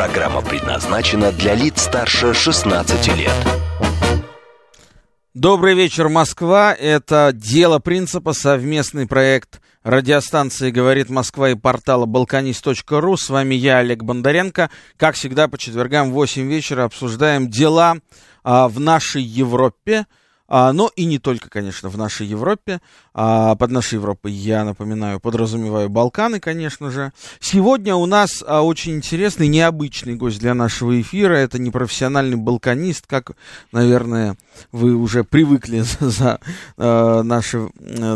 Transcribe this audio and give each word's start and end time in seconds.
Программа 0.00 0.40
предназначена 0.40 1.30
для 1.30 1.54
лиц 1.54 1.82
старше 1.82 2.32
16 2.32 3.18
лет. 3.18 3.34
Добрый 5.34 5.74
вечер, 5.74 6.08
Москва. 6.08 6.72
Это 6.72 7.32
«Дело 7.34 7.80
принципа», 7.80 8.32
совместный 8.32 9.06
проект 9.06 9.60
радиостанции 9.82 10.70
«Говорит 10.70 11.10
Москва» 11.10 11.50
и 11.50 11.54
портала 11.54 12.06
«Балканист.ру». 12.06 13.18
С 13.18 13.28
вами 13.28 13.54
я, 13.54 13.80
Олег 13.80 14.02
Бондаренко. 14.02 14.70
Как 14.96 15.16
всегда, 15.16 15.48
по 15.48 15.58
четвергам 15.58 16.12
в 16.12 16.14
8 16.14 16.48
вечера 16.48 16.84
обсуждаем 16.84 17.50
дела 17.50 17.96
а, 18.42 18.68
в 18.68 18.80
нашей 18.80 19.20
Европе– 19.20 20.06
а, 20.50 20.72
но 20.72 20.90
и 20.96 21.04
не 21.04 21.20
только, 21.20 21.48
конечно, 21.48 21.88
в 21.88 21.96
нашей 21.96 22.26
Европе. 22.26 22.80
А, 23.14 23.54
под 23.54 23.70
нашей 23.70 23.94
Европой, 23.94 24.32
я 24.32 24.64
напоминаю, 24.64 25.20
подразумеваю 25.20 25.88
Балканы, 25.88 26.40
конечно 26.40 26.90
же. 26.90 27.12
Сегодня 27.38 27.94
у 27.94 28.04
нас 28.06 28.42
а, 28.44 28.62
очень 28.62 28.96
интересный, 28.96 29.46
необычный 29.46 30.16
гость 30.16 30.40
для 30.40 30.54
нашего 30.54 31.00
эфира. 31.00 31.34
Это 31.34 31.60
непрофессиональный 31.60 32.36
балканист, 32.36 33.06
как, 33.06 33.30
наверное, 33.70 34.36
вы 34.72 34.96
уже 34.96 35.22
привыкли 35.22 35.80
за, 36.00 36.10
за 36.10 36.40
а, 36.76 37.22
наше 37.22 37.70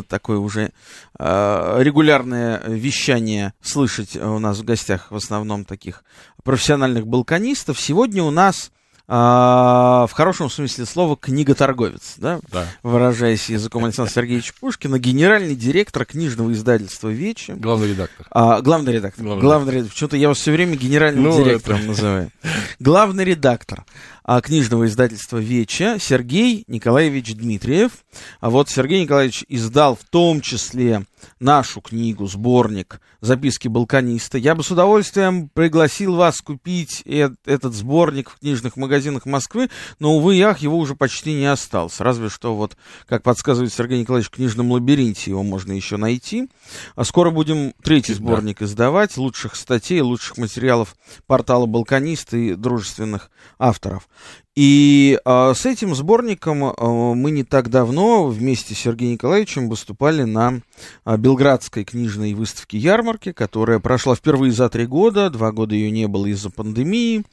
такое 0.08 0.38
уже 0.38 0.72
регулярное 1.16 2.60
вещание 2.66 3.52
слышать 3.62 4.16
у 4.16 4.40
нас 4.40 4.58
в 4.58 4.64
гостях 4.64 5.12
в 5.12 5.16
основном 5.16 5.64
таких 5.64 6.02
профессиональных 6.42 7.06
балканистов. 7.06 7.80
Сегодня 7.80 8.24
у 8.24 8.32
нас 8.32 8.72
а, 9.06 10.06
в 10.06 10.12
хорошем 10.12 10.48
смысле 10.48 10.86
слова 10.86 11.16
книготорговец, 11.16 12.14
да? 12.16 12.40
Да. 12.50 12.66
выражаясь 12.82 13.48
языком 13.50 13.84
Александра 13.84 14.12
Сергеевича 14.12 14.54
Пушкина, 14.58 14.98
генеральный 14.98 15.54
директор 15.54 16.04
книжного 16.06 16.52
издательства 16.52 17.08
«Вечи». 17.08 17.50
Главный 17.52 17.88
редактор. 17.90 18.26
А, 18.30 18.60
главный 18.62 18.92
редактор. 18.94 19.24
Главный 19.24 19.42
Главный 19.42 19.72
редактор. 19.74 19.92
Почему-то 19.92 20.16
я 20.16 20.28
вас 20.28 20.38
все 20.38 20.52
время 20.52 20.76
генеральным 20.76 21.24
Ну, 21.24 21.44
директором 21.44 21.78
это- 21.80 21.88
называю. 21.88 22.30
Главный 22.80 23.24
редактор 23.24 23.84
а, 24.24 24.40
книжного 24.40 24.86
издательства 24.86 25.36
«Веча» 25.36 25.98
Сергей 26.00 26.64
Николаевич 26.66 27.34
Дмитриев. 27.34 27.90
А 28.40 28.48
вот 28.48 28.70
Сергей 28.70 29.02
Николаевич 29.02 29.44
издал 29.48 29.96
в 29.96 30.04
том 30.08 30.40
числе 30.40 31.04
нашу 31.40 31.82
книгу, 31.82 32.26
сборник 32.26 33.00
«Записки 33.20 33.68
балканиста». 33.68 34.38
Я 34.38 34.54
бы 34.54 34.62
с 34.64 34.70
удовольствием 34.70 35.50
пригласил 35.52 36.14
вас 36.16 36.40
купить 36.40 37.02
э- 37.04 37.30
этот 37.44 37.74
сборник 37.74 38.30
в 38.30 38.38
книжных 38.38 38.76
магазинах 38.76 38.93
Москвы, 39.26 39.70
но, 39.98 40.14
увы, 40.16 40.36
и 40.36 40.40
ах, 40.42 40.58
его 40.58 40.78
уже 40.78 40.94
почти 40.94 41.32
не 41.34 41.46
осталось. 41.46 42.00
Разве 42.00 42.28
что 42.28 42.54
вот, 42.54 42.76
как 43.06 43.22
подсказывает 43.22 43.72
Сергей 43.72 44.00
Николаевич, 44.00 44.28
в 44.28 44.34
книжном 44.34 44.70
лабиринте 44.72 45.30
его 45.30 45.42
можно 45.42 45.72
еще 45.72 45.96
найти. 45.96 46.48
А 46.94 47.04
скоро 47.04 47.30
будем 47.30 47.74
третий 47.82 48.12
Да. 48.12 48.18
сборник 48.18 48.62
издавать, 48.62 49.16
лучших 49.16 49.56
статей, 49.56 50.00
лучших 50.00 50.38
материалов 50.38 50.96
портала 51.26 51.66
«Балканист» 51.66 52.34
и 52.34 52.54
дружественных 52.54 53.30
авторов. 53.58 54.08
И 54.56 55.18
а, 55.24 55.52
с 55.52 55.66
этим 55.66 55.96
сборником 55.96 56.64
а, 56.64 57.14
мы 57.14 57.32
не 57.32 57.42
так 57.42 57.70
давно 57.70 58.28
вместе 58.28 58.74
с 58.74 58.78
Сергеем 58.78 59.14
Николаевичем 59.14 59.68
выступали 59.68 60.22
на 60.22 60.60
а, 61.04 61.16
Белградской 61.16 61.82
книжной 61.82 62.34
выставке 62.34 62.78
ярмарки, 62.78 63.32
которая 63.32 63.80
прошла 63.80 64.14
впервые 64.14 64.52
за 64.52 64.68
три 64.68 64.86
года, 64.86 65.28
два 65.28 65.50
года 65.50 65.74
ее 65.74 65.90
не 65.90 66.06
было 66.06 66.26
из-за 66.26 66.50
пандемии. 66.50 67.24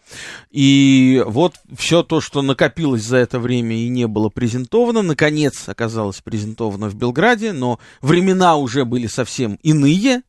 И 0.49 1.23
вот 1.27 1.53
все 1.77 2.01
то, 2.01 2.21
что 2.21 2.41
накопилось 2.41 3.03
за 3.03 3.17
это 3.17 3.39
время 3.39 3.75
и 3.75 3.87
не 3.87 4.07
было 4.07 4.29
презентовано, 4.29 5.03
наконец 5.03 5.69
оказалось 5.69 6.21
презентовано 6.21 6.89
в 6.89 6.95
Белграде, 6.95 7.53
но 7.53 7.79
времена 8.01 8.55
уже 8.55 8.83
были 8.83 9.05
совсем 9.05 9.59
иные, 9.61 10.23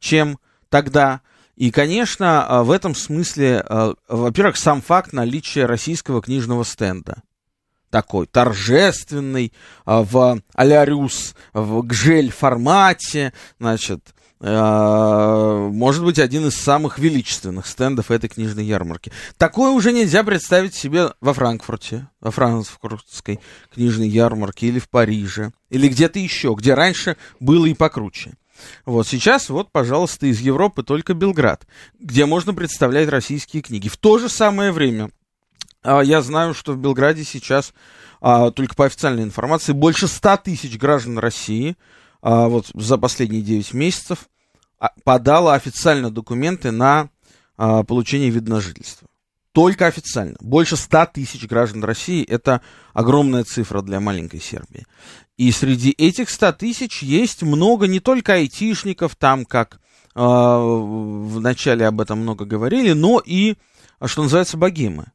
чем 0.00 0.38
тогда. 0.70 1.20
И, 1.58 1.72
конечно, 1.72 2.46
а, 2.46 2.62
в 2.62 2.70
этом 2.70 2.94
смысле, 2.94 3.64
а, 3.68 3.94
во-первых, 4.08 4.56
сам 4.56 4.80
факт 4.80 5.12
наличия 5.12 5.66
российского 5.66 6.22
книжного 6.22 6.62
стенда. 6.62 7.24
Такой 7.90 8.26
торжественный, 8.26 9.52
а, 9.84 10.04
в 10.04 10.40
а-ля 10.54 10.84
Рюс, 10.84 11.34
в 11.52 11.82
гжель 11.82 12.30
формате, 12.30 13.32
значит, 13.58 14.14
может 14.40 16.04
быть, 16.04 16.20
один 16.20 16.46
из 16.46 16.54
самых 16.54 17.00
величественных 17.00 17.66
стендов 17.66 18.12
этой 18.12 18.28
книжной 18.28 18.64
ярмарки. 18.64 19.10
Такое 19.36 19.72
уже 19.72 19.92
нельзя 19.92 20.22
представить 20.22 20.76
себе 20.76 21.10
во 21.20 21.34
Франкфурте, 21.34 22.06
во 22.20 22.30
франкфуртской 22.30 23.40
книжной 23.74 24.08
ярмарке, 24.08 24.68
или 24.68 24.78
в 24.78 24.88
Париже, 24.88 25.50
или 25.70 25.88
где-то 25.88 26.20
еще, 26.20 26.54
где 26.56 26.74
раньше 26.74 27.16
было 27.40 27.66
и 27.66 27.74
покруче. 27.74 28.37
Вот 28.84 29.06
сейчас, 29.06 29.48
вот, 29.48 29.70
пожалуйста, 29.72 30.26
из 30.26 30.40
Европы 30.40 30.82
только 30.82 31.14
Белград, 31.14 31.66
где 31.98 32.26
можно 32.26 32.54
представлять 32.54 33.08
российские 33.08 33.62
книги. 33.62 33.88
В 33.88 33.96
то 33.96 34.18
же 34.18 34.28
самое 34.28 34.72
время 34.72 35.10
а, 35.82 36.00
я 36.00 36.22
знаю, 36.22 36.54
что 36.54 36.72
в 36.72 36.78
Белграде 36.78 37.24
сейчас, 37.24 37.72
а, 38.20 38.50
только 38.50 38.74
по 38.74 38.84
официальной 38.84 39.22
информации, 39.22 39.72
больше 39.72 40.08
100 40.08 40.38
тысяч 40.38 40.76
граждан 40.76 41.18
России 41.18 41.76
а, 42.20 42.48
вот 42.48 42.66
за 42.74 42.98
последние 42.98 43.42
9 43.42 43.74
месяцев 43.74 44.28
подало 45.04 45.54
официально 45.54 46.10
документы 46.10 46.70
на 46.70 47.10
получение 47.56 48.30
вида 48.30 48.50
на 48.50 48.60
жительство. 48.60 49.08
Только 49.50 49.86
официально. 49.88 50.36
Больше 50.38 50.76
100 50.76 51.06
тысяч 51.14 51.48
граждан 51.48 51.82
России. 51.82 52.24
Это 52.24 52.60
огромная 52.92 53.42
цифра 53.42 53.82
для 53.82 53.98
маленькой 53.98 54.40
Сербии. 54.40 54.86
И 55.38 55.52
среди 55.52 55.94
этих 55.96 56.30
100 56.30 56.52
тысяч 56.52 57.02
есть 57.02 57.42
много 57.42 57.86
не 57.86 58.00
только 58.00 58.34
айтишников, 58.34 59.14
там, 59.14 59.44
как 59.44 59.80
э, 60.14 60.20
в 60.20 61.40
начале 61.40 61.86
об 61.86 62.00
этом 62.00 62.18
много 62.18 62.44
говорили, 62.44 62.92
но 62.92 63.22
и, 63.24 63.54
а, 64.00 64.08
что 64.08 64.24
называется, 64.24 64.56
богемы. 64.56 65.06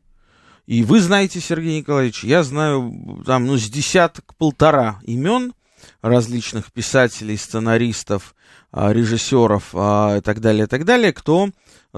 И 0.65 0.81
вы 0.83 1.01
знаете, 1.01 1.41
Сергей 1.41 1.79
Николаевич, 1.79 2.23
я 2.23 2.41
знаю 2.43 3.21
там, 3.25 3.45
ну, 3.45 3.57
с 3.57 3.69
десяток 3.69 4.33
полтора 4.35 5.01
имен 5.03 5.53
различных 6.01 6.71
писателей, 6.71 7.35
сценаристов, 7.35 8.33
а, 8.71 8.93
режиссеров 8.93 9.71
а, 9.73 10.17
и 10.17 10.21
так 10.21 10.39
далее, 10.39 10.63
и 10.63 10.67
так 10.67 10.85
далее, 10.85 11.11
кто 11.11 11.49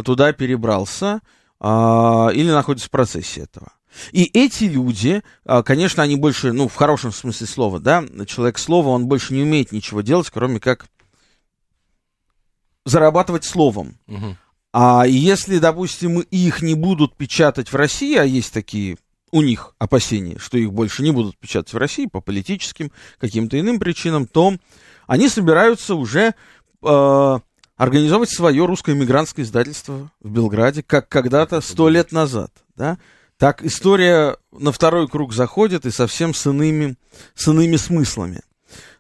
туда 0.04 0.34
перебрался 0.34 1.22
а, 1.60 2.30
или 2.34 2.50
находится 2.50 2.88
в 2.88 2.92
процессе 2.92 3.42
этого. 3.42 3.72
И 4.12 4.24
эти 4.34 4.66
люди, 4.66 5.24
а, 5.46 5.64
конечно, 5.64 6.04
они 6.04 6.16
больше, 6.16 6.52
ну, 6.52 6.68
в 6.68 6.76
хорошем 6.76 7.12
смысле 7.12 7.48
слова, 7.48 7.80
да, 7.80 8.04
человек 8.28 8.58
слова, 8.58 8.90
он 8.90 9.08
больше 9.08 9.34
не 9.34 9.44
умеет 9.44 9.72
ничего 9.72 10.02
делать, 10.02 10.30
кроме 10.30 10.60
как 10.60 10.86
зарабатывать 12.86 13.46
словом. 13.46 13.98
Мгм. 14.08 14.38
А 14.74 15.06
если, 15.08 15.58
допустим, 15.58 16.20
их 16.20 16.62
не 16.62 16.76
будут 16.76 17.16
печатать 17.16 17.72
в 17.72 17.76
России, 17.76 18.16
а 18.16 18.24
есть 18.24 18.54
такие 18.54 18.98
у 19.32 19.42
них 19.42 19.74
опасения, 19.80 20.38
что 20.38 20.58
их 20.58 20.72
больше 20.72 21.02
не 21.02 21.12
будут 21.12 21.38
печатать 21.38 21.74
в 21.74 21.78
России 21.78 22.06
по 22.06 22.22
политическим, 22.22 22.92
каким-то 23.18 23.60
иным 23.60 23.80
причинам, 23.80 24.28
то 24.28 24.56
они 25.08 25.30
собираются 25.30 25.96
уже 25.96 26.36
э, 26.84 27.40
организовать 27.78 28.30
свое 28.30 28.66
русское 28.66 28.96
мигрантское 28.96 29.46
издательство 29.46 30.12
в 30.22 30.30
Белграде, 30.30 30.84
как 30.84 31.10
когда-то 31.10 31.62
сто 31.62 31.90
лет 31.90 32.12
назад, 32.12 32.52
да? 32.76 32.98
Так 33.38 33.64
история 33.64 34.38
на 34.52 34.72
второй 34.72 35.08
круг 35.08 35.34
заходит 35.34 35.86
и 35.86 35.92
совсем 35.92 36.34
с 36.34 36.46
иными, 36.46 36.96
с 37.34 37.48
иными 37.48 37.76
смыслами. 37.76 38.42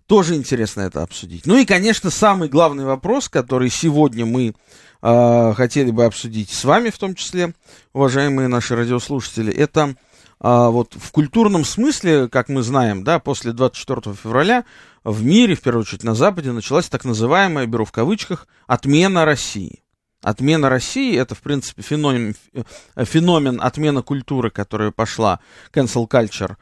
Тоже 0.07 0.35
интересно 0.35 0.81
это 0.81 1.01
обсудить. 1.03 1.45
Ну 1.45 1.57
и, 1.57 1.65
конечно, 1.65 2.11
самый 2.11 2.49
главный 2.49 2.85
вопрос, 2.85 3.27
который 3.29 3.69
сегодня 3.69 4.25
мы 4.25 4.53
э, 5.01 5.53
хотели 5.55 5.89
бы 5.89 6.05
обсудить 6.05 6.51
с 6.51 6.63
вами, 6.63 6.89
в 6.89 6.97
том 6.97 7.15
числе, 7.15 7.53
уважаемые 7.93 8.47
наши 8.47 8.75
радиослушатели, 8.75 9.51
это 9.51 9.95
а, 10.39 10.69
вот 10.69 10.93
в 10.95 11.11
культурном 11.11 11.63
смысле, 11.63 12.27
как 12.27 12.49
мы 12.49 12.61
знаем, 12.61 13.03
да, 13.03 13.19
после 13.19 13.53
24 13.53 14.15
февраля 14.15 14.65
в 15.03 15.23
мире, 15.23 15.55
в 15.55 15.61
первую 15.61 15.81
очередь 15.83 16.03
на 16.03 16.13
Западе, 16.13 16.51
началась 16.51 16.89
так 16.89 17.05
называемая, 17.05 17.65
беру 17.65 17.85
в 17.85 17.91
кавычках, 17.91 18.47
отмена 18.67 19.25
России. 19.25 19.84
Отмена 20.25 20.69
России 20.69 21.15
это, 21.15 21.35
в 21.35 21.41
принципе, 21.41 21.83
феномен, 21.83 22.35
э, 22.53 23.05
феномен 23.05 23.61
отмена 23.61 24.01
культуры, 24.01 24.49
которая 24.49 24.89
пошла, 24.89 25.39
cancel 25.71 26.07
culture, 26.09 26.55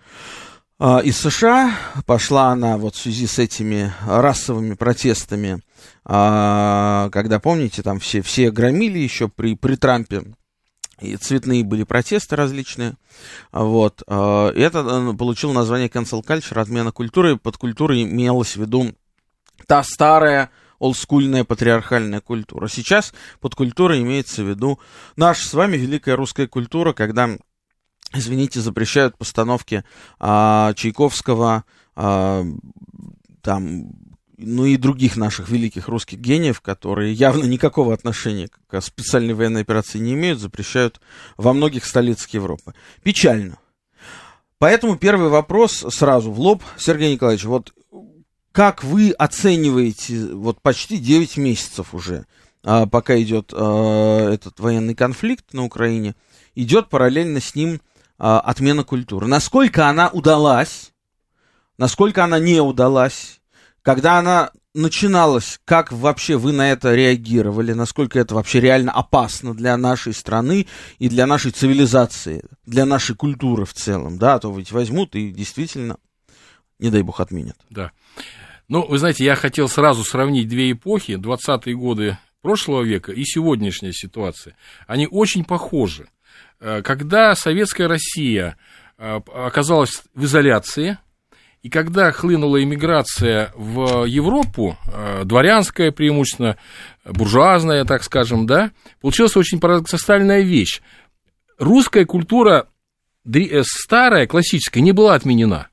а, 0.80 1.00
из 1.00 1.18
США. 1.18 1.74
Пошла 2.06 2.48
она 2.48 2.78
вот 2.78 2.96
в 2.96 3.00
связи 3.00 3.26
с 3.26 3.40
этими 3.40 3.94
расовыми 4.06 4.74
протестами, 4.74 5.62
а, 6.04 7.10
когда, 7.14 7.40
помните, 7.40 7.82
там 7.84 8.02
все, 8.02 8.22
все 8.22 8.52
громили 8.52 9.00
еще 9.00 9.30
при, 9.30 9.56
при 9.56 9.78
Трампе 9.78 10.24
и 11.00 11.16
цветные 11.16 11.64
были 11.64 11.84
протесты 11.84 12.36
различные. 12.36 12.96
Вот. 13.54 14.04
Э, 14.08 14.52
это 14.56 14.80
э, 14.80 15.18
получил 15.18 15.54
название 15.54 15.88
cancel 15.88 16.22
culture, 16.22 16.60
отмена 16.60 16.92
культуры. 16.92 17.38
Под 17.38 17.56
культурой 17.56 18.04
имелось 18.04 18.58
в 18.58 18.62
виду 18.62 18.94
та 19.68 19.84
старая 19.84 20.50
олдскульная 20.84 21.46
патриархальная 21.46 22.20
культура. 22.20 22.68
Сейчас 22.68 23.14
под 23.40 23.56
культурой 23.56 24.02
имеется 24.02 24.44
в 24.44 24.50
виду 24.50 24.80
наша 25.16 25.48
с 25.48 25.54
вами 25.54 25.78
великая 25.78 26.18
русская 26.18 26.46
культура, 26.46 26.92
когда, 26.92 27.30
извините, 28.14 28.60
запрещают 28.60 29.18
постановки 29.18 29.86
а, 30.20 30.74
Чайковского, 30.74 31.64
а, 31.96 32.44
там, 33.42 33.92
ну 34.38 34.66
и 34.66 34.76
других 34.76 35.16
наших 35.16 35.48
великих 35.48 35.88
русских 35.88 36.20
гениев, 36.20 36.60
которые 36.60 37.14
явно 37.14 37.46
никакого 37.46 37.94
отношения 37.94 38.50
к 38.68 38.82
специальной 38.82 39.34
военной 39.34 39.62
операции 39.62 40.00
не 40.00 40.14
имеют, 40.14 40.40
запрещают 40.40 41.00
во 41.38 41.54
многих 41.54 41.86
столицах 41.86 42.30
Европы. 42.32 42.74
Печально. 43.04 43.58
Поэтому 44.58 44.98
первый 44.98 45.30
вопрос 45.30 45.86
сразу 45.90 46.30
в 46.30 46.40
лоб, 46.42 46.62
Сергей 46.78 47.14
Николаевич, 47.14 47.46
вот 47.46 47.74
как 48.54 48.84
вы 48.84 49.12
оцениваете, 49.12 50.28
вот 50.28 50.62
почти 50.62 51.00
9 51.00 51.38
месяцев 51.38 51.94
уже, 51.94 52.26
а, 52.64 52.86
пока 52.86 53.20
идет 53.20 53.52
а, 53.52 54.30
этот 54.32 54.60
военный 54.60 54.94
конфликт 54.94 55.54
на 55.54 55.66
Украине, 55.66 56.16
идет 56.54 56.90
параллельно 56.90 57.42
с 57.42 57.56
ним 57.56 57.82
а, 58.20 58.40
отмена 58.40 58.84
культуры. 58.84 59.26
Насколько 59.26 59.90
она 59.90 60.08
удалась, 60.08 60.92
насколько 61.80 62.24
она 62.24 62.38
не 62.38 62.62
удалась, 62.62 63.42
когда 63.82 64.20
она 64.20 64.52
начиналась, 64.76 65.60
как 65.66 65.92
вообще 65.92 66.38
вы 66.38 66.52
на 66.52 66.72
это 66.72 66.94
реагировали, 66.94 67.74
насколько 67.74 68.20
это 68.20 68.36
вообще 68.36 68.60
реально 68.60 68.92
опасно 68.92 69.56
для 69.56 69.76
нашей 69.78 70.14
страны 70.14 70.68
и 71.00 71.10
для 71.10 71.26
нашей 71.26 71.52
цивилизации, 71.52 72.44
для 72.68 72.86
нашей 72.86 73.16
культуры 73.16 73.66
в 73.66 73.74
целом, 73.74 74.20
да, 74.20 74.36
а 74.36 74.40
то 74.40 74.56
ведь 74.56 74.72
возьмут 74.72 75.16
и 75.16 75.32
действительно, 75.32 75.98
не 76.84 76.92
дай 76.92 77.02
бог, 77.02 77.20
отменят. 77.20 77.56
Да. 77.70 77.92
Ну, 78.68 78.86
вы 78.86 78.98
знаете, 78.98 79.24
я 79.24 79.36
хотел 79.36 79.70
сразу 79.70 80.04
сравнить 80.04 80.48
две 80.48 80.72
эпохи, 80.74 81.14
20-е 81.14 81.76
годы 81.76 82.18
прошлого 82.42 82.84
века 82.84 83.12
и 83.12 83.24
сегодняшняя 83.24 83.94
ситуация. 83.94 84.56
Они 84.86 85.08
очень 85.10 85.46
похожи. 85.46 86.10
Э, 86.60 86.82
когда 86.82 87.36
советская 87.36 87.88
Россия 87.88 88.58
э, 88.98 89.22
оказалась 89.34 90.04
в 90.14 90.26
изоляции, 90.26 90.98
и 91.62 91.70
когда 91.70 92.12
хлынула 92.12 92.62
иммиграция 92.62 93.54
в 93.56 94.04
Европу, 94.04 94.78
э, 94.86 95.22
дворянская 95.24 95.92
преимущественно, 95.92 96.58
буржуазная, 97.06 97.86
так 97.86 98.04
скажем, 98.04 98.46
да, 98.46 98.72
получилась 99.00 99.38
очень 99.38 99.62
парадоксальная 99.62 100.42
вещь. 100.42 100.82
Русская 101.58 102.06
культура 102.06 102.68
старая, 103.62 104.28
классическая, 104.28 104.82
не 104.82 104.92
была 104.92 105.14
отменена. 105.14 105.70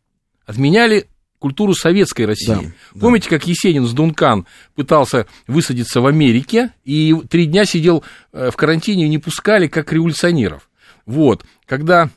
Отменяли 0.50 1.06
культуру 1.38 1.74
советской 1.74 2.26
России. 2.26 2.72
Да, 2.94 3.00
Помните, 3.00 3.30
да. 3.30 3.38
как 3.38 3.46
Есенин 3.46 3.86
с 3.86 3.92
Дункан 3.92 4.46
пытался 4.74 5.26
высадиться 5.46 6.00
в 6.00 6.06
Америке 6.06 6.72
и 6.84 7.14
три 7.30 7.46
дня 7.46 7.64
сидел 7.64 8.04
э, 8.32 8.50
в 8.50 8.56
карантине 8.56 9.06
и 9.06 9.08
не 9.08 9.18
пускали 9.18 9.68
как 9.68 9.92
революционеров. 9.92 10.68
Вот, 11.06 11.44
когда 11.66 12.10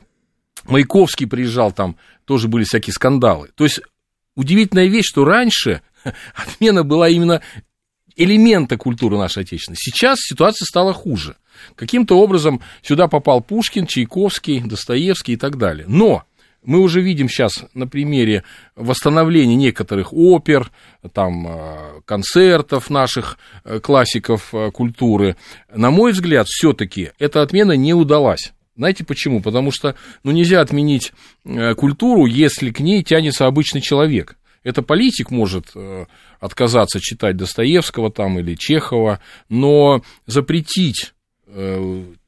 Маяковский 0.64 1.26
приезжал, 1.26 1.72
там 1.72 1.96
тоже 2.24 2.48
были 2.48 2.64
всякие 2.64 2.92
скандалы. 2.92 3.50
То 3.54 3.64
есть 3.64 3.80
удивительная 4.34 4.86
вещь, 4.86 5.06
что 5.06 5.24
раньше 5.24 5.82
отмена 6.34 6.82
была 6.84 7.08
именно 7.08 7.40
элемента 8.16 8.76
культуры 8.76 9.16
нашей 9.16 9.42
отечественной. 9.42 9.78
Сейчас 9.78 10.18
ситуация 10.20 10.66
стала 10.66 10.92
хуже. 10.92 11.36
Каким-то 11.76 12.18
образом 12.18 12.60
сюда 12.82 13.08
попал 13.08 13.40
Пушкин, 13.40 13.86
Чайковский, 13.86 14.60
Достоевский 14.60 15.34
и 15.34 15.36
так 15.36 15.56
далее. 15.56 15.86
Но 15.88 16.24
мы 16.64 16.80
уже 16.80 17.00
видим 17.00 17.28
сейчас 17.28 17.64
на 17.74 17.86
примере 17.86 18.42
восстановления 18.74 19.54
некоторых 19.54 20.12
опер, 20.12 20.70
там, 21.12 21.46
э, 21.46 22.00
концертов 22.04 22.90
наших 22.90 23.38
э, 23.64 23.80
классиков 23.80 24.54
э, 24.54 24.70
культуры. 24.70 25.36
На 25.74 25.90
мой 25.90 26.12
взгляд, 26.12 26.46
все-таки 26.48 27.10
эта 27.18 27.42
отмена 27.42 27.72
не 27.72 27.94
удалась. 27.94 28.52
Знаете 28.76 29.04
почему? 29.04 29.40
Потому 29.40 29.70
что 29.70 29.94
ну, 30.24 30.32
нельзя 30.32 30.60
отменить 30.60 31.12
культуру, 31.76 32.26
если 32.26 32.70
к 32.70 32.80
ней 32.80 33.04
тянется 33.04 33.46
обычный 33.46 33.80
человек. 33.80 34.36
Это 34.64 34.82
политик 34.82 35.30
может 35.30 35.74
отказаться 36.40 36.98
читать 36.98 37.36
Достоевского 37.36 38.10
там 38.10 38.40
или 38.40 38.56
Чехова, 38.56 39.20
но 39.48 40.02
запретить 40.26 41.14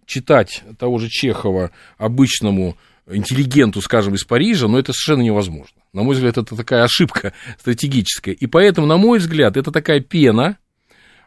читать 0.04 0.62
того 0.78 0.98
же 0.98 1.08
Чехова 1.08 1.72
обычному 1.98 2.76
интеллигенту, 3.08 3.80
скажем, 3.80 4.14
из 4.14 4.24
Парижа, 4.24 4.68
но 4.68 4.78
это 4.78 4.92
совершенно 4.92 5.22
невозможно. 5.22 5.80
На 5.92 6.02
мой 6.02 6.14
взгляд, 6.14 6.38
это 6.38 6.56
такая 6.56 6.84
ошибка 6.84 7.32
стратегическая. 7.58 8.32
И 8.32 8.46
поэтому, 8.46 8.86
на 8.86 8.96
мой 8.96 9.18
взгляд, 9.18 9.56
это 9.56 9.70
такая 9.70 10.00
пена, 10.00 10.58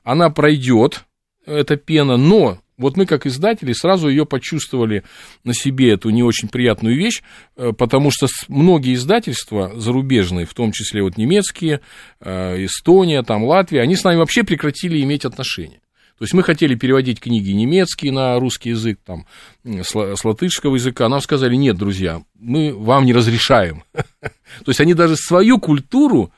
она 0.04 0.30
пройдет, 0.30 1.06
эта 1.46 1.78
пена, 1.78 2.18
но 2.18 2.60
вот 2.78 2.96
мы, 2.96 3.06
как 3.06 3.26
издатели, 3.26 3.74
сразу 3.74 4.08
ее 4.08 4.26
почувствовали 4.26 5.04
на 5.44 5.54
себе, 5.54 5.92
эту 5.92 6.10
не 6.10 6.24
очень 6.24 6.48
приятную 6.48 6.96
вещь, 6.96 7.22
э, 7.58 7.74
потому 7.78 8.10
что 8.10 8.28
многие 8.48 8.94
издательства 8.94 9.74
зарубежные, 9.78 10.46
в 10.46 10.54
том 10.54 10.72
числе 10.72 11.04
вот 11.04 11.18
немецкие, 11.18 11.82
э, 12.22 12.66
Эстония, 12.66 13.22
там 13.22 13.44
Латвия, 13.44 13.82
они 13.82 13.96
с 13.96 14.04
нами 14.04 14.18
вообще 14.18 14.44
прекратили 14.44 15.02
иметь 15.02 15.26
отношения. 15.26 15.82
То 16.20 16.24
есть 16.24 16.34
мы 16.34 16.44
хотели 16.44 16.76
переводить 16.76 17.22
книги 17.22 17.52
немецкие 17.52 18.12
на 18.12 18.38
русский 18.42 18.72
язык, 18.72 19.00
там, 19.06 19.26
с, 19.64 20.26
латышского 20.26 20.76
языка. 20.76 21.08
Нам 21.08 21.22
сказали, 21.22 21.56
нет, 21.56 21.78
друзья, 21.78 22.22
мы 22.38 22.74
вам 22.76 23.06
не 23.06 23.14
разрешаем. 23.14 23.86
То 23.94 24.68
есть 24.68 24.82
они 24.82 24.94
даже 24.94 25.16
свою 25.16 25.60
культуру 25.60 26.34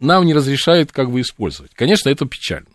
нам 0.00 0.24
не 0.24 0.32
разрешают 0.32 0.92
как 0.92 1.10
бы 1.10 1.20
использовать. 1.20 1.74
Конечно, 1.74 2.08
это 2.08 2.24
печально. 2.24 2.70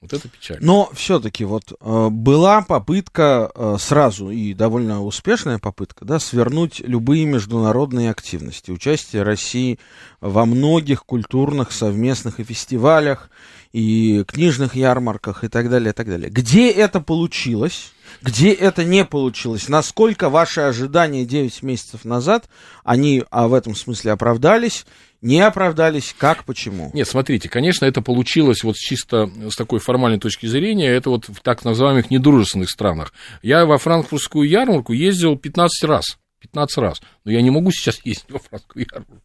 Вот 0.00 0.12
это 0.12 0.28
печально. 0.28 0.66
Но 0.66 0.90
все-таки 0.92 1.44
вот 1.44 1.72
э, 1.80 2.08
была 2.10 2.62
попытка 2.62 3.52
э, 3.54 3.76
сразу 3.78 4.30
и 4.30 4.54
довольно 4.54 5.04
успешная 5.04 5.60
попытка, 5.60 6.04
да, 6.04 6.18
свернуть 6.18 6.80
любые 6.80 7.26
международные 7.26 8.10
активности, 8.10 8.72
участие 8.72 9.22
России 9.22 9.78
во 10.20 10.46
многих 10.46 11.04
культурных 11.04 11.70
совместных 11.70 12.40
и 12.40 12.44
фестивалях, 12.44 13.30
и 13.72 14.24
книжных 14.24 14.74
ярмарках 14.74 15.44
и 15.44 15.48
так 15.48 15.70
далее, 15.70 15.90
и 15.90 15.92
так 15.92 16.06
далее. 16.06 16.30
Где 16.30 16.70
это 16.70 17.00
получилось? 17.00 17.92
Где 18.20 18.52
это 18.52 18.84
не 18.84 19.04
получилось? 19.04 19.68
Насколько 19.68 20.28
ваши 20.28 20.60
ожидания 20.60 21.24
9 21.24 21.62
месяцев 21.62 22.04
назад, 22.04 22.48
они 22.84 23.24
а 23.30 23.48
в 23.48 23.54
этом 23.54 23.74
смысле 23.74 24.12
оправдались? 24.12 24.84
Не 25.22 25.40
оправдались? 25.40 26.14
Как? 26.18 26.44
Почему? 26.44 26.90
Нет, 26.92 27.08
смотрите, 27.08 27.48
конечно, 27.48 27.84
это 27.86 28.02
получилось 28.02 28.64
вот 28.64 28.76
чисто 28.76 29.30
с 29.48 29.56
такой 29.56 29.78
формальной 29.78 30.18
точки 30.18 30.46
зрения, 30.46 30.88
это 30.88 31.10
вот 31.10 31.28
в 31.28 31.40
так 31.42 31.64
называемых 31.64 32.10
недружественных 32.10 32.68
странах. 32.68 33.12
Я 33.40 33.64
во 33.64 33.78
франкфуртскую 33.78 34.48
ярмарку 34.48 34.92
ездил 34.92 35.36
15 35.36 35.84
раз. 35.84 36.18
15 36.42 36.78
раз. 36.78 37.00
Но 37.24 37.32
я 37.32 37.40
не 37.40 37.50
могу 37.50 37.70
сейчас 37.70 38.04
ездить 38.04 38.30
во 38.30 38.38
франкфуртскую 38.38 38.86
ярмарку. 38.90 39.22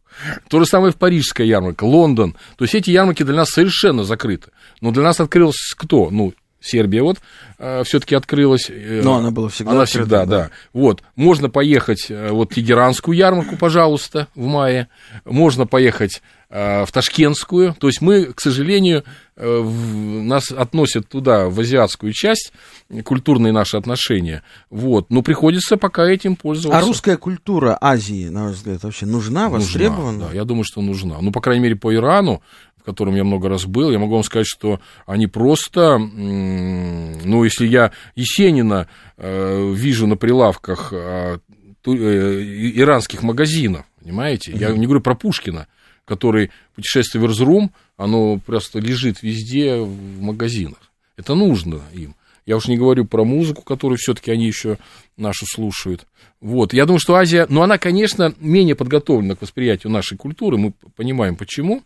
То 0.48 0.60
же 0.60 0.66
самое 0.66 0.92
в 0.92 0.96
парижская 0.96 1.46
ярмарка, 1.46 1.84
Лондон. 1.84 2.36
То 2.56 2.64
есть 2.64 2.74
эти 2.74 2.90
ярмарки 2.90 3.22
для 3.22 3.34
нас 3.34 3.50
совершенно 3.50 4.04
закрыты. 4.04 4.50
Но 4.80 4.90
для 4.90 5.02
нас 5.02 5.20
открылся 5.20 5.76
кто? 5.76 6.10
Ну, 6.10 6.32
Сербия 6.60 7.02
вот 7.02 7.18
э, 7.58 7.82
все-таки 7.84 8.14
открылась. 8.14 8.68
Э, 8.68 9.00
Но 9.02 9.16
она 9.16 9.30
была 9.30 9.48
всегда. 9.48 9.72
Она 9.72 9.82
открыта, 9.82 10.04
всегда, 10.04 10.26
да. 10.26 10.42
да. 10.44 10.50
Вот 10.72 11.02
можно 11.14 11.48
поехать 11.48 12.06
э, 12.08 12.30
вот 12.30 12.54
Тегеранскую 12.54 13.16
ярмарку, 13.16 13.56
пожалуйста, 13.56 14.28
в 14.34 14.44
мае. 14.44 14.88
Можно 15.24 15.66
поехать 15.66 16.20
э, 16.50 16.84
в 16.84 16.90
Ташкентскую. 16.90 17.74
То 17.78 17.86
есть 17.86 18.00
мы, 18.00 18.32
к 18.32 18.40
сожалению, 18.40 19.04
э, 19.36 19.58
в, 19.60 20.22
нас 20.22 20.50
относят 20.50 21.08
туда 21.08 21.48
в 21.48 21.60
азиатскую 21.60 22.12
часть 22.12 22.52
культурные 23.04 23.52
наши 23.52 23.76
отношения. 23.76 24.42
Вот, 24.70 25.10
но 25.10 25.22
приходится 25.22 25.76
пока 25.76 26.08
этим 26.08 26.34
пользоваться. 26.34 26.78
А 26.78 26.86
русская 26.86 27.16
культура 27.16 27.78
Азии, 27.80 28.28
на 28.28 28.46
ваш 28.46 28.56
взгляд, 28.56 28.82
вообще 28.82 29.06
нужна, 29.06 29.48
востребована? 29.48 30.12
Нужна, 30.12 30.28
да, 30.28 30.34
я 30.34 30.44
думаю, 30.44 30.64
что 30.64 30.80
нужна. 30.80 31.18
Ну, 31.20 31.30
по 31.30 31.40
крайней 31.40 31.62
мере, 31.62 31.76
по 31.76 31.94
Ирану 31.94 32.42
котором 32.88 33.14
я 33.16 33.22
много 33.22 33.50
раз 33.50 33.66
был, 33.66 33.90
я 33.90 33.98
могу 33.98 34.14
вам 34.14 34.24
сказать, 34.24 34.46
что 34.46 34.80
они 35.04 35.26
просто, 35.26 35.98
ну, 35.98 37.44
если 37.44 37.66
я 37.66 37.92
Есенина 38.14 38.88
э, 39.18 39.72
вижу 39.74 40.06
на 40.06 40.16
прилавках 40.16 40.88
э, 40.94 41.38
э, 41.84 41.90
иранских 42.76 43.22
магазинов, 43.22 43.84
понимаете, 44.00 44.52
я 44.52 44.70
не 44.70 44.86
говорю 44.86 45.02
про 45.02 45.14
Пушкина, 45.14 45.66
который 46.06 46.50
путешествие 46.74 47.20
в 47.20 47.26
Эрзрум, 47.26 47.72
оно 47.98 48.38
просто 48.38 48.78
лежит 48.78 49.22
везде 49.22 49.76
в 49.76 50.22
магазинах. 50.22 50.90
Это 51.18 51.34
нужно 51.34 51.82
им. 51.92 52.14
Я 52.46 52.56
уж 52.56 52.68
не 52.68 52.78
говорю 52.78 53.04
про 53.04 53.22
музыку, 53.22 53.60
которую 53.60 53.98
все-таки 53.98 54.30
они 54.30 54.46
еще 54.46 54.78
нашу 55.18 55.44
слушают. 55.44 56.06
Вот. 56.40 56.72
Я 56.72 56.86
думаю, 56.86 57.00
что 57.00 57.16
Азия, 57.16 57.44
ну, 57.50 57.60
она, 57.60 57.76
конечно, 57.76 58.34
менее 58.40 58.76
подготовлена 58.76 59.34
к 59.34 59.42
восприятию 59.42 59.92
нашей 59.92 60.16
культуры, 60.16 60.56
мы 60.56 60.72
понимаем 60.96 61.36
почему. 61.36 61.82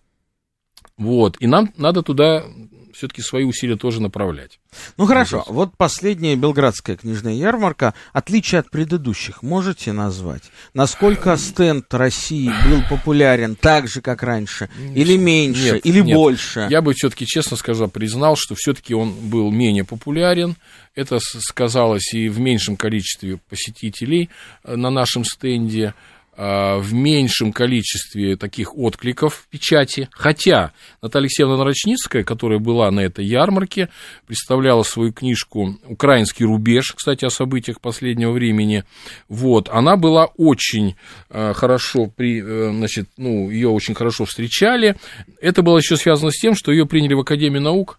Вот, 0.97 1.37
и 1.41 1.47
нам 1.47 1.73
надо 1.77 2.03
туда 2.03 2.45
все-таки 2.93 3.23
свои 3.23 3.45
усилия 3.45 3.77
тоже 3.77 4.01
направлять. 4.01 4.61
Ну 4.97 5.07
хорошо, 5.07 5.45
вот 5.49 5.77
последняя 5.77 6.37
Белградская 6.37 6.97
книжная 6.97 7.35
ярмарка, 7.35 7.95
отличие 8.13 8.61
от 8.61 8.71
предыдущих, 8.71 9.43
можете 9.43 9.93
назвать? 9.93 10.43
Насколько 10.75 11.37
стенд 11.37 11.93
России 11.93 12.53
был 12.69 12.83
популярен 12.89 13.57
так 13.57 13.89
же, 13.89 14.01
как 14.01 14.23
раньше, 14.23 14.71
или 14.95 15.17
меньше, 15.17 15.75
нет, 15.75 15.87
или 15.87 16.01
нет. 16.01 16.17
больше? 16.17 16.67
Я 16.71 16.83
бы 16.83 16.93
все-таки, 16.95 17.27
честно 17.27 17.57
скажу, 17.57 17.89
признал, 17.89 18.37
что 18.37 18.55
все-таки 18.55 18.95
он 18.95 19.13
был 19.13 19.51
менее 19.51 19.85
популярен. 19.85 20.57
Это 20.95 21.19
сказалось 21.21 22.13
и 22.13 22.29
в 22.29 22.39
меньшем 22.39 22.77
количестве 22.77 23.39
посетителей 23.49 24.29
э, 24.63 24.77
на 24.77 24.91
нашем 24.91 25.25
стенде. 25.25 25.95
А, 26.35 26.79
в 26.79 26.95
меньшем 26.95 27.53
количестве 27.53 28.37
таких 28.37 28.77
откликов 28.79 29.35
в 29.35 29.49
печати. 29.49 30.09
Хотя 30.13 30.73
Наталья 31.03 31.25
Алексеевна 31.25 31.59
Нарочницкая, 31.59 32.25
которая 32.25 32.59
была 32.59 32.91
на 32.91 33.01
этой 33.01 33.27
ярмарке, 33.27 33.91
представляла 34.27 34.83
свою 34.83 35.13
книжку 35.13 35.79
«Украинский 35.85 36.47
рубеж», 36.47 36.95
кстати, 36.97 37.27
о 37.27 37.31
событиях 37.31 37.83
последнего 37.83 38.33
времени. 38.33 38.85
Вот, 39.29 39.69
она 39.69 39.97
была 39.97 40.25
очень 40.39 40.97
а, 41.29 41.53
хорошо, 41.53 42.07
при, 42.07 42.43
э, 42.43 42.73
значит, 42.73 43.11
ну, 43.19 43.51
ее 43.51 43.69
очень 43.69 43.95
хорошо 43.95 44.25
встречали. 44.25 44.97
Это 45.39 45.61
было 45.61 45.77
еще 45.77 45.99
связано 45.99 46.31
с 46.31 46.41
тем, 46.41 46.55
что 46.55 46.73
ее 46.73 46.87
приняли 46.87 47.13
в 47.13 47.21
Академию 47.21 47.61
наук, 47.61 47.99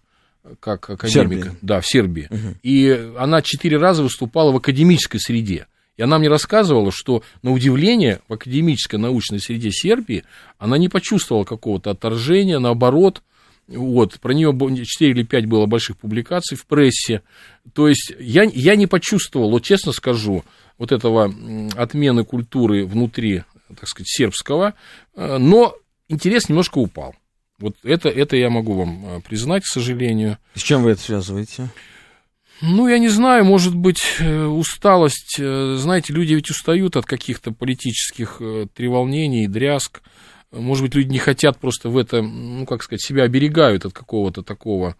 как 0.58 0.90
академика. 0.90 1.08
Сербии. 1.08 1.58
Да, 1.62 1.80
в 1.80 1.86
Сербии. 1.86 2.26
Мгм. 2.30 2.56
И 2.64 3.12
она 3.16 3.42
четыре 3.42 3.78
раза 3.78 4.02
выступала 4.02 4.50
в 4.50 4.56
академической 4.56 5.18
среде. 5.18 5.66
И 5.96 6.02
она 6.02 6.18
мне 6.18 6.28
рассказывала, 6.28 6.90
что, 6.92 7.22
на 7.42 7.52
удивление, 7.52 8.20
в 8.28 8.32
академической 8.32 8.96
научной 8.96 9.40
среде 9.40 9.70
Сербии 9.70 10.24
она 10.58 10.76
не 10.76 10.88
почувствовала 10.88 11.44
какого-то 11.44 11.90
отторжения, 11.90 12.58
наоборот, 12.58 13.22
вот, 13.66 14.20
про 14.20 14.34
нее 14.34 14.52
4 14.52 15.10
или 15.10 15.22
5 15.22 15.46
было 15.46 15.66
больших 15.66 15.96
публикаций 15.96 16.56
в 16.56 16.66
прессе. 16.66 17.22
То 17.72 17.88
есть 17.88 18.12
я, 18.18 18.42
я 18.42 18.76
не 18.76 18.86
почувствовал, 18.86 19.50
вот 19.50 19.62
честно 19.62 19.92
скажу, 19.92 20.44
вот 20.76 20.92
этого 20.92 21.32
отмены 21.76 22.24
культуры 22.24 22.84
внутри, 22.84 23.44
так 23.68 23.88
сказать, 23.88 24.08
сербского, 24.08 24.74
э, 25.14 25.38
но 25.38 25.74
интерес 26.08 26.48
немножко 26.48 26.78
упал. 26.78 27.14
Вот 27.58 27.76
это, 27.84 28.08
это 28.08 28.36
я 28.36 28.50
могу 28.50 28.74
вам 28.74 29.06
э, 29.06 29.20
признать, 29.20 29.62
к 29.62 29.68
сожалению. 29.68 30.38
С 30.54 30.62
чем 30.62 30.82
вы 30.82 30.90
это 30.90 31.00
связываете? 31.00 31.70
Ну, 32.66 32.88
я 32.88 32.98
не 32.98 33.08
знаю, 33.08 33.44
может 33.44 33.74
быть, 33.74 34.02
э, 34.20 34.44
усталость. 34.46 35.36
э, 35.38 35.76
Знаете, 35.78 36.12
люди 36.12 36.34
ведь 36.34 36.50
устают 36.50 36.96
от 36.96 37.04
каких-то 37.04 37.52
политических 37.52 38.36
э, 38.40 38.66
треволнений, 38.74 39.46
дрязг. 39.46 40.02
Может 40.50 40.84
быть, 40.84 40.94
люди 40.94 41.10
не 41.10 41.18
хотят 41.18 41.58
просто 41.58 41.88
в 41.88 41.98
это, 41.98 42.22
ну, 42.22 42.64
как 42.64 42.82
сказать, 42.82 43.02
себя 43.02 43.24
оберегают 43.24 43.84
от 43.84 43.92
какого-то 43.92 44.42
такого 44.42 44.96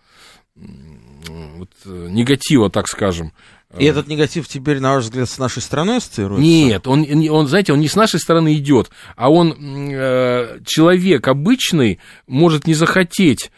вот, 0.56 1.70
негатива, 1.84 2.70
так 2.70 2.88
скажем. 2.88 3.32
И 3.78 3.84
этот 3.84 4.06
негатив 4.08 4.46
теперь, 4.46 4.80
на 4.80 4.94
ваш 4.94 5.04
взгляд, 5.04 5.28
с 5.28 5.38
нашей 5.38 5.62
страной 5.62 5.96
ассоциируется? 5.96 6.42
Нет, 6.44 6.86
он, 6.86 7.06
он, 7.28 7.48
знаете, 7.48 7.72
он 7.72 7.80
не 7.80 7.88
с 7.88 7.96
нашей 7.96 8.20
стороны 8.20 8.54
идет, 8.54 8.90
а 9.16 9.30
он, 9.30 9.52
э, 9.92 10.60
человек 10.64 11.26
обычный, 11.26 11.98
может 12.26 12.66
не 12.66 12.74
захотеть 12.74 13.50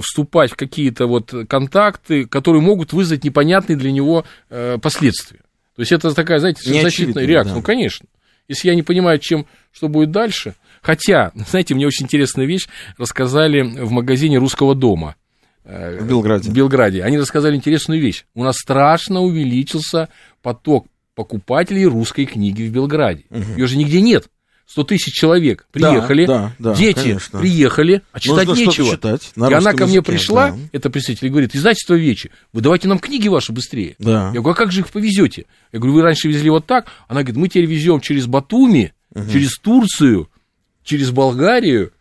вступать 0.00 0.50
в 0.52 0.56
какие-то 0.56 1.06
вот 1.06 1.32
контакты, 1.48 2.26
которые 2.26 2.62
могут 2.62 2.92
вызвать 2.92 3.24
непонятные 3.24 3.76
для 3.76 3.92
него 3.92 4.24
э, 4.50 4.78
последствия. 4.80 5.40
То 5.76 5.80
есть 5.82 5.92
это 5.92 6.14
такая, 6.14 6.38
знаете, 6.38 6.60
защитная 6.62 6.82
Неочевидная, 6.84 7.26
реакция. 7.26 7.50
да. 7.52 7.56
Ну, 7.56 7.62
конечно. 7.62 8.06
Если 8.48 8.68
я 8.68 8.74
не 8.74 8.82
понимаю, 8.82 9.18
чем, 9.18 9.46
что 9.72 9.88
будет 9.88 10.10
дальше. 10.10 10.54
Хотя, 10.82 11.32
знаете, 11.48 11.74
мне 11.74 11.86
очень 11.86 12.04
интересная 12.04 12.46
вещь 12.46 12.66
рассказали 12.98 13.62
в 13.62 13.90
магазине 13.90 14.38
русского 14.38 14.74
дома. 14.74 15.16
э, 15.64 15.98
В 16.00 16.08
Белграде. 16.08 16.50
В 16.50 16.52
Белграде. 16.54 17.02
Они 17.02 17.18
рассказали 17.18 17.56
интересную 17.56 18.00
вещь. 18.00 18.24
У 18.34 18.44
нас 18.44 18.56
страшно 18.58 19.20
увеличился 19.20 20.08
поток 20.42 20.86
покупателей 21.14 21.84
русской 21.84 22.24
книги 22.24 22.62
в 22.64 22.72
Белграде. 22.72 23.24
Ее 23.56 23.66
же 23.68 23.76
нигде 23.76 24.00
нет. 24.00 24.26
100 24.66 24.84
тысяч 24.84 25.12
человек 25.12 25.66
приехали, 25.70 26.26
да, 26.26 26.52
да, 26.58 26.74
дети 26.74 27.00
конечно. 27.02 27.38
приехали, 27.38 28.02
а 28.12 28.18
читать 28.20 28.46
Нужно 28.48 28.62
нечего. 28.62 28.90
читать 28.92 29.32
и 29.36 29.40
она 29.40 29.72
ко 29.72 29.84
мне 29.84 29.96
языке, 29.96 30.02
пришла, 30.02 30.50
да. 30.52 30.58
это 30.72 30.90
представитель, 30.90 31.26
и 31.26 31.30
говорит, 31.30 31.54
издательство 31.54 31.94
Вечи, 31.94 32.30
вы 32.52 32.60
давайте 32.62 32.88
нам 32.88 32.98
книги 32.98 33.28
ваши 33.28 33.52
быстрее. 33.52 33.94
Да. 33.98 34.28
Я 34.34 34.40
говорю, 34.40 34.50
а 34.50 34.54
как 34.54 34.72
же 34.72 34.80
их 34.80 34.88
повезете? 34.90 35.46
Я 35.72 35.78
говорю, 35.78 35.94
вы 35.94 36.02
раньше 36.02 36.28
везли 36.28 36.48
вот 36.50 36.66
так. 36.66 36.86
Она 37.08 37.20
говорит, 37.22 37.36
мы 37.36 37.48
теперь 37.48 37.66
везем 37.66 38.00
через 38.00 38.26
Батуми, 38.26 38.94
через 39.30 39.58
Турцию, 39.58 40.28
через 40.82 41.10
Болгарию. 41.10 41.92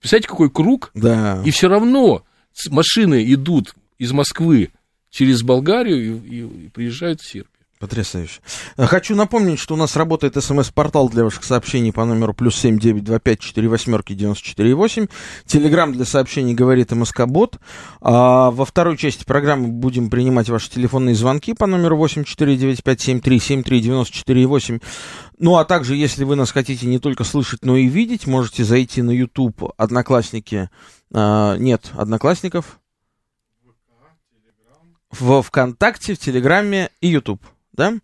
Представляете, 0.00 0.28
какой 0.28 0.50
круг? 0.50 0.90
Да. 0.94 1.42
И 1.44 1.50
все 1.50 1.68
равно 1.68 2.24
машины 2.70 3.22
идут 3.32 3.74
из 3.98 4.12
Москвы 4.12 4.70
через 5.10 5.42
Болгарию 5.42 5.98
и, 6.24 6.36
и- 6.36 6.64
и 6.66 6.68
приезжают 6.68 7.20
в 7.20 7.26
Сербию. 7.30 7.50
Потрясающе. 7.78 8.40
Хочу 8.76 9.14
напомнить, 9.14 9.60
что 9.60 9.74
у 9.74 9.76
нас 9.76 9.94
работает 9.94 10.42
смс-портал 10.42 11.08
для 11.08 11.22
ваших 11.22 11.44
сообщений 11.44 11.92
по 11.92 12.04
номеру 12.04 12.34
плюс 12.34 12.56
семь 12.56 12.78
девять 12.78 13.04
два 13.04 13.20
пять 13.20 13.38
четыре 13.38 13.68
восьмерки 13.68 14.14
девяносто 14.14 14.44
четыре 14.44 14.74
восемь. 14.74 15.06
Телеграмм 15.46 15.92
для 15.92 16.04
сообщений 16.04 16.54
говорит 16.54 16.90
МСК-бот. 16.90 17.58
А 18.00 18.50
во 18.50 18.64
второй 18.64 18.96
части 18.96 19.24
программы 19.24 19.68
будем 19.68 20.10
принимать 20.10 20.48
ваши 20.48 20.70
телефонные 20.70 21.14
звонки 21.14 21.54
по 21.54 21.66
номеру 21.66 21.96
восемь 21.96 22.24
четыре 22.24 22.56
девять 22.56 22.82
пять 22.82 23.00
семь 23.00 23.20
три 23.20 23.38
семь 23.38 23.62
три 23.62 23.80
девяносто 23.80 24.12
четыре 24.12 24.46
восемь. 24.46 24.80
Ну, 25.38 25.56
а 25.56 25.64
также, 25.64 25.94
если 25.94 26.24
вы 26.24 26.34
нас 26.34 26.50
хотите 26.50 26.84
не 26.86 26.98
только 26.98 27.22
слышать, 27.22 27.64
но 27.64 27.76
и 27.76 27.86
видеть, 27.86 28.26
можете 28.26 28.64
зайти 28.64 29.02
на 29.02 29.12
YouTube 29.12 29.72
Одноклассники. 29.76 30.68
а, 31.14 31.56
нет, 31.56 31.92
Одноклассников. 31.96 32.80
В 35.12 35.42
ВКонтакте, 35.42 36.14
в 36.14 36.18
Телеграме 36.18 36.90
и 37.00 37.08
YouTube, 37.08 37.40
да? 37.78 37.94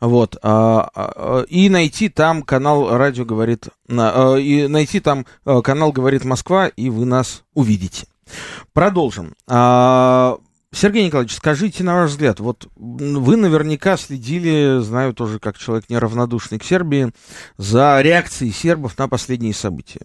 Вот, 0.00 0.36
а, 0.42 0.88
а, 0.94 1.12
а, 1.16 1.42
и 1.42 1.68
найти 1.68 2.08
там 2.08 2.42
канал 2.42 2.96
Радио 2.96 3.24
говорит, 3.24 3.68
и 3.88 4.66
найти 4.68 5.00
там 5.00 5.26
канал 5.44 5.92
Говорит 5.92 6.24
Москва, 6.24 6.68
и 6.68 6.88
вы 6.88 7.04
нас 7.04 7.44
увидите. 7.54 8.06
Продолжим. 8.72 9.34
Сергей 10.70 11.06
Николаевич, 11.06 11.34
скажите, 11.34 11.82
на 11.82 11.94
ваш 11.94 12.10
взгляд, 12.10 12.40
вот 12.40 12.68
вы 12.76 13.36
наверняка 13.36 13.96
следили, 13.96 14.80
знаю 14.82 15.14
тоже 15.14 15.38
как 15.38 15.56
человек 15.56 15.88
неравнодушный 15.88 16.58
к 16.58 16.64
Сербии, 16.64 17.10
за 17.56 17.98
реакцией 18.02 18.52
сербов 18.52 18.98
на 18.98 19.08
последние 19.08 19.54
события. 19.54 20.02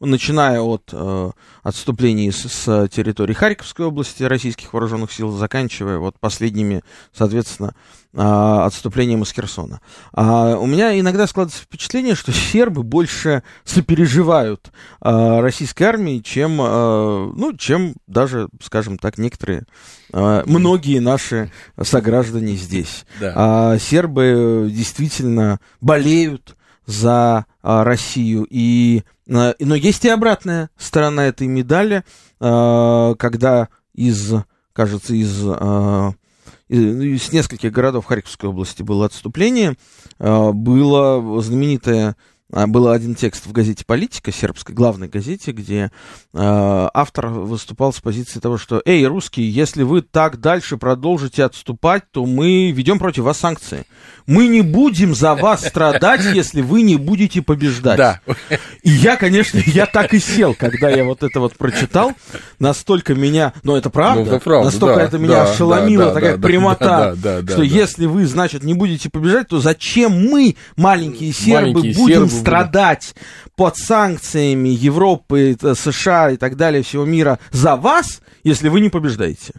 Начиная 0.00 0.60
от 0.60 0.90
э, 0.92 1.30
отступлений 1.62 2.30
с, 2.30 2.46
с 2.46 2.88
территории 2.88 3.32
Харьковской 3.32 3.86
области 3.86 4.22
российских 4.22 4.74
вооруженных 4.74 5.10
сил, 5.10 5.30
заканчивая 5.30 5.96
вот 5.98 6.20
последними, 6.20 6.82
соответственно, 7.14 7.74
отступлением 8.16 9.22
из 9.22 9.32
Херсона. 9.32 9.80
А 10.12 10.56
у 10.56 10.66
меня 10.66 10.98
иногда 10.98 11.26
складывается 11.26 11.62
впечатление, 11.62 12.14
что 12.14 12.32
сербы 12.32 12.82
больше 12.82 13.42
сопереживают 13.64 14.70
а, 15.00 15.40
российской 15.40 15.82
армии, 15.84 16.20
чем, 16.20 16.58
а, 16.60 17.32
ну, 17.34 17.56
чем 17.56 17.94
даже, 18.06 18.48
скажем 18.62 18.98
так, 18.98 19.18
некоторые, 19.18 19.64
а, 20.12 20.44
многие 20.46 21.00
наши 21.00 21.50
сограждане 21.80 22.54
здесь. 22.54 23.04
Да. 23.20 23.32
А, 23.34 23.78
сербы 23.78 24.70
действительно 24.70 25.58
болеют 25.80 26.56
за 26.86 27.46
а, 27.62 27.84
Россию. 27.84 28.46
И, 28.48 29.02
а, 29.28 29.54
но 29.58 29.74
есть 29.74 30.04
и 30.04 30.08
обратная 30.08 30.70
сторона 30.76 31.26
этой 31.26 31.46
медали, 31.46 32.04
а, 32.40 33.14
когда 33.14 33.68
из, 33.94 34.34
кажется, 34.72 35.14
из, 35.14 35.42
а, 35.44 36.12
из 36.68 37.00
из 37.00 37.32
нескольких 37.32 37.72
городов 37.72 38.06
Харьковской 38.06 38.48
области 38.48 38.82
было 38.82 39.06
отступление, 39.06 39.76
а, 40.18 40.52
было 40.52 41.40
знаменитое 41.40 42.16
был 42.66 42.88
один 42.88 43.14
текст 43.14 43.46
в 43.46 43.52
газете 43.52 43.84
«Политика», 43.84 44.30
сербской 44.30 44.74
главной 44.74 45.08
газете, 45.08 45.50
где 45.50 45.84
э, 45.84 45.88
автор 46.32 47.28
выступал 47.28 47.92
с 47.92 48.00
позиции 48.00 48.38
того, 48.38 48.58
что 48.58 48.80
«Эй, 48.84 49.04
русские, 49.06 49.50
если 49.50 49.82
вы 49.82 50.02
так 50.02 50.40
дальше 50.40 50.76
продолжите 50.76 51.44
отступать, 51.44 52.04
то 52.12 52.24
мы 52.24 52.70
ведем 52.70 52.98
против 52.98 53.24
вас 53.24 53.38
санкции. 53.38 53.86
Мы 54.26 54.46
не 54.46 54.60
будем 54.62 55.14
за 55.14 55.34
вас 55.34 55.66
страдать, 55.66 56.22
если 56.34 56.60
вы 56.60 56.82
не 56.82 56.96
будете 56.96 57.42
побеждать». 57.42 57.98
Да. 57.98 58.20
И 58.82 58.90
я, 58.90 59.16
конечно, 59.16 59.60
я 59.66 59.86
так 59.86 60.14
и 60.14 60.20
сел, 60.20 60.54
когда 60.54 60.88
я 60.90 61.04
вот 61.04 61.22
это 61.22 61.40
вот 61.40 61.56
прочитал. 61.56 62.12
Настолько 62.58 63.14
меня, 63.14 63.52
ну 63.62 63.76
это 63.76 63.90
правда, 63.90 64.22
Ну, 64.22 64.36
это 64.36 64.44
правда, 64.44 64.64
настолько 64.66 64.96
да, 64.96 65.02
это 65.02 65.18
меня 65.18 65.44
да, 65.44 65.50
ошеломило, 65.50 66.04
да, 66.06 66.14
такая 66.14 66.36
да, 66.36 66.46
прямота, 66.46 66.84
да, 66.84 67.14
да, 67.14 67.42
да, 67.42 67.52
что 67.52 67.62
да. 67.62 67.64
если 67.64 68.06
вы, 68.06 68.26
значит, 68.26 68.62
не 68.62 68.74
будете 68.74 69.10
побежать, 69.10 69.48
то 69.48 69.58
зачем 69.58 70.12
мы, 70.12 70.56
маленькие 70.76 71.32
сербы, 71.32 71.72
Маленькие 71.72 71.94
будем 71.94 72.14
сербы 72.14 72.26
будем. 72.26 72.43
Страдать 72.44 73.14
под 73.56 73.76
санкциями 73.76 74.68
Европы, 74.68 75.56
э, 75.60 75.74
США 75.74 76.30
и 76.30 76.36
так 76.36 76.56
далее, 76.56 76.82
всего 76.82 77.04
мира 77.04 77.38
за 77.50 77.76
вас, 77.76 78.20
если 78.42 78.68
вы 78.68 78.80
не 78.80 78.90
побеждаете? 78.90 79.54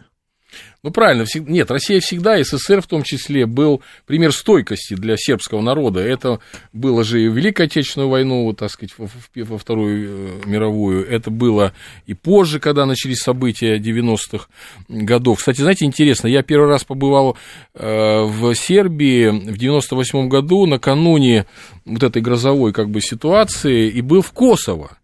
Ну, 0.82 0.92
правильно. 0.92 1.24
Всегда, 1.24 1.50
нет, 1.50 1.70
Россия 1.70 1.98
всегда, 1.98 2.42
СССР 2.42 2.80
в 2.80 2.86
том 2.86 3.02
числе, 3.02 3.46
был 3.46 3.82
пример 4.06 4.32
стойкости 4.32 4.94
для 4.94 5.16
сербского 5.16 5.60
народа. 5.60 6.00
Это 6.00 6.38
было 6.72 7.02
же 7.02 7.24
и 7.24 7.28
в 7.28 7.36
Великую 7.36 7.66
Отечественную 7.66 8.08
войну, 8.08 8.44
вот, 8.44 8.58
так 8.58 8.70
сказать, 8.70 8.94
во, 8.96 9.08
во 9.34 9.58
Вторую 9.58 10.42
э, 10.44 10.46
мировую. 10.46 11.08
Это 11.08 11.30
было 11.30 11.72
и 12.06 12.14
позже, 12.14 12.60
когда 12.60 12.86
начались 12.86 13.18
события 13.18 13.78
90-х 13.78 14.46
годов. 14.88 15.38
Кстати, 15.38 15.60
знаете, 15.60 15.86
интересно, 15.86 16.28
я 16.28 16.42
первый 16.42 16.68
раз 16.68 16.84
побывал 16.84 17.36
э, 17.74 18.22
в 18.22 18.54
Сербии 18.54 19.28
в 19.28 19.56
98 19.56 20.28
году, 20.28 20.66
накануне 20.66 21.46
вот 21.84 22.02
этой 22.04 22.22
грозовой 22.22 22.72
как 22.72 22.90
бы 22.90 23.00
ситуации, 23.00 23.88
и 23.88 24.00
был 24.02 24.22
в 24.22 24.30
Косово. 24.32 24.98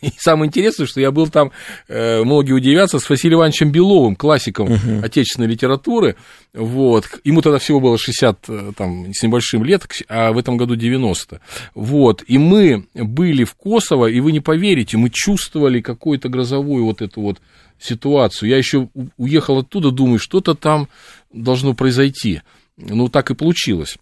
И 0.00 0.12
самое 0.18 0.48
интересное, 0.48 0.86
что 0.86 1.00
я 1.00 1.10
был 1.10 1.28
там, 1.28 1.52
э, 1.88 2.22
многие 2.22 2.52
удивятся, 2.52 2.98
с 2.98 3.08
Василием 3.08 3.38
Ивановичем 3.38 3.70
Беловым, 3.70 4.16
классиком 4.16 4.68
uh-huh. 4.68 5.04
отечественной 5.04 5.48
литературы. 5.48 6.16
Вот. 6.54 7.06
Ему 7.24 7.42
тогда 7.42 7.58
всего 7.58 7.80
было 7.80 7.98
60 7.98 8.38
э, 8.48 8.72
там, 8.76 9.12
с 9.12 9.22
небольшим 9.22 9.64
лет, 9.64 9.86
а 10.08 10.32
в 10.32 10.38
этом 10.38 10.56
году 10.56 10.76
90. 10.76 11.40
Вот. 11.74 12.24
И 12.26 12.38
мы 12.38 12.86
были 12.94 13.44
в 13.44 13.54
Косово, 13.54 14.06
и 14.06 14.20
вы 14.20 14.32
не 14.32 14.40
поверите, 14.40 14.96
мы 14.96 15.10
чувствовали 15.10 15.80
какую-то 15.80 16.28
грозовую 16.28 16.84
вот 16.84 17.02
эту 17.02 17.20
вот 17.20 17.40
ситуацию. 17.78 18.48
Я 18.48 18.56
еще 18.56 18.88
уехал 19.16 19.58
оттуда, 19.58 19.90
думаю, 19.90 20.18
что-то 20.18 20.54
там 20.54 20.88
должно 21.32 21.74
произойти. 21.74 22.42
Ну, 22.76 23.08
так 23.08 23.30
и 23.30 23.34
получилось. 23.34 23.96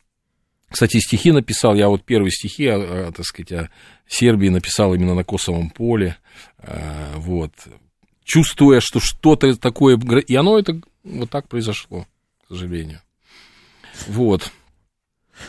Кстати, 0.74 0.98
стихи 0.98 1.30
написал, 1.30 1.76
я 1.76 1.88
вот 1.88 2.02
первые 2.02 2.32
стихи, 2.32 2.66
а, 2.66 2.74
а, 2.76 3.12
так 3.12 3.24
сказать, 3.24 3.52
о 3.52 3.70
Сербии 4.08 4.48
написал 4.48 4.92
именно 4.92 5.14
на 5.14 5.22
Косовом 5.22 5.70
поле, 5.70 6.16
а, 6.58 7.12
вот, 7.14 7.52
чувствуя, 8.24 8.80
что 8.80 8.98
что-то 8.98 9.54
такое, 9.54 9.96
и 9.96 10.34
оно 10.34 10.58
это 10.58 10.80
вот 11.04 11.30
так 11.30 11.46
произошло, 11.46 12.08
к 12.42 12.48
сожалению. 12.48 13.00
Вот. 14.08 14.50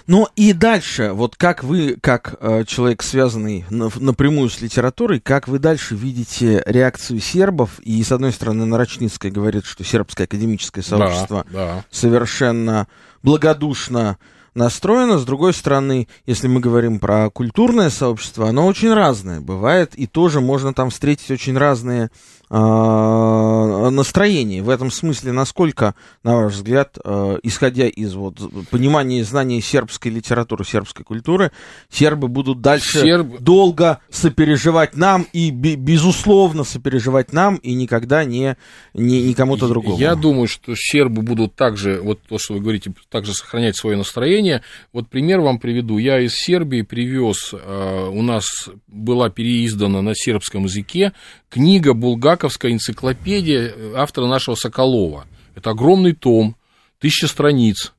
Ну 0.05 0.27
и 0.36 0.53
дальше, 0.53 1.10
вот 1.12 1.36
как 1.36 1.63
вы, 1.63 1.98
как 2.00 2.36
э, 2.39 2.63
человек, 2.65 3.01
связанный 3.01 3.65
на, 3.72 3.89
напрямую 3.96 4.51
с 4.51 4.62
литературой, 4.62 5.20
как 5.20 5.48
вы 5.48 5.58
дальше 5.58 5.96
видите 5.96 6.62
реакцию 6.67 7.20
сербов? 7.20 7.79
И, 7.79 8.03
с 8.03 8.12
одной 8.12 8.32
стороны, 8.32 8.65
Нарочницкая 8.65 9.32
говорит, 9.32 9.65
что 9.65 9.84
сербское 9.84 10.27
академическое 10.27 10.84
сообщество 10.84 11.48
да, 11.51 11.77
да. 11.77 11.86
совершенно 11.89 12.88
благодушно 13.24 14.20
настроено. 14.56 15.20
С 15.20 15.26
другой 15.26 15.54
стороны, 15.54 16.08
если 16.26 16.48
мы 16.48 16.60
говорим 16.60 17.00
про 17.00 17.30
культурное 17.30 17.90
сообщество, 17.90 18.50
оно 18.50 18.66
очень 18.66 18.94
разное 18.94 19.42
бывает, 19.42 19.94
и 19.96 20.08
тоже 20.08 20.42
можно 20.42 20.74
там 20.74 20.90
встретить 20.90 21.30
очень 21.30 21.58
разные 21.58 22.10
настроение. 22.50 24.62
В 24.62 24.70
этом 24.70 24.92
смысле, 24.92 25.32
насколько, 25.32 25.96
на 26.24 26.36
ваш 26.36 26.54
взгляд, 26.54 26.98
э, 27.04 27.38
исходя 27.44 27.88
из 27.88 28.14
вот, 28.14 28.40
понимания 28.70 29.20
и 29.20 29.24
знания 29.24 29.62
сербской 29.62 30.12
литературы, 30.12 30.66
сербской 30.66 31.04
культуры, 31.04 31.52
сербы 31.90 32.28
будут 32.28 32.62
дальше 32.62 33.02
Серб... 33.02 33.40
долго 33.40 34.00
сопереживать 34.10 34.96
нам 34.96 35.28
и, 35.34 35.52
безусловно, 35.52 36.64
сопереживать 36.64 37.34
нам 37.34 37.56
и 37.56 37.74
никогда 37.74 38.24
не, 38.24 38.58
не, 38.94 39.24
не 39.24 39.34
кому-то 39.34 39.68
другому? 39.68 39.98
Я 39.98 40.16
думаю, 40.16 40.48
что 40.48 40.74
сербы 40.75 41.22
будут 41.22 41.56
также, 41.56 42.02
вот 42.02 42.22
то, 42.28 42.38
что 42.38 42.54
вы 42.54 42.60
говорите, 42.60 42.94
также 43.10 43.34
сохранять 43.34 43.75
свое 43.75 43.98
настроение. 43.98 44.64
Вот 44.94 45.10
пример 45.10 45.42
вам 45.42 45.60
приведу. 45.60 45.98
Я 45.98 46.20
из 46.20 46.36
Сербии 46.36 46.82
привез, 46.82 47.54
э, 47.54 48.10
у 48.12 48.22
нас 48.22 48.70
была 48.88 49.30
переиздана 49.30 50.02
на 50.02 50.16
сербском 50.16 50.66
языке 50.66 51.14
книга 51.56 51.94
«Булгаковская 51.94 52.74
энциклопедия» 52.74 53.74
автора 53.96 54.28
нашего 54.28 54.56
Соколова. 54.56 55.26
Это 55.56 55.70
огромный 55.70 56.12
том, 56.12 56.58
тысяча 57.00 57.28
страниц. 57.28 57.94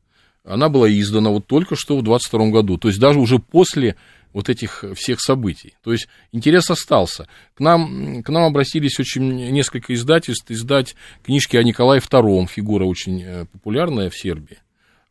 Она 0.45 0.69
была 0.69 0.91
издана 0.91 1.31
вот 1.31 1.47
только 1.47 1.75
что 1.75 1.97
в 1.97 2.03
22 2.03 2.51
году, 2.51 2.77
то 2.77 2.89
есть 2.89 3.01
даже 3.01 3.19
уже 3.19 3.39
после 3.39 3.97
вот 4.35 4.51
этих 4.51 4.85
всех 4.95 5.23
событий. 5.23 5.73
То 5.83 5.93
есть 5.93 6.07
интерес 6.33 6.71
остался. 6.71 7.29
К 7.55 7.61
нам, 7.61 8.23
к 8.23 8.29
нам 8.29 8.43
обратились 8.43 9.01
очень 9.01 9.51
несколько 9.51 9.95
издательств 9.95 10.51
издать 10.51 10.95
книжки 11.25 11.57
о 11.57 11.63
Николае 11.63 12.03
II, 12.03 12.47
фигура 12.49 12.85
очень 12.85 13.23
э, 13.23 13.47
популярная 13.47 14.11
в 14.11 14.19
Сербии. 14.19 14.59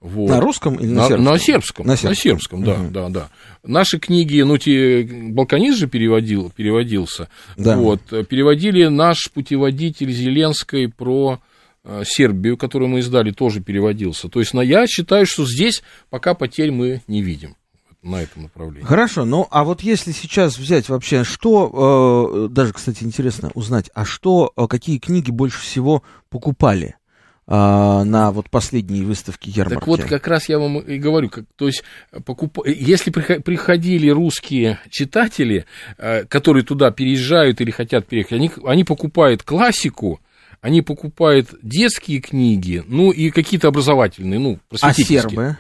Вот. 0.06 0.30
На 0.30 0.40
русском 0.40 0.76
или 0.76 0.92
на, 0.92 1.10
на 1.10 1.40
сербском? 1.40 1.88
На 1.88 1.98
сербском. 1.98 2.10
На 2.10 2.16
сербском, 2.16 2.64
да, 2.64 2.74
угу. 2.74 2.90
да, 2.92 3.10
да. 3.10 3.30
Наши 3.64 3.98
книги, 3.98 4.40
ну, 4.42 4.60
те, 4.60 5.02
Балканист 5.04 5.80
же 5.80 5.88
переводил, 5.88 6.52
переводился. 6.56 7.28
Да. 7.58 7.76
Вот, 7.76 8.02
переводили 8.30 8.86
наш 8.86 9.32
путеводитель 9.34 10.12
Зеленской 10.12 10.90
про 10.90 11.40
э, 11.84 12.04
Сербию, 12.06 12.56
которую 12.56 12.90
мы 12.90 13.00
издали, 13.00 13.32
тоже 13.32 13.62
переводился. 13.62 14.30
То 14.30 14.42
есть, 14.42 14.54
на, 14.54 14.62
я 14.62 14.86
считаю, 14.86 15.26
что 15.26 15.44
здесь 15.44 15.82
пока 16.12 16.36
потерь 16.36 16.70
мы 16.70 17.02
не 17.08 17.24
видим 17.24 17.56
на 18.04 18.22
этом 18.22 18.44
направлении. 18.44 18.86
Хорошо, 18.86 19.26
ну 19.26 19.48
а 19.50 19.64
вот 19.64 19.82
если 19.82 20.12
сейчас 20.12 20.60
взять 20.60 20.88
вообще, 20.88 21.24
что, 21.24 22.46
э, 22.46 22.54
даже, 22.54 22.74
кстати, 22.74 23.04
интересно 23.04 23.50
узнать, 23.56 23.90
а 23.96 24.06
что, 24.06 24.54
э, 24.56 24.68
какие 24.68 25.00
книги 25.00 25.32
больше 25.32 25.60
всего 25.62 26.04
покупали? 26.30 26.96
А, 27.48 28.04
на 28.04 28.32
вот 28.32 28.50
последние 28.50 29.04
выставки 29.04 29.50
ярмарки. 29.50 29.80
Так 29.80 29.88
вот, 29.88 30.04
как 30.04 30.28
раз 30.28 30.50
я 30.50 30.58
вам 30.58 30.80
и 30.80 30.98
говорю, 30.98 31.30
как, 31.30 31.46
то 31.56 31.68
есть, 31.68 31.84
покуп... 32.26 32.66
если 32.66 33.12
приходили 33.12 34.10
русские 34.10 34.80
читатели, 34.90 35.66
э, 36.00 36.24
которые 36.24 36.64
туда 36.64 36.90
переезжают 36.90 37.62
или 37.62 37.70
хотят 37.70 38.08
переехать, 38.08 38.34
они, 38.34 38.52
они 38.66 38.84
покупают 38.84 39.44
классику, 39.44 40.22
они 40.62 40.82
покупают 40.82 41.50
детские 41.62 42.20
книги, 42.20 42.84
ну 42.88 43.12
и 43.12 43.30
какие-то 43.30 43.68
образовательные, 43.68 44.40
ну, 44.40 44.60
А 44.82 44.92
сербы? 44.94 45.58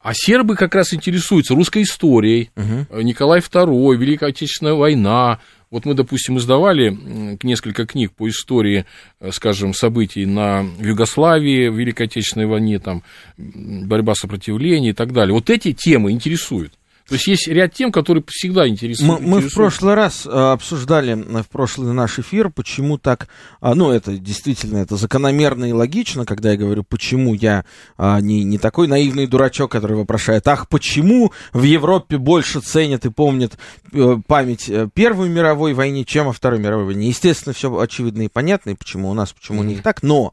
А 0.00 0.12
сербы 0.14 0.54
как 0.54 0.74
раз 0.76 0.94
интересуются 0.94 1.54
русской 1.54 1.82
историей, 1.82 2.50
угу. 2.54 3.00
Николай 3.00 3.40
II, 3.40 3.96
Великая 3.96 4.26
Отечественная 4.26 4.74
война, 4.74 5.40
вот 5.74 5.86
мы, 5.86 5.94
допустим, 5.94 6.38
издавали 6.38 6.96
несколько 7.42 7.84
книг 7.84 8.12
по 8.12 8.28
истории, 8.28 8.86
э, 9.18 9.32
скажем, 9.32 9.74
событий 9.74 10.24
на 10.24 10.64
Югославии, 10.78 11.66
в 11.66 11.76
Великой 11.76 12.06
Отечественной 12.06 12.46
войне, 12.46 12.78
там, 12.78 13.02
борьба 13.36 14.14
сопротивления 14.14 14.90
и 14.90 14.92
так 14.92 15.12
далее. 15.12 15.34
Вот 15.34 15.50
эти 15.50 15.72
темы 15.72 16.12
интересуют. 16.12 16.74
То 17.08 17.16
есть 17.16 17.26
есть 17.26 17.48
ряд 17.48 17.74
тем, 17.74 17.92
которые 17.92 18.24
всегда 18.26 18.66
интересуют. 18.66 19.20
Мы, 19.20 19.28
мы 19.28 19.40
в 19.40 19.52
прошлый 19.52 19.92
раз 19.94 20.26
а, 20.26 20.52
обсуждали, 20.52 21.12
э, 21.12 21.42
в 21.42 21.48
прошлый 21.48 21.92
наш 21.92 22.18
эфир, 22.18 22.48
почему 22.48 22.96
так, 22.96 23.28
а, 23.60 23.74
ну, 23.74 23.90
это 23.90 24.16
действительно, 24.16 24.78
это 24.78 24.96
закономерно 24.96 25.66
и 25.66 25.72
логично, 25.72 26.24
когда 26.24 26.52
я 26.52 26.56
говорю, 26.56 26.82
почему 26.82 27.34
я 27.34 27.66
а, 27.98 28.20
не, 28.20 28.42
не 28.42 28.56
такой 28.56 28.88
наивный 28.88 29.26
дурачок, 29.26 29.70
который 29.70 29.98
вопрошает, 29.98 30.48
ах, 30.48 30.66
почему 30.68 31.32
в 31.52 31.62
Европе 31.62 32.16
больше 32.16 32.60
ценят 32.60 33.04
и 33.04 33.10
помнят 33.10 33.58
э, 33.92 34.16
память 34.26 34.70
Первой 34.94 35.28
мировой 35.28 35.74
войны, 35.74 36.04
чем 36.04 36.28
о 36.28 36.32
Второй 36.32 36.58
мировой 36.58 36.86
войне. 36.86 37.08
Естественно, 37.08 37.52
все 37.52 37.76
очевидно 37.78 38.22
и 38.22 38.28
понятно, 38.28 38.70
и 38.70 38.74
почему 38.74 39.10
у 39.10 39.14
нас, 39.14 39.30
почему 39.32 39.60
у 39.60 39.64
них 39.64 39.82
так, 39.82 40.02
но 40.02 40.32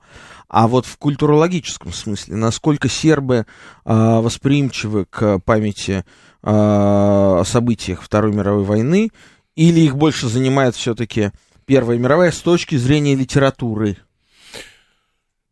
а 0.51 0.67
вот 0.67 0.85
в 0.85 0.97
культурологическом 0.97 1.93
смысле, 1.93 2.35
насколько 2.35 2.89
сербы 2.89 3.45
а, 3.85 4.19
восприимчивы 4.19 5.05
к 5.05 5.39
памяти 5.39 6.03
о 6.43 7.43
событиях 7.45 8.01
Второй 8.01 8.33
мировой 8.33 8.63
войны, 8.63 9.09
или 9.55 9.81
их 9.81 9.95
больше 9.95 10.27
занимает 10.27 10.75
все-таки 10.75 11.31
Первая 11.65 11.97
мировая 11.97 12.31
с 12.31 12.39
точки 12.39 12.75
зрения 12.75 13.15
литературы? 13.15 13.97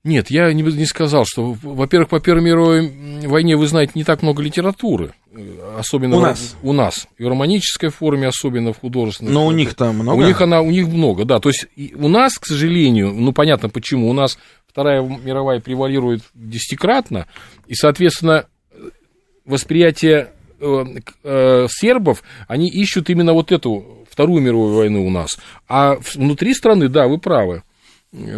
Нет, 0.04 0.32
я 0.32 0.52
не, 0.54 0.64
не 0.64 0.86
сказал, 0.86 1.26
что, 1.26 1.56
во-первых, 1.62 2.10
по 2.10 2.20
Первой 2.22 2.42
мировой 2.42 3.28
войне 3.28 3.58
вы 3.58 3.68
знаете 3.68 3.92
не 3.96 4.06
так 4.06 4.22
много 4.22 4.42
литературы, 4.42 5.14
особенно 5.78 6.16
у 6.16 6.22
нас, 6.22 6.56
у 6.64 6.72
нас, 6.72 7.08
и 7.18 7.24
в 7.24 7.28
романической 7.28 7.90
форме, 7.90 8.28
особенно 8.28 8.72
в 8.72 8.80
художественной. 8.80 9.32
Но 9.32 9.46
у 9.46 9.52
них 9.52 9.76
там 9.76 9.96
много. 9.96 10.18
У 10.18 10.26
них 10.26 10.40
она, 10.40 10.62
у 10.62 10.72
них 10.72 10.88
много, 10.88 11.26
да. 11.26 11.40
То 11.40 11.50
есть 11.50 11.68
у 11.96 12.08
нас, 12.08 12.40
к 12.40 12.46
сожалению, 12.46 13.14
ну 13.14 13.34
понятно 13.34 13.68
почему, 13.70 14.10
у 14.10 14.14
нас 14.14 14.40
Вторая 14.68 15.02
мировая 15.02 15.60
превалирует 15.60 16.24
десятикратно, 16.34 17.28
и, 17.68 17.76
соответственно, 17.76 18.46
восприятие 19.46 20.32
Э, 20.62 20.86
э, 21.24 21.68
сербов, 21.70 22.24
они 22.48 22.70
ищут 22.70 23.10
именно 23.10 23.34
вот 23.34 23.52
эту 23.52 24.06
Вторую 24.10 24.42
мировую 24.42 24.76
войну 24.76 25.06
у 25.06 25.10
нас. 25.10 25.38
А 25.70 25.98
внутри 26.14 26.54
страны, 26.54 26.90
да, 26.90 27.08
вы 27.08 27.20
правы. 27.20 27.64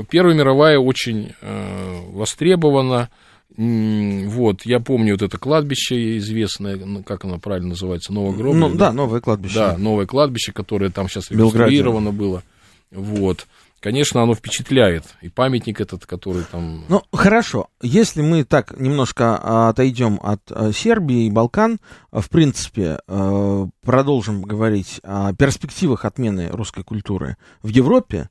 Первая 0.10 0.36
мировая 0.36 0.78
очень 0.78 1.34
э, 1.42 2.02
востребована. 2.12 3.10
Вот, 3.58 4.62
я 4.66 4.80
помню 4.80 5.14
вот 5.14 5.24
это 5.24 5.38
кладбище 5.38 6.18
известное, 6.18 6.78
ну, 6.78 7.04
как 7.04 7.26
оно 7.26 7.38
правильно 7.38 7.70
называется, 7.70 8.14
Новогробное. 8.14 8.70
Ну, 8.70 8.76
да, 8.76 8.94
новое 8.94 9.20
кладбище. 9.20 9.56
Да, 9.56 9.78
новое 9.78 10.06
кладбище, 10.06 10.52
которое 10.52 10.90
там 10.90 11.10
сейчас 11.10 11.32
реконструировано 11.32 12.12
было. 12.12 12.44
Вот 12.92 13.48
конечно, 13.82 14.22
оно 14.22 14.34
впечатляет. 14.36 15.04
И 15.22 15.28
памятник 15.28 15.82
этот, 15.82 16.06
который 16.06 16.44
там... 16.50 16.86
Ну, 16.88 17.04
хорошо. 17.12 17.68
Если 17.82 18.22
мы 18.22 18.46
так 18.46 18.80
немножко 18.80 19.38
а, 19.38 19.70
отойдем 19.70 20.20
от 20.24 20.42
а, 20.52 20.72
Сербии 20.72 21.26
и 21.26 21.32
Балкан, 21.32 21.80
в 22.12 22.30
принципе, 22.30 23.00
а, 23.08 23.68
продолжим 23.84 24.44
говорить 24.44 25.02
о 25.04 25.34
перспективах 25.34 26.06
отмены 26.06 26.50
русской 26.50 26.84
культуры 26.84 27.36
в 27.62 27.68
Европе, 27.68 28.30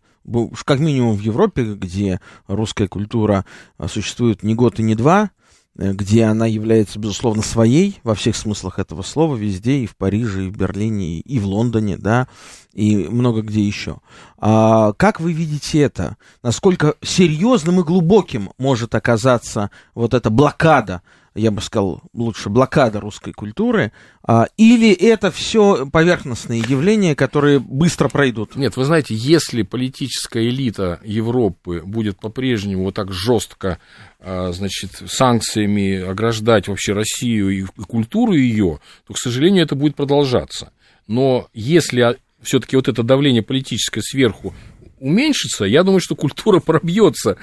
как 0.64 0.78
минимум 0.78 1.16
в 1.16 1.20
Европе, 1.20 1.74
где 1.74 2.20
русская 2.46 2.88
культура 2.88 3.44
существует 3.88 4.42
не 4.42 4.54
год 4.54 4.78
и 4.78 4.82
не 4.82 4.94
два, 4.94 5.30
где 5.76 6.24
она 6.24 6.46
является, 6.46 6.98
безусловно, 6.98 7.42
своей 7.42 8.00
во 8.02 8.14
всех 8.14 8.36
смыслах 8.36 8.78
этого 8.78 9.02
слова, 9.02 9.36
везде, 9.36 9.78
и 9.78 9.86
в 9.86 9.96
Париже, 9.96 10.46
и 10.46 10.50
в 10.50 10.56
Берлине, 10.56 11.20
и 11.20 11.38
в 11.38 11.46
Лондоне, 11.46 11.96
да, 11.96 12.28
и 12.72 12.96
много 13.08 13.42
где 13.42 13.62
еще. 13.62 13.98
А 14.38 14.92
как 14.94 15.20
вы 15.20 15.32
видите 15.32 15.80
это? 15.80 16.16
Насколько 16.42 16.94
серьезным 17.02 17.80
и 17.80 17.84
глубоким 17.84 18.50
может 18.58 18.94
оказаться 18.94 19.70
вот 19.94 20.14
эта 20.14 20.30
блокада 20.30 21.02
я 21.34 21.50
бы 21.50 21.60
сказал, 21.60 22.02
лучше 22.12 22.48
блокада 22.48 23.00
русской 23.00 23.32
культуры, 23.32 23.92
а, 24.22 24.46
или 24.56 24.92
это 24.92 25.30
все 25.30 25.86
поверхностные 25.86 26.60
явления, 26.60 27.14
которые 27.14 27.60
быстро 27.60 28.08
пройдут? 28.08 28.56
Нет, 28.56 28.76
вы 28.76 28.84
знаете, 28.84 29.14
если 29.14 29.62
политическая 29.62 30.48
элита 30.48 31.00
Европы 31.04 31.82
будет 31.84 32.18
по-прежнему 32.18 32.84
вот 32.84 32.94
так 32.94 33.12
жестко, 33.12 33.78
а, 34.18 34.50
значит, 34.52 34.90
санкциями 35.06 36.00
ограждать 36.00 36.68
вообще 36.68 36.92
Россию 36.92 37.50
и 37.50 37.62
культуру 37.62 38.32
ее, 38.32 38.80
то, 39.06 39.14
к 39.14 39.18
сожалению, 39.18 39.64
это 39.64 39.76
будет 39.76 39.94
продолжаться. 39.94 40.72
Но 41.06 41.48
если 41.54 42.16
все-таки 42.42 42.76
вот 42.76 42.88
это 42.88 43.02
давление 43.02 43.42
политическое 43.42 44.02
сверху 44.02 44.54
уменьшится, 45.00 45.64
я 45.64 45.82
думаю, 45.82 46.00
что 46.00 46.14
культура 46.14 46.60
пробьется 46.64 47.36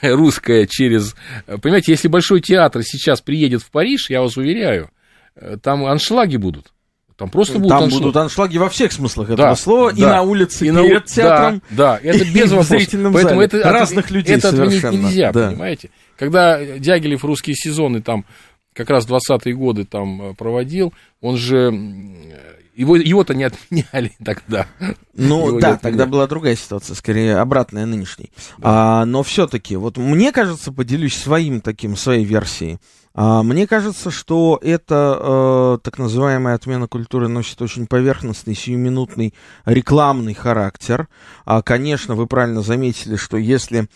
русская 0.00 0.66
через... 0.66 1.14
Понимаете, 1.46 1.92
если 1.92 2.08
Большой 2.08 2.40
театр 2.40 2.82
сейчас 2.82 3.20
приедет 3.20 3.62
в 3.62 3.70
Париж, 3.70 4.08
я 4.08 4.22
вас 4.22 4.36
уверяю, 4.36 4.90
э, 5.34 5.58
там 5.62 5.84
аншлаги 5.84 6.36
будут. 6.36 6.72
Там 7.16 7.30
просто 7.30 7.54
будут 7.54 7.70
Там 7.70 7.84
аншлаг. 7.84 8.02
будут 8.02 8.16
аншлаги 8.16 8.58
во 8.58 8.68
всех 8.68 8.92
смыслах 8.92 9.30
этого 9.30 9.48
да, 9.48 9.56
слова, 9.56 9.90
да. 9.90 9.96
и 9.96 10.00
на 10.02 10.22
улице 10.22 10.66
и 10.66 10.70
перед 10.70 10.92
на... 10.92 11.00
театром, 11.00 11.62
да, 11.70 11.98
да, 12.02 12.10
это 12.10 12.24
без 12.32 12.50
вопросов. 12.52 12.88
Поэтому 12.92 13.14
зале. 13.14 13.44
это 13.44 13.62
разных 13.62 14.10
людей 14.10 14.36
Это 14.36 14.50
отменить 14.50 14.82
нельзя, 14.84 15.32
да. 15.32 15.48
понимаете? 15.48 15.90
Когда 16.18 16.62
Дягилев 16.62 17.24
русские 17.24 17.56
сезоны 17.56 18.02
там 18.02 18.26
как 18.74 18.90
раз 18.90 19.08
20-е 19.08 19.54
годы 19.54 19.84
там 19.84 20.22
э, 20.30 20.34
проводил, 20.34 20.92
он 21.22 21.38
же 21.38 21.72
его, 22.74 22.96
его-то 22.96 23.34
не 23.34 23.44
отменяли 23.44 24.12
тогда. 24.24 24.66
Ну 25.16 25.48
его 25.48 25.60
да, 25.60 25.76
тогда 25.76 26.06
была 26.06 26.26
другая 26.26 26.56
ситуация, 26.56 26.94
скорее 26.94 27.38
обратная 27.38 27.86
нынешней. 27.86 28.30
Да. 28.58 29.00
А, 29.00 29.04
но 29.04 29.22
все-таки, 29.22 29.76
вот 29.76 29.96
мне 29.96 30.32
кажется, 30.32 30.72
поделюсь 30.72 31.16
своим 31.16 31.60
таким, 31.60 31.96
своей 31.96 32.24
версией. 32.24 32.78
А, 33.18 33.42
мне 33.42 33.66
кажется, 33.66 34.10
что 34.10 34.60
эта 34.62 35.18
э, 35.18 35.78
так 35.82 35.96
называемая 35.98 36.54
отмена 36.54 36.86
культуры 36.86 37.28
носит 37.28 37.62
очень 37.62 37.86
поверхностный, 37.86 38.54
сиюминутный 38.54 39.32
рекламный 39.64 40.34
характер. 40.34 41.08
А, 41.46 41.62
конечно, 41.62 42.14
вы 42.14 42.26
правильно 42.26 42.60
заметили, 42.60 43.16
что 43.16 43.38
если 43.38 43.88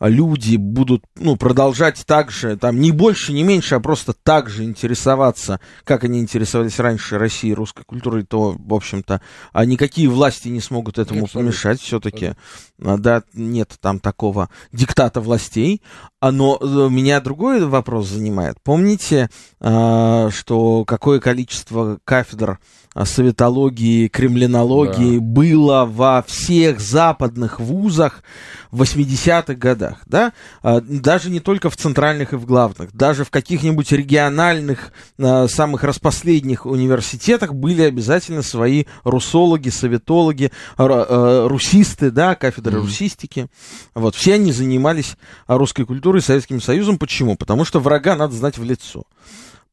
люди 0.00 0.54
будут 0.54 1.02
ну, 1.16 1.34
продолжать 1.34 2.04
так 2.06 2.30
же, 2.30 2.56
там, 2.56 2.78
не 2.78 2.92
больше, 2.92 3.32
не 3.32 3.42
меньше, 3.42 3.74
а 3.74 3.80
просто 3.80 4.12
так 4.12 4.48
же 4.48 4.62
интересоваться, 4.62 5.58
как 5.82 6.04
они 6.04 6.20
интересовались 6.20 6.78
раньше 6.78 7.18
Россией, 7.18 7.54
русской 7.54 7.82
культурой, 7.82 8.22
то, 8.22 8.54
в 8.56 8.74
общем-то, 8.74 9.20
а 9.52 9.64
никакие 9.64 10.08
власти 10.08 10.46
не 10.46 10.60
смогут 10.68 10.98
этому 10.98 11.24
Абсолютно. 11.24 11.50
помешать 11.50 11.80
все-таки. 11.80 12.34
А, 12.82 12.96
да, 12.96 13.22
нет 13.32 13.76
там 13.80 13.98
такого 13.98 14.48
диктата 14.72 15.20
властей. 15.20 15.82
А, 16.20 16.30
но 16.32 16.58
э, 16.60 16.88
меня 16.90 17.20
другой 17.20 17.64
вопрос 17.64 18.08
занимает. 18.08 18.56
Помните, 18.62 19.30
а, 19.60 20.30
что 20.30 20.84
какое 20.84 21.20
количество 21.20 21.98
кафедр 22.04 22.58
советологии, 23.04 24.08
кремлинологии 24.08 25.18
да. 25.18 25.24
было 25.24 25.84
во 25.84 26.24
всех 26.26 26.80
западных 26.80 27.60
вузах 27.60 28.24
в 28.72 28.82
80-х 28.82 29.54
годах, 29.54 29.98
да, 30.06 30.32
даже 30.62 31.30
не 31.30 31.38
только 31.38 31.70
в 31.70 31.76
центральных 31.76 32.32
и 32.32 32.36
в 32.36 32.44
главных, 32.44 32.92
даже 32.92 33.24
в 33.24 33.30
каких-нибудь 33.30 33.92
региональных, 33.92 34.92
самых 35.16 35.84
распоследних 35.84 36.66
университетах 36.66 37.54
были 37.54 37.82
обязательно 37.82 38.42
свои 38.42 38.84
русологи, 39.04 39.68
советологи, 39.68 40.50
русисты, 40.76 42.10
да, 42.10 42.34
кафедры 42.34 42.78
mm-hmm. 42.78 42.82
русистики, 42.82 43.48
вот, 43.94 44.14
все 44.14 44.34
они 44.34 44.52
занимались 44.52 45.16
русской 45.46 45.84
культурой, 45.84 46.22
Советским 46.22 46.60
Союзом, 46.60 46.98
почему? 46.98 47.36
Потому 47.36 47.64
что 47.64 47.80
врага 47.80 48.16
надо 48.16 48.34
знать 48.34 48.58
в 48.58 48.64
лицо. 48.64 49.04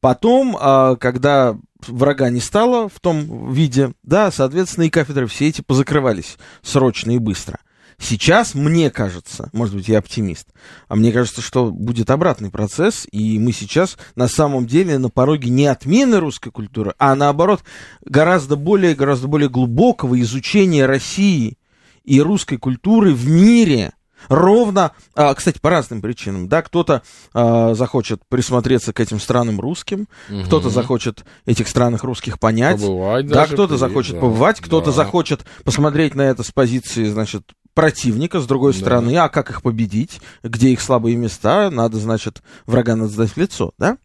Потом, 0.00 0.56
когда 0.98 1.56
врага 1.86 2.30
не 2.30 2.40
стало 2.40 2.88
в 2.88 3.00
том 3.00 3.52
виде, 3.52 3.92
да, 4.02 4.30
соответственно, 4.30 4.84
и 4.84 4.90
кафедры 4.90 5.26
все 5.26 5.48
эти 5.48 5.62
позакрывались 5.62 6.36
срочно 6.62 7.12
и 7.12 7.18
быстро. 7.18 7.58
Сейчас, 7.98 8.54
мне 8.54 8.90
кажется, 8.90 9.48
может 9.52 9.74
быть, 9.74 9.88
я 9.88 9.98
оптимист, 9.98 10.48
а 10.88 10.96
мне 10.96 11.12
кажется, 11.12 11.40
что 11.40 11.70
будет 11.70 12.10
обратный 12.10 12.50
процесс, 12.50 13.06
и 13.10 13.38
мы 13.38 13.52
сейчас 13.52 13.96
на 14.14 14.28
самом 14.28 14.66
деле 14.66 14.98
на 14.98 15.08
пороге 15.08 15.48
не 15.48 15.66
отмены 15.66 16.20
русской 16.20 16.50
культуры, 16.50 16.94
а 16.98 17.14
наоборот, 17.14 17.62
гораздо 18.04 18.56
более, 18.56 18.94
гораздо 18.94 19.28
более 19.28 19.48
глубокого 19.48 20.20
изучения 20.20 20.84
России 20.84 21.58
и 22.04 22.20
русской 22.20 22.58
культуры 22.58 23.14
в 23.14 23.28
мире, 23.28 23.92
Ровно, 24.28 24.92
а, 25.14 25.34
кстати, 25.34 25.58
по 25.60 25.70
разным 25.70 26.00
причинам, 26.00 26.48
да, 26.48 26.62
кто-то 26.62 27.02
а, 27.32 27.74
захочет 27.74 28.22
присмотреться 28.28 28.92
к 28.92 28.98
этим 28.98 29.20
странам 29.20 29.60
русским, 29.60 30.08
угу. 30.28 30.42
кто-то 30.44 30.70
захочет 30.70 31.24
этих 31.44 31.68
странах 31.68 32.02
русских 32.02 32.40
понять, 32.40 32.80
побывать 32.80 33.26
да, 33.26 33.46
кто-то 33.46 33.76
захочет 33.76 34.14
да. 34.14 34.20
побывать, 34.20 34.60
кто-то 34.60 34.86
да. 34.86 34.92
захочет 34.92 35.44
посмотреть 35.64 36.14
на 36.14 36.22
это 36.22 36.42
с 36.42 36.50
позиции, 36.50 37.04
значит, 37.04 37.42
противника, 37.76 38.40
с 38.40 38.46
другой 38.46 38.72
да. 38.72 38.78
стороны, 38.78 39.16
а 39.18 39.28
как 39.28 39.50
их 39.50 39.62
победить, 39.62 40.20
где 40.42 40.70
их 40.70 40.80
слабые 40.80 41.14
места, 41.14 41.70
надо, 41.70 41.98
значит, 41.98 42.42
врага 42.64 42.96
надо 42.96 43.10
сдать 43.10 43.30
в 43.30 43.36
лицо, 43.36 43.72
да? 43.78 43.98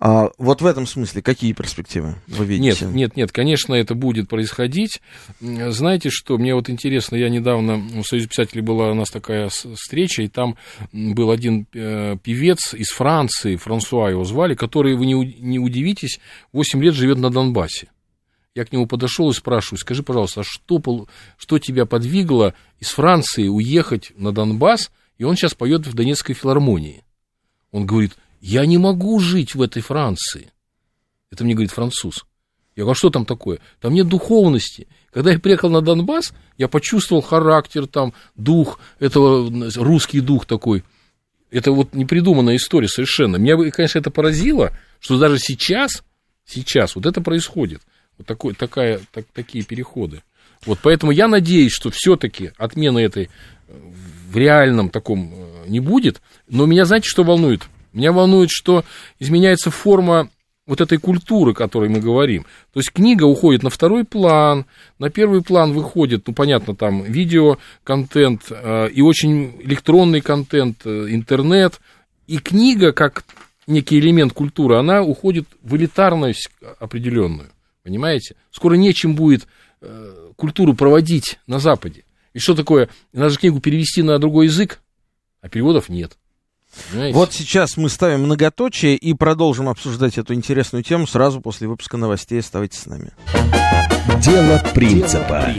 А 0.00 0.28
вот 0.38 0.60
в 0.60 0.66
этом 0.66 0.86
смысле 0.86 1.22
какие 1.22 1.54
перспективы 1.54 2.16
вы 2.28 2.44
видите? 2.44 2.84
Нет, 2.84 2.94
нет, 2.94 3.16
нет, 3.16 3.32
конечно, 3.32 3.74
это 3.74 3.96
будет 3.96 4.28
происходить. 4.28 5.00
Знаете, 5.40 6.10
что 6.10 6.38
мне 6.38 6.54
вот 6.54 6.70
интересно, 6.70 7.16
я 7.16 7.30
недавно 7.30 7.78
в 7.78 8.04
Союзе 8.04 8.28
писателей 8.28 8.62
была 8.62 8.92
у 8.92 8.94
нас 8.94 9.10
такая 9.10 9.48
встреча, 9.48 10.22
и 10.22 10.28
там 10.28 10.56
был 10.92 11.30
один 11.30 11.66
э, 11.74 12.16
певец 12.22 12.74
из 12.74 12.88
Франции, 12.88 13.56
Франсуа 13.56 14.10
его 14.10 14.22
звали, 14.22 14.54
который, 14.54 14.94
вы 14.94 15.06
не, 15.06 15.14
не 15.14 15.58
удивитесь, 15.58 16.20
8 16.52 16.80
лет 16.80 16.94
живет 16.94 17.18
на 17.18 17.30
Донбассе. 17.30 17.88
Я 18.58 18.64
к 18.64 18.72
нему 18.72 18.88
подошел 18.88 19.30
и 19.30 19.34
спрашиваю, 19.34 19.78
скажи, 19.78 20.02
пожалуйста, 20.02 20.40
а 20.40 20.42
что, 20.44 21.06
что 21.36 21.58
тебя 21.60 21.86
подвигло 21.86 22.54
из 22.80 22.88
Франции 22.88 23.46
уехать 23.46 24.10
на 24.16 24.32
Донбасс, 24.32 24.90
и 25.16 25.22
он 25.22 25.36
сейчас 25.36 25.54
поет 25.54 25.86
в 25.86 25.94
Донецкой 25.94 26.34
филармонии? 26.34 27.04
Он 27.70 27.86
говорит, 27.86 28.16
я 28.40 28.66
не 28.66 28.76
могу 28.76 29.20
жить 29.20 29.54
в 29.54 29.62
этой 29.62 29.80
Франции. 29.80 30.50
Это 31.30 31.44
мне 31.44 31.54
говорит 31.54 31.70
француз. 31.70 32.26
Я 32.74 32.82
говорю, 32.82 32.90
а 32.90 32.94
что 32.96 33.10
там 33.10 33.24
такое? 33.24 33.60
Там 33.80 33.94
нет 33.94 34.08
духовности. 34.08 34.88
Когда 35.12 35.30
я 35.30 35.38
приехал 35.38 35.70
на 35.70 35.80
Донбасс, 35.80 36.32
я 36.56 36.66
почувствовал 36.66 37.22
характер, 37.22 37.86
там, 37.86 38.12
дух, 38.34 38.80
этого, 38.98 39.48
русский 39.76 40.18
дух 40.20 40.46
такой. 40.46 40.82
Это 41.52 41.70
вот 41.70 41.94
непридуманная 41.94 42.56
история 42.56 42.88
совершенно. 42.88 43.36
Меня, 43.36 43.70
конечно, 43.70 44.00
это 44.00 44.10
поразило, 44.10 44.76
что 44.98 45.16
даже 45.16 45.38
сейчас, 45.38 46.02
сейчас 46.44 46.96
вот 46.96 47.06
это 47.06 47.20
происходит. 47.20 47.82
Вот 48.18 48.26
такой, 48.26 48.54
такая, 48.54 49.00
так, 49.12 49.24
такие 49.32 49.64
переходы. 49.64 50.22
Вот 50.66 50.80
поэтому 50.82 51.12
я 51.12 51.28
надеюсь, 51.28 51.72
что 51.72 51.90
все-таки 51.90 52.50
отмена 52.58 52.98
этой 52.98 53.30
в 53.68 54.36
реальном 54.36 54.90
таком 54.90 55.32
э, 55.32 55.68
не 55.68 55.80
будет. 55.80 56.20
Но 56.48 56.66
меня, 56.66 56.84
знаете, 56.84 57.08
что 57.08 57.24
волнует? 57.24 57.62
Меня 57.92 58.12
волнует, 58.12 58.50
что 58.50 58.84
изменяется 59.18 59.70
форма 59.70 60.30
вот 60.66 60.82
этой 60.82 60.98
культуры, 60.98 61.52
о 61.52 61.54
которой 61.54 61.88
мы 61.88 62.00
говорим. 62.00 62.44
То 62.74 62.80
есть 62.80 62.92
книга 62.92 63.24
уходит 63.24 63.62
на 63.62 63.70
второй 63.70 64.04
план, 64.04 64.66
на 64.98 65.08
первый 65.08 65.42
план 65.42 65.72
выходит, 65.72 66.26
ну, 66.26 66.34
понятно, 66.34 66.76
там 66.76 67.02
видеоконтент 67.04 68.42
э, 68.50 68.90
и 68.90 69.00
очень 69.00 69.56
электронный 69.62 70.20
контент, 70.20 70.82
э, 70.84 71.06
интернет. 71.08 71.80
И 72.26 72.38
книга, 72.38 72.92
как 72.92 73.24
некий 73.66 73.98
элемент 73.98 74.34
культуры, 74.34 74.76
она 74.76 75.02
уходит 75.02 75.46
в 75.62 75.74
элитарность 75.76 76.50
определенную. 76.78 77.48
Понимаете? 77.82 78.36
Скоро 78.50 78.74
нечем 78.74 79.14
будет 79.14 79.46
э, 79.80 80.30
культуру 80.36 80.74
проводить 80.74 81.38
на 81.46 81.58
Западе. 81.58 82.04
И 82.34 82.38
что 82.38 82.54
такое? 82.54 82.88
Надо 83.12 83.30
же 83.30 83.38
книгу 83.38 83.60
перевести 83.60 84.02
на 84.02 84.18
другой 84.18 84.46
язык, 84.46 84.80
а 85.40 85.48
переводов 85.48 85.88
нет. 85.88 86.18
Понимаете? 86.90 87.14
Вот 87.14 87.32
сейчас 87.32 87.76
мы 87.76 87.88
ставим 87.88 88.24
многоточие 88.24 88.96
и 88.96 89.14
продолжим 89.14 89.68
обсуждать 89.68 90.18
эту 90.18 90.34
интересную 90.34 90.84
тему 90.84 91.06
сразу 91.06 91.40
после 91.40 91.66
выпуска 91.66 91.96
новостей. 91.96 92.40
Оставайтесь 92.40 92.80
с 92.80 92.86
нами. 92.86 93.12
Дело 94.20 94.62
принципа. 94.74 95.54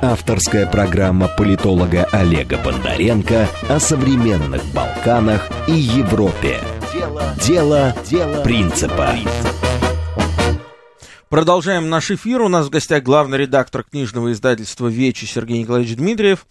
Авторская 0.00 0.66
программа 0.66 1.28
политолога 1.28 2.04
Олега 2.12 2.58
Бондаренко 2.58 3.48
о 3.68 3.78
современных 3.78 4.64
Балканах 4.72 5.48
и 5.68 5.72
Европе. 5.72 6.60
Дело, 7.40 7.94
Дело 8.08 8.42
принципа. 8.42 9.16
Продолжаем 11.32 11.88
наш 11.88 12.10
эфир. 12.10 12.42
У 12.42 12.48
нас 12.48 12.66
в 12.66 12.68
гостях 12.68 13.02
главный 13.02 13.38
редактор 13.38 13.84
книжного 13.84 14.32
издательства 14.32 14.88
«Вечи» 14.88 15.24
Сергей 15.24 15.62
Николаевич 15.62 15.96
Дмитриев. 15.96 16.46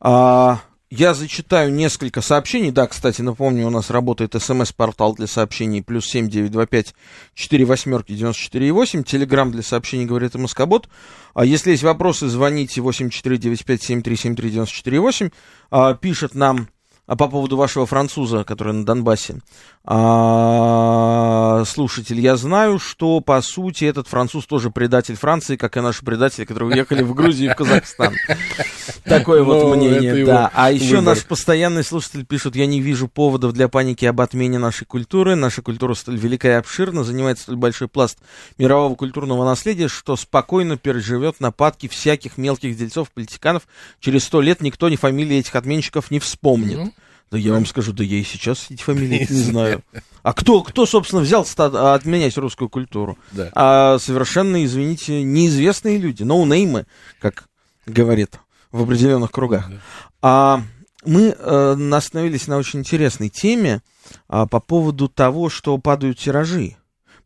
А, 0.00 0.60
я 0.88 1.12
зачитаю 1.12 1.70
несколько 1.70 2.22
сообщений. 2.22 2.70
Да, 2.70 2.86
кстати, 2.86 3.20
напомню, 3.20 3.66
у 3.66 3.70
нас 3.70 3.90
работает 3.90 4.34
смс-портал 4.42 5.14
для 5.16 5.26
сообщений 5.26 5.82
плюс 5.82 6.06
семь 6.06 6.30
девять 6.30 6.50
два 6.50 6.64
пять 6.64 6.94
четыре 7.34 7.66
восьмерки 7.66 8.14
девяносто 8.14 8.40
четыре 8.40 8.72
восемь. 8.72 9.04
Телеграмм 9.04 9.52
для 9.52 9.62
сообщений 9.62 10.06
говорит 10.06 10.34
МСК-бот. 10.34 10.88
А 11.34 11.44
если 11.44 11.72
есть 11.72 11.82
вопросы, 11.82 12.26
звоните 12.28 12.80
восемь 12.80 13.10
четыре 13.10 13.36
девять 13.36 13.66
пять 13.66 13.82
семь 13.82 14.00
три 14.00 14.16
семь 14.16 14.34
три 14.34 14.48
девяносто 14.48 14.74
четыре 14.74 14.98
восемь. 14.98 15.28
А, 15.70 15.92
пишет 15.92 16.34
нам 16.34 16.70
а 17.04 17.16
по 17.16 17.26
поводу 17.28 17.56
вашего 17.56 17.84
француза, 17.84 18.44
который 18.44 18.72
на 18.72 18.86
Донбассе. 18.86 19.40
А, 19.84 21.64
слушатель, 21.66 22.20
я 22.20 22.36
знаю, 22.36 22.78
что, 22.78 23.20
по 23.20 23.42
сути, 23.42 23.84
этот 23.84 24.06
француз 24.06 24.46
тоже 24.46 24.70
предатель 24.70 25.16
Франции, 25.16 25.56
как 25.56 25.76
и 25.76 25.80
наши 25.80 26.04
предатели, 26.04 26.44
которые 26.44 26.70
уехали 26.70 27.02
в 27.02 27.14
Грузию 27.14 27.50
и 27.50 27.52
в 27.52 27.56
Казахстан. 27.56 28.14
Такое 29.04 29.42
вот 29.42 29.64
ну, 29.64 29.74
мнение, 29.74 30.24
да. 30.24 30.52
А 30.54 30.70
еще 30.70 31.00
наш 31.00 31.24
постоянный 31.24 31.82
слушатель 31.82 32.24
пишет, 32.24 32.54
я 32.54 32.66
не 32.66 32.80
вижу 32.80 33.08
поводов 33.08 33.54
для 33.54 33.66
паники 33.66 34.04
об 34.04 34.20
отмене 34.20 34.60
нашей 34.60 34.84
культуры. 34.84 35.34
Наша 35.34 35.62
культура 35.62 35.94
столь 35.94 36.16
велика 36.16 36.48
и 36.48 36.52
обширна, 36.52 37.02
занимает 37.02 37.40
столь 37.40 37.56
большой 37.56 37.88
пласт 37.88 38.18
мирового 38.58 38.94
культурного 38.94 39.44
наследия, 39.44 39.88
что 39.88 40.14
спокойно 40.14 40.76
переживет 40.76 41.40
нападки 41.40 41.88
всяких 41.88 42.38
мелких 42.38 42.76
дельцов, 42.76 43.10
политиканов. 43.10 43.64
Через 43.98 44.22
сто 44.24 44.40
лет 44.40 44.60
никто 44.60 44.88
ни 44.88 44.94
фамилии 44.94 45.38
этих 45.38 45.56
отменщиков 45.56 46.12
не 46.12 46.20
вспомнит. 46.20 46.92
Да 47.32 47.38
я 47.38 47.52
вам 47.52 47.64
скажу, 47.64 47.94
да 47.94 48.04
я 48.04 48.18
и 48.18 48.24
сейчас 48.24 48.66
эти 48.68 48.82
фамилии 48.82 49.26
не 49.30 49.40
знаю. 49.40 49.82
А 50.22 50.34
кто, 50.34 50.62
кто 50.62 50.84
собственно, 50.84 51.22
взял 51.22 51.46
отменять 51.56 52.36
русскую 52.36 52.68
культуру? 52.68 53.16
Да. 53.32 53.50
А 53.54 53.98
совершенно, 53.98 54.62
извините, 54.62 55.22
неизвестные 55.22 55.96
люди, 55.96 56.24
ноунеймы, 56.24 56.84
как 57.20 57.48
говорит 57.86 58.38
в 58.70 58.82
определенных 58.82 59.30
кругах. 59.30 59.70
Да. 59.70 59.76
А 60.20 60.62
мы 61.06 61.34
э, 61.36 61.90
остановились 61.92 62.48
на 62.48 62.58
очень 62.58 62.80
интересной 62.80 63.30
теме 63.30 63.80
а, 64.28 64.46
по 64.46 64.60
поводу 64.60 65.08
того, 65.08 65.48
что 65.48 65.76
падают 65.78 66.18
тиражи 66.18 66.76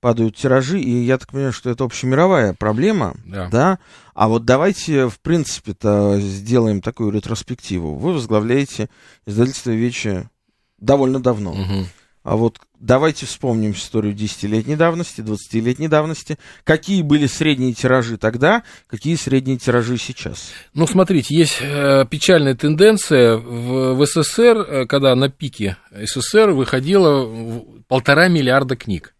падают 0.01 0.37
тиражи, 0.37 0.81
и 0.81 1.05
я 1.05 1.19
так 1.19 1.31
понимаю, 1.31 1.53
что 1.53 1.71
это 1.71 1.85
общемировая 1.85 2.55
проблема, 2.55 3.15
да. 3.25 3.49
да? 3.49 3.79
А 4.15 4.29
вот 4.29 4.45
давайте, 4.45 5.09
в 5.09 5.21
принципе-то, 5.21 6.19
сделаем 6.21 6.81
такую 6.81 7.11
ретроспективу. 7.11 7.97
Вы 7.97 8.13
возглавляете 8.15 8.89
издательство 9.27 9.71
Вечи 9.71 10.29
довольно 10.79 11.21
давно. 11.21 11.53
Угу. 11.53 11.87
А 12.27 12.35
вот 12.35 12.59
давайте 12.81 13.25
вспомним 13.25 13.71
историю 13.71 14.13
10-летней 14.13 14.75
давности, 14.75 15.21
20-летней 15.21 15.87
давности. 15.87 16.39
Какие 16.65 17.03
были 17.03 17.27
средние 17.27 17.73
тиражи 17.73 18.17
тогда, 18.17 18.65
какие 18.89 19.15
средние 19.15 19.59
тиражи 19.59 19.97
сейчас? 19.97 20.51
Ну, 20.75 20.89
смотрите, 20.89 21.37
есть 21.37 21.59
э, 21.61 22.05
печальная 22.11 22.57
тенденция 22.57 23.37
в, 23.37 23.95
в 23.95 24.07
СССР, 24.07 24.57
э, 24.59 24.87
когда 24.87 25.15
на 25.15 25.29
пике 25.29 25.77
СССР 25.93 26.51
выходило 26.51 27.63
полтора 27.87 28.27
миллиарда 28.27 28.75
книг. 28.75 29.15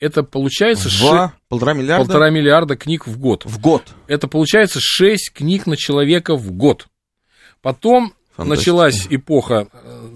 Это 0.00 0.22
получается... 0.22 0.88
Два, 0.98 1.28
ши... 1.28 1.34
полтора 1.48 1.74
миллиарда? 1.74 2.04
Полтора 2.04 2.30
миллиарда 2.30 2.76
книг 2.76 3.06
в 3.06 3.18
год. 3.18 3.44
В 3.44 3.60
год. 3.60 3.84
Это 4.08 4.26
получается 4.26 4.78
шесть 4.80 5.32
книг 5.32 5.66
на 5.66 5.76
человека 5.76 6.36
в 6.36 6.50
год. 6.52 6.88
Потом 7.60 8.14
началась 8.38 9.06
эпоха 9.10 9.68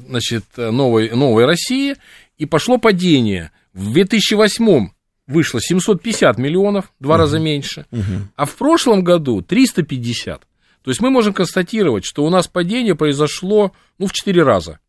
значит, 0.09 0.45
новой, 0.57 1.11
новой 1.11 1.45
России, 1.45 1.97
и 2.39 2.47
пошло 2.47 2.79
падение. 2.79 3.53
В 3.75 3.93
2008 3.93 4.89
вышло 5.27 5.61
750 5.61 6.39
миллионов, 6.39 6.93
два 7.01 7.15
угу. 7.15 7.21
раза 7.21 7.39
меньше, 7.39 7.87
угу. 7.91 8.29
а 8.37 8.47
в 8.47 8.55
прошлом 8.57 9.05
году 9.05 9.43
350. 9.43 10.41
То 10.83 10.91
есть 10.91 11.01
мы 11.01 11.11
можем 11.11 11.33
констатировать, 11.33 12.05
что 12.05 12.25
у 12.25 12.31
нас 12.31 12.47
падение 12.47 12.95
произошло 12.95 13.73
ну, 13.99 14.07
в 14.07 14.13
4 14.13 14.43
раза. 14.43 14.81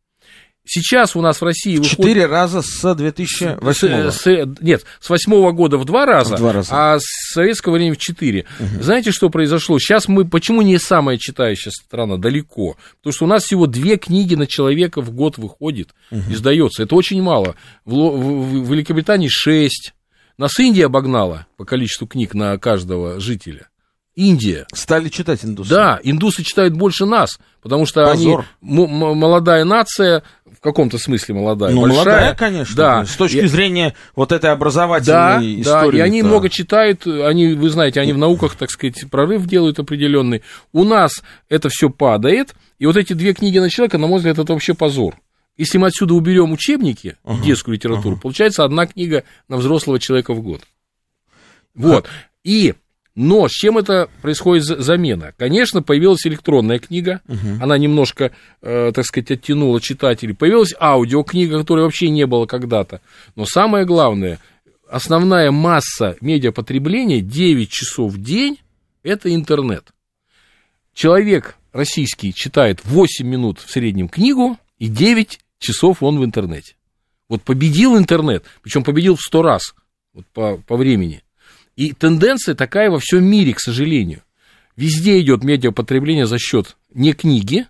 Сейчас 0.66 1.16
у 1.16 1.22
нас 1.22 1.42
в 1.42 1.44
России 1.44 1.78
выходит... 1.78 1.98
Четыре 1.98 2.26
раза 2.26 2.62
с 2.64 2.96
2008 2.96 4.10
с, 4.10 4.22
с, 4.22 4.48
Нет, 4.62 4.84
с 5.00 5.10
восьмого 5.10 5.52
года 5.52 5.78
в 5.78 5.86
два 5.86 6.08
раза, 6.08 6.36
в 6.36 6.40
два 6.40 6.54
раза. 6.54 6.70
а 6.72 6.98
с 7.00 7.34
советского 7.34 7.74
времени 7.74 7.94
в 7.94 7.98
четыре. 7.98 8.46
Угу. 8.60 8.84
Знаете, 8.84 9.12
что 9.12 9.30
произошло? 9.30 9.78
Сейчас 9.78 10.08
мы... 10.08 10.26
Почему 10.26 10.64
не 10.64 10.80
самая 10.80 11.18
читающая 11.20 11.72
страна? 11.72 12.18
Далеко. 12.18 12.78
Потому 12.98 13.14
что 13.14 13.26
у 13.26 13.28
нас 13.28 13.44
всего 13.44 13.68
две 13.68 13.98
книги 13.98 14.34
на 14.34 14.48
человека 14.48 15.02
в 15.02 15.12
год 15.12 15.38
выходит, 15.38 15.94
угу. 16.10 16.22
издается. 16.32 16.82
Это 16.82 16.96
очень 16.96 17.22
мало. 17.22 17.56
В, 17.86 17.94
в, 17.94 18.64
в 18.64 18.72
Великобритании 18.72 19.28
шесть. 19.30 19.94
Нас 20.38 20.60
Индия 20.60 20.88
обогнала 20.88 21.46
по 21.58 21.66
количеству 21.66 22.08
книг 22.08 22.34
на 22.34 22.58
каждого 22.58 23.20
жителя. 23.20 23.70
Индия. 24.16 24.66
Стали 24.74 25.10
читать 25.10 25.44
индусы. 25.44 25.70
Да, 25.70 26.00
индусы 26.02 26.44
читают 26.44 26.74
больше 26.74 27.06
нас, 27.06 27.38
потому 27.62 27.86
что 27.86 28.06
Позор. 28.06 28.46
они 28.62 28.88
молодая 28.88 29.66
нация, 29.66 30.24
каком-то 30.66 30.98
смысле 30.98 31.36
молодая. 31.36 31.74
Ну, 31.74 31.82
большая. 31.82 32.04
молодая, 32.04 32.36
конечно. 32.36 32.76
Да. 32.76 33.06
С 33.06 33.16
точки 33.16 33.38
и... 33.38 33.48
зрения 33.48 33.94
вот 34.16 34.32
этой 34.32 34.52
образовательной 34.52 35.56
да, 35.58 35.62
истории. 35.62 35.98
Да, 35.98 36.04
и 36.04 36.08
они 36.08 36.22
-то... 36.22 36.26
много 36.26 36.50
читают, 36.50 37.08
они, 37.08 37.54
вы 37.54 37.70
знаете, 37.70 38.02
они 38.02 38.14
в 38.14 38.18
науках, 38.18 38.56
так 38.56 38.70
сказать, 38.70 39.10
прорыв 39.10 39.46
делают 39.46 39.80
определенный. 39.80 40.42
У 40.74 40.84
нас 40.84 41.24
это 41.48 41.70
все 41.70 41.90
падает, 41.90 42.56
и 42.80 42.86
вот 42.86 42.98
эти 42.98 43.14
две 43.14 43.34
книги 43.34 43.60
на 43.60 43.70
человека, 43.70 43.98
на 43.98 44.08
мой 44.08 44.18
взгляд, 44.18 44.40
это 44.40 44.52
вообще 44.52 44.74
позор. 44.74 45.16
Если 45.58 45.78
мы 45.78 45.88
отсюда 45.88 46.14
уберем 46.16 46.52
учебники, 46.52 47.16
uh 47.24 47.42
детскую 47.42 47.76
литературу, 47.76 48.18
uh 48.18 48.20
получается 48.20 48.66
одна 48.66 48.88
книга 48.88 49.24
на 49.48 49.58
взрослого 49.58 50.00
человека 50.00 50.34
в 50.34 50.42
год. 50.42 50.62
Вот. 51.74 52.08
И 52.44 52.74
но 53.16 53.48
с 53.48 53.52
чем 53.52 53.78
это 53.78 54.10
происходит 54.22 54.66
замена? 54.66 55.34
Конечно, 55.38 55.82
появилась 55.82 56.28
электронная 56.28 56.80
книга, 56.80 57.22
угу. 57.28 57.62
она 57.62 57.78
немножко, 57.78 58.32
э, 58.62 58.92
так 58.94 59.06
сказать, 59.06 59.32
оттянула 59.32 59.80
читателей. 59.80 60.36
Появилась 60.36 60.74
аудиокнига, 60.78 61.60
которой 61.60 61.86
вообще 61.86 62.10
не 62.10 62.26
было 62.26 62.46
когда-то. 62.46 63.00
Но 63.36 63.46
самое 63.46 63.86
главное, 63.86 64.40
основная 64.90 65.52
масса 65.52 66.18
медиапотребления 66.20 67.22
9 67.22 67.70
часов 67.70 68.14
в 68.14 68.22
день– 68.22 68.60
это 69.04 69.34
интернет. 69.34 69.94
Человек 70.94 71.56
российский 71.72 72.34
читает 72.34 72.82
8 72.84 73.26
минут 73.26 73.60
в 73.60 73.72
среднем 73.72 74.10
книгу, 74.10 74.58
и 74.78 74.88
9 74.88 75.40
часов 75.60 76.04
он 76.04 76.20
в 76.20 76.26
интернете. 76.26 76.76
Вот 77.30 77.44
победил 77.44 77.98
интернет, 77.98 78.44
причем 78.62 78.84
победил 78.84 79.16
в 79.16 79.22
100 79.22 79.42
раз 79.42 79.74
вот 80.14 80.26
по, 80.28 80.58
по 80.58 80.76
времени. 80.76 81.24
И 81.76 81.94
тенденция 81.94 82.56
такая 82.56 82.90
во 82.90 83.00
всем 83.00 83.24
мире, 83.26 83.54
к 83.54 83.60
сожалению. 83.60 84.22
Везде 84.76 85.20
идет 85.20 85.44
медиапотребление 85.44 86.26
за 86.26 86.38
счет 86.38 86.78
не 86.94 87.14
книги. 87.14 87.66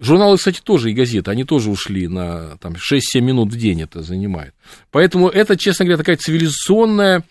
Журналы, 0.00 0.36
кстати, 0.36 0.60
тоже 0.62 0.90
и 0.90 0.94
газеты, 0.94 1.30
они 1.30 1.42
тоже 1.44 1.70
ушли 1.70 2.06
на 2.06 2.56
там, 2.58 2.74
6-7 2.74 3.20
минут 3.20 3.52
в 3.52 3.56
день 3.56 3.82
это 3.82 4.02
занимает. 4.02 4.54
Поэтому 4.92 5.28
это, 5.28 5.56
честно 5.56 5.84
говоря, 5.84 5.98
такая 5.98 6.16
цивилизационная 6.16 7.24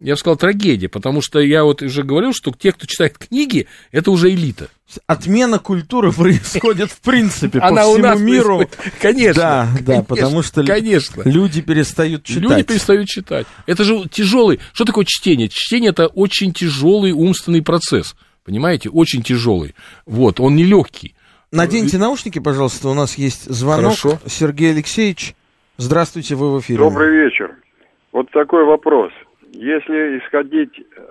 я 0.00 0.14
бы 0.14 0.18
сказал, 0.18 0.36
трагедия, 0.36 0.88
потому 0.88 1.22
что 1.22 1.40
я 1.40 1.64
вот 1.64 1.82
уже 1.82 2.02
говорил, 2.02 2.32
что 2.32 2.52
те, 2.52 2.72
кто 2.72 2.86
читает 2.86 3.16
книги, 3.16 3.66
это 3.92 4.10
уже 4.10 4.30
элита. 4.30 4.68
Отмена 5.06 5.58
культуры 5.58 6.12
происходит 6.12 6.90
в 6.90 7.00
принципе 7.00 7.60
по 7.60 7.68
всему 7.68 8.18
миру. 8.18 8.68
Конечно. 9.00 9.42
Да, 9.42 9.68
да, 9.80 10.02
потому 10.02 10.42
что 10.42 10.64
конечно. 10.64 11.22
люди 11.24 11.62
перестают 11.62 12.24
читать. 12.24 12.42
Люди 12.42 12.62
перестают 12.64 13.08
читать. 13.08 13.46
Это 13.66 13.84
же 13.84 14.08
тяжелый. 14.08 14.60
Что 14.72 14.84
такое 14.84 15.04
чтение? 15.06 15.48
Чтение 15.48 15.90
это 15.90 16.06
очень 16.08 16.52
тяжелый 16.52 17.12
умственный 17.12 17.62
процесс. 17.62 18.14
Понимаете, 18.44 18.90
очень 18.90 19.22
тяжелый. 19.22 19.74
Вот, 20.04 20.38
он 20.38 20.54
нелегкий. 20.54 21.14
Наденьте 21.50 21.98
наушники, 21.98 22.40
пожалуйста, 22.40 22.88
у 22.88 22.94
нас 22.94 23.16
есть 23.16 23.44
звонок. 23.44 23.96
Хорошо. 23.96 24.18
Сергей 24.26 24.72
Алексеевич, 24.72 25.34
здравствуйте, 25.78 26.34
вы 26.34 26.52
в 26.52 26.60
эфире. 26.60 26.80
Добрый 26.80 27.24
вечер. 27.24 27.54
Вот 28.12 28.30
такой 28.32 28.64
вопрос. 28.64 29.12
Если 29.54 30.18
исходить 30.18 30.80
э, 30.80 31.02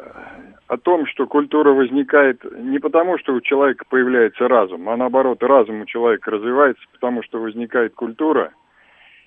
о 0.68 0.78
том, 0.78 1.06
что 1.08 1.28
культура 1.28 1.72
возникает 1.72 2.44
не 2.60 2.78
потому, 2.78 3.18
что 3.18 3.34
у 3.34 3.40
человека 3.40 3.86
появляется 3.90 4.50
разум, 4.50 4.90
а 4.90 4.98
наоборот, 4.98 5.42
разум 5.42 5.82
у 5.82 5.86
человека 5.86 6.30
развивается, 6.30 6.84
потому 6.92 7.24
что 7.24 7.40
возникает 7.40 7.94
культура, 7.94 8.52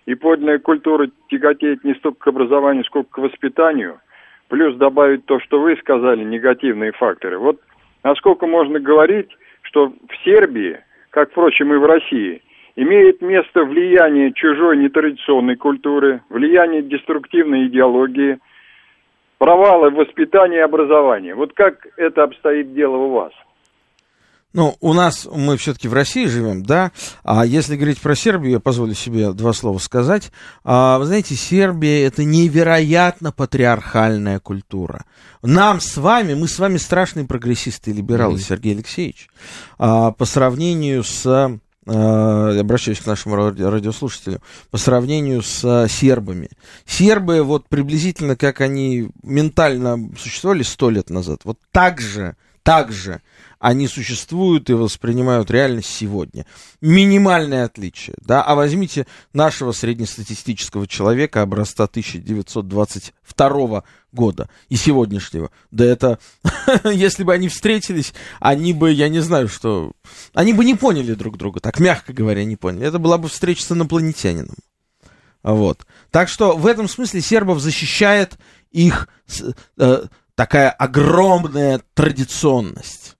и 0.04 0.14
подлинная 0.14 0.58
культура 0.58 1.08
тяготеет 1.30 1.82
не 1.82 1.94
столько 1.94 2.24
к 2.24 2.28
образованию, 2.28 2.84
сколько 2.84 3.08
к 3.10 3.18
воспитанию, 3.18 4.00
плюс 4.48 4.76
добавить 4.76 5.24
то, 5.24 5.40
что 5.40 5.60
вы 5.60 5.76
сказали, 5.78 6.22
негативные 6.22 6.92
факторы. 6.92 7.38
Вот 7.38 7.58
насколько 8.04 8.46
можно 8.46 8.80
говорить, 8.80 9.30
что 9.62 9.88
в 9.88 10.24
Сербии, 10.24 10.78
как, 11.08 11.30
впрочем, 11.30 11.72
и 11.72 11.78
в 11.78 11.86
России, 11.86 12.42
имеет 12.76 13.22
место 13.22 13.64
влияние 13.64 14.34
чужой 14.34 14.76
нетрадиционной 14.76 15.56
культуры, 15.56 16.20
влияние 16.28 16.82
деструктивной 16.82 17.68
идеологии– 17.68 18.38
провалы 19.38 19.90
в 19.90 19.94
воспитании 19.94 20.58
и 20.58 20.62
образовании. 20.62 21.32
Вот 21.32 21.52
как 21.54 21.86
это 21.96 22.24
обстоит 22.24 22.74
дело 22.74 22.96
у 22.96 23.10
вас? 23.10 23.32
Ну, 24.56 24.74
у 24.80 24.94
нас, 24.94 25.28
мы 25.30 25.58
все-таки 25.58 25.86
в 25.86 25.92
России 25.92 26.24
живем, 26.24 26.62
да, 26.62 26.90
а 27.22 27.44
если 27.44 27.76
говорить 27.76 28.00
про 28.00 28.14
Сербию, 28.14 28.52
я 28.52 28.60
позволю 28.60 28.94
себе 28.94 29.32
два 29.32 29.52
слова 29.52 29.76
сказать. 29.76 30.32
А, 30.64 30.98
вы 30.98 31.04
знаете, 31.04 31.34
Сербия 31.34 32.06
это 32.06 32.24
невероятно 32.24 33.32
патриархальная 33.32 34.40
культура. 34.40 35.04
Нам 35.42 35.80
с 35.80 35.98
вами, 35.98 36.32
мы 36.32 36.48
с 36.48 36.58
вами 36.58 36.78
страшные 36.78 37.26
прогрессисты 37.26 37.90
и 37.90 37.94
либералы, 37.94 38.36
mm-hmm. 38.36 38.48
Сергей 38.48 38.74
Алексеевич, 38.76 39.28
а, 39.78 40.12
по 40.12 40.24
сравнению 40.24 41.04
с 41.04 41.60
обращаюсь 41.86 43.00
к 43.00 43.06
нашему 43.06 43.36
радиослушателю, 43.36 44.42
по 44.70 44.76
сравнению 44.76 45.42
с 45.42 45.86
сербами. 45.88 46.50
Сербы, 46.84 47.42
вот 47.42 47.68
приблизительно 47.68 48.36
как 48.36 48.60
они 48.60 49.08
ментально 49.22 50.10
существовали 50.18 50.62
сто 50.62 50.90
лет 50.90 51.10
назад, 51.10 51.42
вот 51.44 51.58
так 51.70 52.00
же, 52.00 52.36
так 52.62 52.92
же 52.92 53.22
они 53.58 53.88
существуют 53.88 54.68
и 54.70 54.74
воспринимают 54.74 55.50
реальность 55.50 55.90
сегодня. 55.90 56.46
Минимальное 56.80 57.64
отличие, 57.64 58.16
да, 58.20 58.42
а 58.42 58.54
возьмите 58.54 59.06
нашего 59.32 59.72
среднестатистического 59.72 60.86
человека 60.86 61.42
образца 61.42 61.84
1922 61.84 63.82
года 64.12 64.48
и 64.68 64.76
сегодняшнего. 64.76 65.50
Да 65.70 65.84
это, 65.84 66.18
если 66.84 67.24
бы 67.24 67.32
они 67.34 67.48
встретились, 67.48 68.12
они 68.40 68.72
бы, 68.72 68.92
я 68.92 69.08
не 69.08 69.20
знаю, 69.20 69.48
что, 69.48 69.92
они 70.34 70.52
бы 70.52 70.64
не 70.64 70.74
поняли 70.74 71.14
друг 71.14 71.36
друга, 71.38 71.60
так 71.60 71.80
мягко 71.80 72.12
говоря, 72.12 72.44
не 72.44 72.56
поняли. 72.56 72.86
Это 72.86 72.98
была 72.98 73.18
бы 73.18 73.28
встреча 73.28 73.62
с 73.62 73.72
инопланетянином. 73.72 74.56
Вот. 75.42 75.86
Так 76.10 76.28
что 76.28 76.56
в 76.56 76.66
этом 76.66 76.88
смысле 76.88 77.20
сербов 77.20 77.60
защищает 77.60 78.36
их 78.72 79.08
э, 79.78 80.06
такая 80.34 80.70
огромная 80.70 81.80
традиционность. 81.94 83.15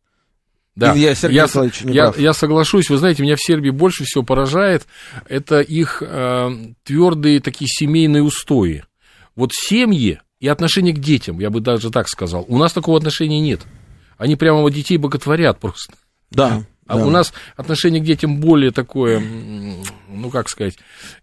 Да, 0.77 0.93
я, 0.93 1.15
Сергей 1.15 1.37
я, 1.37 1.47
я, 1.85 2.15
я 2.17 2.33
соглашусь. 2.35 2.91
Вы 2.91 2.99
знаете, 2.99 3.23
меня 3.23 3.37
в 3.37 3.43
Сербии 3.43 3.71
больше 3.71 4.05
всего 4.05 4.23
поражает, 4.23 4.87
это 5.27 5.61
их 5.61 6.03
э, 6.07 6.51
твердые 6.85 7.41
такие 7.41 7.67
семейные 7.67 8.23
устои. 8.23 8.85
Вот 9.35 9.53
семьи 9.55 10.21
и 10.39 10.49
отношение 10.49 10.95
к 10.95 10.99
детям, 10.99 11.41
я 11.41 11.49
бы 11.49 11.61
даже 11.61 11.91
так 11.91 12.09
сказал. 12.09 12.45
У 12.47 12.59
нас 12.59 12.75
такого 12.75 12.99
отношения 12.99 13.41
нет. 13.41 13.63
Они 14.19 14.37
прямо 14.37 14.61
вот 14.61 14.71
детей 14.71 14.99
боготворят 14.99 15.59
просто. 15.59 15.95
Да. 16.31 16.63
А 16.87 16.97
да. 16.97 17.07
у 17.07 17.11
нас 17.11 17.33
отношение 17.57 18.01
к 18.01 18.05
детям 18.05 18.39
более 18.39 18.71
такое, 18.71 19.21
ну 20.09 20.31
как 20.31 20.49
сказать, 20.49 20.77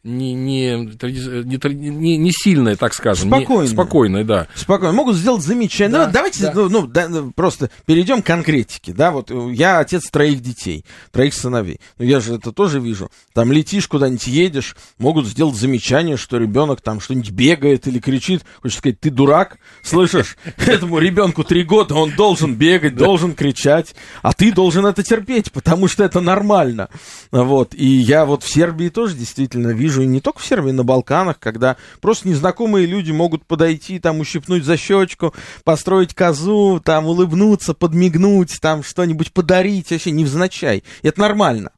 не, 0.03 0.33
не, 0.33 0.75
не, 0.75 2.17
не 2.17 2.31
сильное, 2.31 2.75
так 2.75 2.93
скажем. 2.93 3.29
Спокойное. 3.29 3.67
Не, 3.67 3.73
спокойное, 3.73 4.23
да. 4.23 4.47
Спокойно. 4.55 4.93
Могут 4.93 5.15
сделать 5.15 5.41
замечание. 5.41 5.97
Да, 5.97 6.07
ну, 6.07 6.13
давайте 6.13 6.43
да. 6.43 6.51
Ну, 6.53 6.69
ну, 6.69 6.87
да, 6.87 7.07
ну, 7.07 7.31
просто 7.31 7.69
перейдем 7.85 8.21
к 8.21 8.25
конкретике. 8.25 8.93
Да, 8.93 9.11
вот 9.11 9.31
я 9.51 9.79
отец 9.79 10.09
троих 10.09 10.41
детей, 10.41 10.83
троих 11.11 11.33
сыновей. 11.33 11.79
Ну, 11.97 12.05
я 12.05 12.19
же 12.19 12.35
это 12.35 12.51
тоже 12.51 12.81
вижу. 12.81 13.09
Там 13.33 13.51
летишь 13.51 13.87
куда-нибудь, 13.87 14.27
едешь, 14.27 14.75
могут 14.97 15.27
сделать 15.27 15.55
замечание, 15.55 16.17
что 16.17 16.37
ребенок 16.37 16.81
там 16.81 16.99
что-нибудь 16.99 17.31
бегает 17.31 17.87
или 17.87 17.99
кричит. 17.99 18.43
Хочешь 18.61 18.79
сказать, 18.79 18.99
ты 18.99 19.09
дурак? 19.09 19.57
Слышишь, 19.81 20.35
этому 20.57 20.99
ребенку 20.99 21.45
три 21.45 21.63
года, 21.63 21.95
он 21.95 22.11
должен 22.15 22.55
бегать, 22.55 22.95
должен 22.95 23.33
кричать, 23.33 23.95
а 24.21 24.33
ты 24.33 24.51
должен 24.51 24.85
это 24.85 25.03
терпеть 25.03 25.52
потому 25.53 25.87
что 25.87 26.03
это 26.03 26.19
нормально. 26.19 26.89
Вот. 27.31 27.73
И 27.73 27.85
я 27.85 28.25
вот 28.25 28.43
в 28.43 28.51
Сербии 28.51 28.89
тоже 28.89 29.15
действительно 29.15 29.69
вижу, 29.69 30.01
и 30.01 30.07
не 30.07 30.19
только 30.19 30.39
в 30.39 30.45
Сербии, 30.45 30.71
на 30.71 30.83
Балканах, 30.83 31.39
когда 31.39 31.77
просто 32.01 32.27
незнакомые 32.27 32.85
люди 32.85 33.11
могут 33.11 33.45
подойти, 33.45 33.99
там, 33.99 34.19
ущипнуть 34.19 34.65
за 34.65 34.75
щечку, 34.75 35.33
построить 35.63 36.13
козу, 36.13 36.81
там, 36.83 37.05
улыбнуться, 37.05 37.73
подмигнуть, 37.73 38.59
там, 38.59 38.83
что-нибудь 38.83 39.31
подарить, 39.31 39.91
вообще 39.91 40.11
невзначай. 40.11 40.83
И 41.01 41.07
это 41.07 41.21
нормально. 41.21 41.71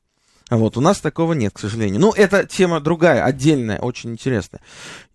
Вот, 0.50 0.78
у 0.78 0.82
нас 0.82 1.00
такого 1.00 1.34
нет, 1.34 1.54
к 1.54 1.60
сожалению. 1.60 2.00
Ну, 2.00 2.12
это 2.12 2.46
тема 2.46 2.80
другая, 2.80 3.24
отдельная, 3.24 3.80
очень 3.80 4.12
интересная. 4.12 4.62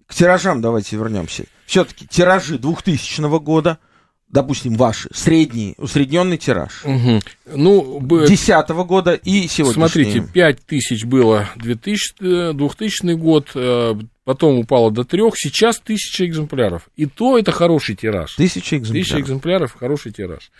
К 0.07 0.14
тиражам 0.14 0.61
давайте 0.61 0.96
вернемся. 0.96 1.44
Все-таки 1.66 2.07
тиражи 2.07 2.59
2000 2.59 3.38
года– 3.38 3.79
допустим, 4.31 4.75
ваши, 4.75 5.09
средний, 5.12 5.75
усредненный 5.77 6.38
тираж. 6.38 6.85
Угу. 6.85 7.21
Ну, 7.57 8.01
б... 8.01 8.27
10 8.27 8.69
года 8.69 9.14
и 9.14 9.49
сегодня. 9.49 9.75
Смотрите, 9.75 10.21
5 10.33 10.66
тысяч 10.66 11.05
было 11.05 11.49
2000, 11.57 12.53
2000 12.55 13.12
год, 13.14 13.51
э, 13.55 13.95
потом 14.25 14.59
упало 14.61 14.90
до 14.90 15.05
3, 15.05 15.23
сейчас 15.35 15.81
тысяча 15.81 16.27
экземпляров. 16.27 16.88
И 16.97 17.07
то 17.07 17.38
это 17.38 17.53
хороший 17.53 17.97
тираж. 17.97 18.35
Тысяча 18.37 18.77
экземпляров. 18.77 19.07
Тысяча 19.07 19.21
экземпляров, 19.21 19.77
хороший 19.79 20.12
тираж. 20.12 20.51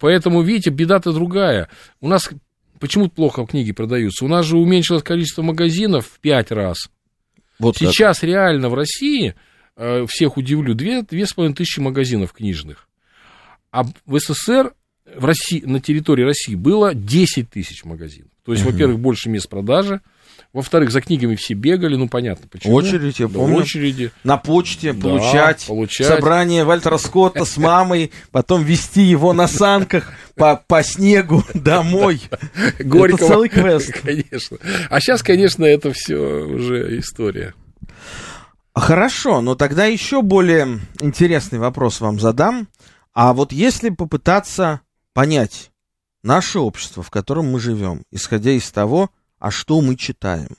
Поэтому, 0.00 0.42
видите, 0.42 0.70
беда-то 0.70 1.12
другая. 1.12 1.68
У 2.00 2.08
нас 2.08 2.28
почему 2.80 3.08
плохо 3.08 3.46
книги 3.46 3.72
продаются? 3.72 4.24
У 4.24 4.28
нас 4.28 4.44
же 4.44 4.56
уменьшилось 4.56 5.02
количество 5.02 5.42
магазинов 5.42 6.06
в 6.06 6.20
5 6.20 6.50
раз. 6.50 6.88
Вот 7.58 7.78
Сейчас 7.78 8.18
так. 8.18 8.28
реально 8.28 8.68
в 8.68 8.74
России, 8.74 9.34
э, 9.76 10.04
всех 10.08 10.36
удивлю, 10.36 10.74
две, 10.74 11.02
две 11.02 11.26
с 11.26 11.32
половиной 11.32 11.54
тысячи 11.54 11.80
магазинов 11.80 12.32
книжных. 12.32 12.85
А 13.70 13.84
в 13.84 14.18
СССР 14.18 14.72
в 15.14 15.24
России, 15.24 15.62
на 15.64 15.80
территории 15.80 16.24
России 16.24 16.54
было 16.54 16.94
10 16.94 17.50
тысяч 17.50 17.84
магазинов. 17.84 18.30
То 18.44 18.52
есть, 18.52 18.64
угу. 18.64 18.72
во-первых, 18.72 18.98
больше 19.00 19.28
мест 19.28 19.48
продажи. 19.48 20.00
Во-вторых, 20.52 20.90
за 20.90 21.00
книгами 21.00 21.34
все 21.34 21.54
бегали, 21.54 21.96
ну 21.96 22.08
понятно 22.08 22.48
почему. 22.48 22.74
Очередь, 22.74 23.18
я 23.18 23.28
помню. 23.28 23.56
Очереди. 23.56 24.10
На 24.24 24.36
почте 24.36 24.92
да, 24.92 25.00
получать, 25.02 25.66
получать. 25.66 26.06
Собрание 26.06 26.64
Вальтера 26.64 26.96
Скотта 26.96 27.44
с 27.44 27.56
мамой, 27.56 28.10
потом 28.30 28.62
вести 28.62 29.02
его 29.02 29.32
на 29.32 29.48
санках 29.48 30.12
по, 30.34 30.56
по 30.66 30.82
снегу 30.82 31.44
домой. 31.54 32.22
Горького. 32.78 33.16
Это 33.16 33.28
целый 33.28 33.48
квест. 33.48 33.92
Конечно. 34.02 34.58
А 34.88 35.00
сейчас, 35.00 35.22
конечно, 35.22 35.64
это 35.64 35.92
все 35.92 36.16
уже 36.16 36.98
история. 36.98 37.54
Хорошо, 38.74 39.40
но 39.40 39.56
тогда 39.56 39.86
еще 39.86 40.22
более 40.22 40.80
интересный 41.00 41.58
вопрос 41.58 42.00
вам 42.00 42.20
задам. 42.20 42.68
А 43.16 43.32
вот 43.32 43.50
если 43.50 43.88
попытаться 43.88 44.82
понять 45.14 45.70
наше 46.22 46.58
общество, 46.58 47.02
в 47.02 47.08
котором 47.08 47.50
мы 47.50 47.58
живем, 47.58 48.02
исходя 48.10 48.50
из 48.50 48.70
того, 48.70 49.10
а 49.38 49.50
что 49.50 49.80
мы 49.80 49.96
читаем, 49.96 50.54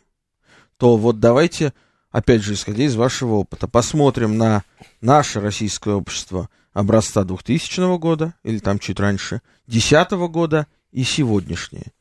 то 0.77 0.97
вот 0.97 1.19
давайте, 1.19 1.71
опять 2.09 2.41
же, 2.41 2.53
исходя 2.53 2.85
из 2.85 2.95
вашего 2.95 3.35
опыта, 3.35 3.67
посмотрим 3.67 4.39
на 4.39 4.63
наше 5.01 5.39
российское 5.39 5.93
общество 5.93 6.49
образца 6.73 7.23
2000 7.23 7.99
года, 7.99 8.33
или 8.41 8.57
там 8.57 8.79
чуть 8.79 8.99
раньше, 8.99 9.41
2010 9.67 10.13
года 10.31 10.65
и 10.91 11.03
сегодняшнее. 11.03 11.91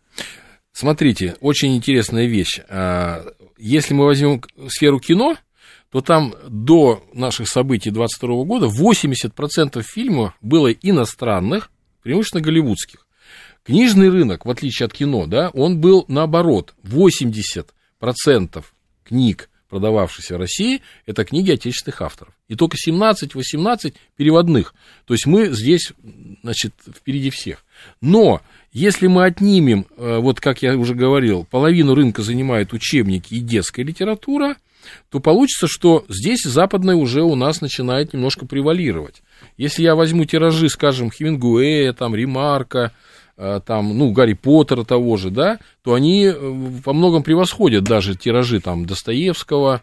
Смотрите, 0.73 1.37
очень 1.43 1.77
интересная 1.77 2.25
вещь. 2.25 2.61
А, 2.71 3.27
если 3.59 3.93
мы 3.93 4.07
возьмем 4.07 4.43
сферу 4.69 5.01
кино, 5.01 5.37
то 5.91 6.01
там 6.01 6.35
до 6.49 7.05
наших 7.13 7.49
событий 7.49 7.91
22 7.91 8.45
года 8.45 8.67
80% 8.67 9.83
фильмов 9.83 10.35
было 10.41 10.71
иностранных, 10.71 11.71
преимущественно 12.03 12.43
голливудских. 12.43 13.07
Книжный 13.65 14.11
рынок, 14.11 14.47
в 14.47 14.51
отличие 14.51 14.87
от 14.87 14.93
кино, 14.93 15.27
да, 15.27 15.51
он 15.51 15.81
был 15.81 16.05
наоборот. 16.07 16.75
80% 16.85 18.65
книг, 19.03 19.51
продававшихся 19.69 20.37
в 20.37 20.39
России, 20.39 20.83
это 21.05 21.25
книги 21.25 21.51
отечественных 21.51 22.01
авторов. 22.01 22.35
И 22.47 22.55
только 22.55 22.77
17-18 22.77 23.95
переводных. 24.17 24.75
То 25.05 25.15
есть 25.15 25.27
мы 25.27 25.47
здесь, 25.47 25.93
значит, 26.43 26.75
впереди 26.95 27.31
всех. 27.31 27.65
Но 28.01 28.41
если 28.73 29.09
мы 29.09 29.25
отнимем, 29.25 29.87
э, 29.97 30.19
вот 30.19 30.41
как 30.41 30.63
я 30.63 30.77
уже 30.77 30.95
говорил, 30.95 31.45
половину 31.45 31.95
рынка 31.95 32.23
занимают 32.23 32.73
учебники 32.73 33.35
и 33.35 33.41
детская 33.41 33.83
литература, 33.83 34.57
то 35.11 35.21
получится, 35.21 35.67
что 35.69 36.05
здесь 36.09 36.43
западное 36.43 36.97
уже 36.97 37.23
у 37.23 37.35
нас 37.35 37.61
начинает 37.61 38.13
немножко 38.13 38.47
превалировать. 38.47 39.23
Если 39.57 39.83
я 39.83 39.95
возьму 39.95 40.25
тиражи, 40.25 40.69
скажем, 40.69 41.11
Хемингуэя, 41.11 41.93
там, 41.93 42.15
Ремарка, 42.15 42.93
э, 43.37 43.61
там, 43.65 43.97
ну, 43.97 44.13
Гарри 44.13 44.35
Поттера 44.35 44.85
того 44.85 45.17
же, 45.17 45.31
да, 45.31 45.59
то 45.83 45.95
они 45.95 46.25
э, 46.27 46.35
во 46.39 46.93
многом 46.93 47.23
превосходят 47.23 47.85
даже 47.85 48.15
тиражи 48.15 48.61
там 48.61 48.87
Достоевского, 48.87 49.83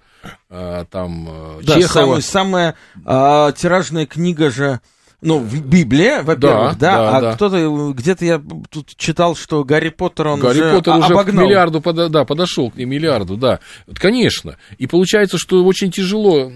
э, 0.49 0.85
там, 0.89 1.59
да, 1.63 1.79
Чехова. 1.79 2.19
Самая, 2.19 2.21
самая 2.21 2.75
а, 3.05 3.51
тиражная 3.51 4.05
книга 4.05 4.51
же 4.51 4.79
ну, 5.23 5.39
в 5.39 5.65
Библии, 5.65 6.21
во-первых, 6.21 6.77
да, 6.77 6.95
да, 6.95 7.11
да 7.11 7.17
а 7.17 7.21
да. 7.21 7.33
кто-то, 7.33 7.93
где-то 7.93 8.25
я 8.25 8.41
тут 8.69 8.95
читал, 8.95 9.35
что 9.35 9.63
Гарри 9.63 9.89
Поттер, 9.89 10.27
он 10.27 10.39
Гарри 10.39 10.59
уже 10.59 10.71
Поттер 10.71 10.97
уже 10.97 11.13
обогнал. 11.13 11.45
к 11.45 11.47
миллиарду, 11.47 11.81
под, 11.81 12.11
да, 12.11 12.25
подошел 12.25 12.71
к 12.71 12.75
миллиарду, 12.75 13.37
да, 13.37 13.59
конечно. 13.95 14.57
И 14.77 14.87
получается, 14.87 15.37
что 15.37 15.63
очень 15.63 15.91
тяжело 15.91 16.51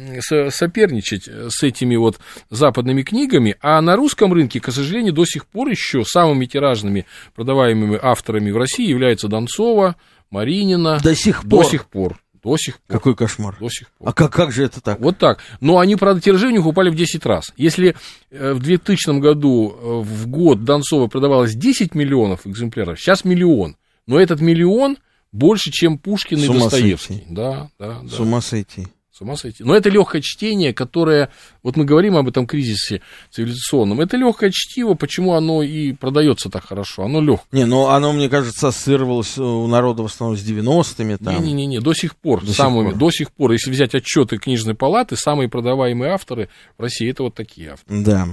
соперничать 0.49 1.27
с 1.27 1.63
этими 1.63 1.95
вот 1.95 2.19
западными 2.49 3.03
книгами, 3.03 3.55
а 3.61 3.81
на 3.81 3.95
русском 3.95 4.33
рынке, 4.33 4.59
к 4.59 4.71
сожалению, 4.71 5.13
до 5.13 5.25
сих 5.25 5.45
пор 5.45 5.69
еще 5.69 6.03
самыми 6.03 6.45
тиражными 6.45 7.05
продаваемыми 7.35 7.99
авторами 8.01 8.51
в 8.51 8.57
России 8.57 8.87
являются 8.87 9.27
Донцова, 9.27 9.95
Маринина. 10.29 10.99
До 11.01 11.15
сих 11.15 11.41
пор. 11.41 11.63
До 11.63 11.69
сих 11.69 11.85
пор. 11.87 12.17
До 12.47 12.57
сих 12.57 12.79
пор. 12.79 12.97
Какой 12.97 13.15
кошмар. 13.15 13.57
До 13.59 13.69
сих 13.69 13.89
пор. 13.91 14.09
А 14.09 14.13
как, 14.13 14.31
как 14.31 14.51
же 14.51 14.63
это 14.63 14.79
так? 14.79 14.99
Вот 15.01 15.17
так. 15.17 15.39
Но 15.59 15.79
они, 15.79 15.97
правда, 15.97 16.21
тиражи 16.21 16.47
у 16.47 16.51
них 16.51 16.65
упали 16.65 16.89
в 16.89 16.95
10 16.95 17.25
раз. 17.25 17.51
Если 17.57 17.95
э, 18.31 18.53
в 18.53 18.59
2000 18.59 19.19
году 19.19 19.69
э, 19.71 20.01
в 20.03 20.27
год 20.27 20.63
Донцова 20.63 21.07
продавалось 21.07 21.53
10 21.55 21.93
миллионов 21.93 22.47
экземпляров, 22.47 22.99
сейчас 22.99 23.25
миллион. 23.25 23.75
Но 24.05 24.17
этот 24.17 24.39
миллион 24.39 24.97
больше, 25.33 25.71
чем 25.71 25.97
Пушкин 25.97 26.39
и 26.39 26.47
Достоевский. 26.47 27.15
сойти. 27.15 27.25
Да, 27.29 27.69
да, 27.77 27.99
да. 28.01 28.09
С 28.09 28.19
ума 28.19 28.39
сойти. 28.39 28.87
С 29.17 29.21
ума 29.21 29.35
сойти. 29.35 29.63
Но 29.63 29.75
это 29.75 29.89
легкое 29.89 30.21
чтение, 30.21 30.75
которое, 30.75 31.31
вот 31.63 31.75
мы 31.75 31.85
говорим 31.85 32.17
об 32.17 32.27
этом 32.27 32.45
кризисе 32.45 33.01
цивилизационном, 33.31 33.99
это 33.99 34.15
легкое 34.15 34.51
чтиво, 34.53 34.93
почему 34.93 35.33
оно 35.33 35.63
и 35.63 35.93
продается 35.93 36.51
так 36.51 36.65
хорошо, 36.65 37.03
оно 37.03 37.19
легкое. 37.19 37.47
Не, 37.51 37.65
ну 37.65 37.87
оно, 37.87 38.13
мне 38.13 38.29
кажется, 38.29 38.67
ассоциировалось 38.67 39.35
у 39.39 39.65
народа 39.65 40.03
в 40.03 40.05
основном 40.05 40.37
с 40.37 40.47
90-ми. 40.47 41.17
Там. 41.17 41.43
Не-не-не, 41.43 41.79
до 41.79 41.95
сих 41.95 42.15
пор, 42.15 42.41
До 42.41 42.47
сих 42.47 42.57
самыми, 42.57 42.89
пор. 42.91 42.99
до 42.99 43.09
сих 43.09 43.31
пор, 43.31 43.51
если 43.53 43.71
взять 43.71 43.95
отчеты 43.95 44.37
книжной 44.37 44.75
палаты, 44.75 45.15
самые 45.15 45.49
продаваемые 45.49 46.11
авторы 46.11 46.49
в 46.77 46.81
России, 46.83 47.09
это 47.09 47.23
вот 47.23 47.33
такие 47.33 47.71
авторы. 47.71 48.03
Да. 48.03 48.27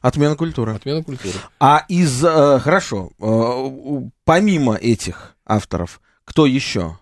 Отмена 0.00 0.34
культуры. 0.34 0.72
Отмена 0.74 1.04
культуры. 1.04 1.34
А 1.60 1.84
из... 1.88 2.24
э, 2.24 2.58
хорошо, 2.58 3.12
э, 3.20 4.08
помимо 4.24 4.74
этих 4.74 5.36
авторов, 5.46 6.00
кто 6.24 6.44
еще? 6.44 6.98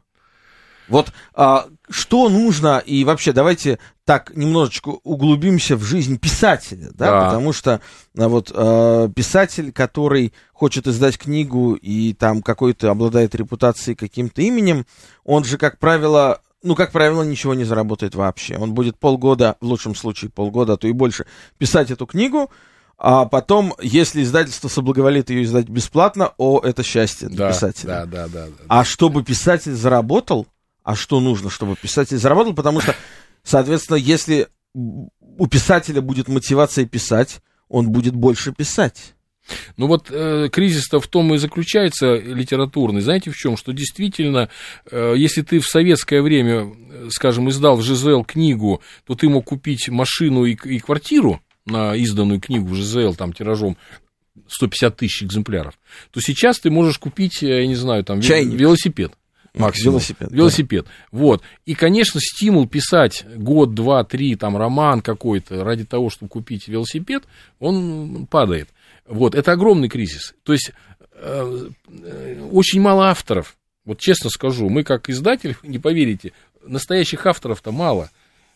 Вот 0.89 1.13
а, 1.35 1.69
что 1.93 2.29
нужно, 2.29 2.79
и 2.85 3.05
вообще 3.05 3.33
давайте 3.33 3.79
так 4.05 4.33
немножечко 4.35 4.89
углубимся 5.05 5.77
в 5.77 5.83
жизнь 5.85 6.19
писателя, 6.19 6.91
да, 6.95 7.11
Да. 7.11 7.25
потому 7.27 7.53
что 7.53 7.81
а, 8.19 8.29
вот 8.29 8.51
э, 8.53 9.09
писатель, 9.15 9.71
который 9.73 10.33
хочет 10.53 10.87
издать 10.89 11.19
книгу 11.19 11.75
и 11.75 12.13
там 12.15 12.43
какой-то 12.43 12.91
обладает 12.91 13.35
репутацией 13.35 13.95
каким-то 13.95 14.43
именем, 14.43 14.87
он 15.25 15.45
же, 15.45 15.57
как 15.59 15.79
правило, 15.79 16.41
ну, 16.65 16.75
как 16.75 16.91
правило, 16.93 17.23
ничего 17.23 17.55
не 17.55 17.65
заработает 17.65 18.15
вообще. 18.15 18.57
Он 18.57 18.73
будет 18.75 18.99
полгода, 18.99 19.57
в 19.61 19.67
лучшем 19.67 19.95
случае 19.95 20.31
полгода, 20.31 20.73
а 20.73 20.77
то 20.77 20.89
и 20.89 20.93
больше, 20.93 21.27
писать 21.59 21.91
эту 21.91 22.07
книгу, 22.07 22.51
а 23.05 23.25
потом, 23.25 23.75
если 23.83 24.23
издательство 24.23 24.69
соблаговолит 24.69 25.29
ее 25.31 25.43
издать 25.43 25.69
бесплатно, 25.69 26.33
о, 26.39 26.61
это 26.61 26.85
счастье 26.85 27.29
для 27.29 27.47
Да, 27.47 27.53
писателя. 27.53 27.89
да, 27.89 28.07
да, 28.07 28.29
да, 28.29 28.47
да. 28.47 28.53
А 28.69 28.85
чтобы 28.85 29.25
писатель 29.25 29.73
заработал, 29.75 30.47
а 30.83 30.95
что 30.95 31.21
нужно, 31.21 31.51
чтобы 31.51 31.77
писатель 31.77 32.17
заработал? 32.19 32.55
Потому 32.55 32.81
что, 32.81 32.95
соответственно, 33.43 33.97
если 33.97 34.49
у 34.75 35.47
писателя 35.47 36.01
будет 36.01 36.29
мотивация 36.29 36.87
писать, 36.87 37.41
он 37.69 37.91
будет 37.91 38.15
больше 38.15 38.53
писать. 38.53 39.15
Ну 39.77 39.87
вот 39.87 40.09
э, 40.11 40.49
кризис-то 40.51 41.01
в 41.01 41.09
том 41.09 41.35
и 41.35 41.39
заключается 41.39 42.15
литературный, 42.15 43.01
знаете 43.01 43.31
в 43.31 43.37
чем? 43.37 43.57
Что 43.57 43.73
действительно, 43.73 44.49
э, 44.91 45.15
если 45.17 45.43
ты 45.43 45.59
в 45.59 45.67
советское 45.67 46.23
время, 46.23 46.73
э, 46.73 47.09
скажем, 47.11 47.49
издал 47.51 47.77
в 47.77 47.83
ЖЗЛ 47.83 48.23
книгу, 48.23 48.81
то 49.05 49.15
ты 49.15 49.29
мог 49.29 49.47
купить 49.47 49.89
машину 49.89 50.45
и, 50.45 50.55
и 50.55 50.79
квартиру 50.79 51.41
на 51.67 51.97
изданную 51.97 52.41
книгу 52.41 52.67
в 52.67 52.75
ЖЗЛ 52.75 53.15
там 53.15 53.33
тиражом 53.33 53.77
150 54.49 54.97
тысяч 54.97 55.23
экземпляров, 55.25 55.75
то 56.11 56.21
сейчас 56.21 56.61
ты 56.61 56.71
можешь 56.71 56.99
купить, 56.99 57.43
я 57.43 57.67
не 57.67 57.75
знаю, 57.75 58.05
там 58.05 58.21
Чайник. 58.21 58.59
велосипед. 58.59 59.13
Максимум. 59.55 59.95
Велосипед, 59.95 60.29
да. 60.31 60.37
Велосипед. 60.37 60.87
Вот. 61.11 61.43
И, 61.67 61.75
конечно, 61.75 62.21
стимул 62.21 62.67
писать 62.67 63.25
год, 63.37 63.75
два, 63.75 64.03
три, 64.05 64.35
там, 64.35 64.57
роман 64.57 65.03
какой-то 65.03 65.63
ради 65.63 65.85
того, 65.85 66.09
чтобы 66.09 66.31
купить 66.31 66.69
велосипед, 66.69 67.25
он 67.59 68.27
падает. 68.27 68.71
Вот. 69.07 69.35
Это 69.35 69.53
огромный 69.53 69.89
кризис. 69.89 70.35
То 70.43 70.55
есть, 70.55 70.73
э, 71.15 71.69
очень 72.51 72.81
мало 72.81 73.11
авторов. 73.11 73.57
Вот 73.85 73.99
честно 73.99 74.31
скажу, 74.31 74.69
мы 74.69 74.85
как 74.85 75.11
издатель, 75.11 75.57
не 75.63 75.79
поверите, 75.79 76.33
настоящих 76.65 77.27
авторов-то 77.27 77.73
мало. 77.73 78.11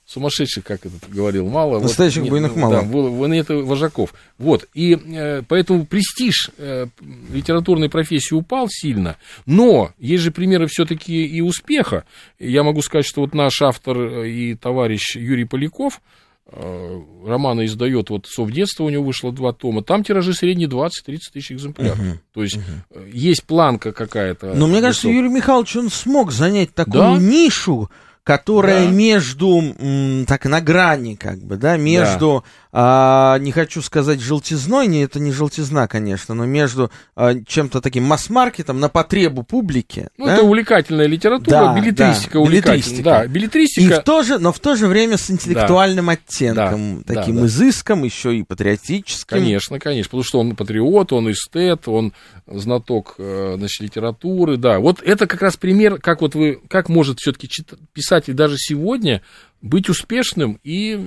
Сумасшедших, 0.06 0.62
как 0.62 0.86
это 0.86 0.94
говорил, 1.08 1.48
мало. 1.48 1.80
Настоящих 1.80 2.22
нет, 2.22 2.30
буйных 2.30 2.54
мало. 2.54 2.74
Да, 2.76 2.82
во- 2.82 3.10
во- 3.10 3.26
нет 3.26 3.48
вожаков. 3.48 4.14
Вот. 4.38 4.68
И 4.72 4.94
э, 4.94 5.42
поэтому 5.48 5.84
престиж 5.84 6.50
э, 6.58 6.86
литературной 7.32 7.88
профессии 7.90 8.34
упал 8.34 8.68
сильно. 8.70 9.16
Но 9.46 9.90
есть 9.98 10.22
же 10.22 10.30
примеры 10.30 10.68
все-таки 10.68 11.26
и 11.26 11.40
успеха. 11.40 12.04
Я 12.38 12.62
могу 12.62 12.82
сказать, 12.82 13.04
что 13.04 13.22
вот 13.22 13.34
наш 13.34 13.60
автор 13.62 13.98
э, 13.98 14.28
и 14.30 14.54
товарищ 14.54 15.16
Юрий 15.16 15.44
Поляков 15.44 16.00
э, 16.52 17.00
романы 17.26 17.64
издает, 17.64 18.08
вот 18.10 18.26
«Совдетство» 18.28 18.84
у 18.84 18.90
него 18.90 19.02
вышло 19.02 19.32
два 19.32 19.52
тома, 19.52 19.82
там 19.82 20.04
тиражи 20.04 20.32
средние 20.34 20.68
20-30 20.68 20.90
тысяч 21.32 21.50
экземпляров. 21.50 21.98
То 22.32 22.44
есть 22.44 22.58
э, 22.90 23.08
есть 23.12 23.42
планка 23.42 23.92
какая-то. 23.92 24.54
Но 24.54 24.68
мне 24.68 24.80
кажется. 24.80 25.08
Юрий 25.08 25.30
Михайлович, 25.30 25.74
он 25.74 25.90
смог 25.90 26.30
занять 26.30 26.72
такую 26.74 26.94
Да. 26.94 27.16
нишу, 27.18 27.90
которая 28.26 28.86
Да. 28.86 28.90
между, 28.90 29.62
так, 30.26 30.46
на 30.46 30.60
грани, 30.60 31.14
как 31.14 31.38
бы, 31.38 31.56
да, 31.56 31.76
между, 31.76 32.42
а, 32.72 33.38
не 33.38 33.52
хочу 33.52 33.80
сказать 33.82 34.20
желтизной, 34.20 34.88
не, 34.88 35.04
это 35.04 35.20
не 35.20 35.30
желтизна, 35.30 35.86
конечно, 35.86 36.34
но 36.34 36.44
между 36.44 36.90
а, 37.14 37.34
чем-то 37.46 37.80
таким 37.80 38.02
масс-маркетом 38.02 38.80
на 38.80 38.88
потребу 38.88 39.44
публики. 39.44 40.08
Ну, 40.18 40.26
да? 40.26 40.34
это 40.34 40.42
увлекательная 40.42 41.06
литература, 41.06 41.50
Да, 41.50 41.74
билетристика 41.80 42.32
да, 42.34 42.40
увлекательная. 42.40 42.76
билетристика. 42.78 43.04
Да, 43.04 43.24
И 43.24 43.28
билетристика. 43.28 44.00
в 44.00 44.04
то 44.04 44.22
же, 44.24 44.38
но 44.40 44.52
в 44.52 44.58
то 44.58 44.74
же 44.74 44.88
время 44.88 45.18
с 45.18 45.30
интеллектуальным 45.30 46.08
оттенком, 46.08 47.04
Да, 47.06 47.14
таким 47.14 47.36
да, 47.36 47.40
да. 47.42 47.46
изыском, 47.46 48.02
еще 48.02 48.36
и 48.36 48.42
патриотическим. 48.42 49.38
Конечно, 49.38 49.78
конечно, 49.78 50.10
потому 50.10 50.24
что 50.24 50.40
он 50.40 50.56
патриот, 50.56 51.12
он 51.12 51.30
эстет, 51.30 51.86
он 51.86 52.12
знаток 52.48 53.14
э, 53.18 53.54
значит, 53.56 53.80
литературы, 53.82 54.56
да. 54.56 54.80
Вот 54.80 55.00
это 55.00 55.26
как 55.28 55.42
раз 55.42 55.56
пример, 55.56 56.00
как 56.00 56.20
вот 56.22 56.34
вы, 56.34 56.60
как 56.68 56.88
может 56.88 57.20
все-таки 57.20 57.48
писатель 58.16 58.34
даже 58.34 58.56
сегодня 58.56 59.22
быть 59.62 59.88
успешным 59.88 60.58
и 60.62 60.98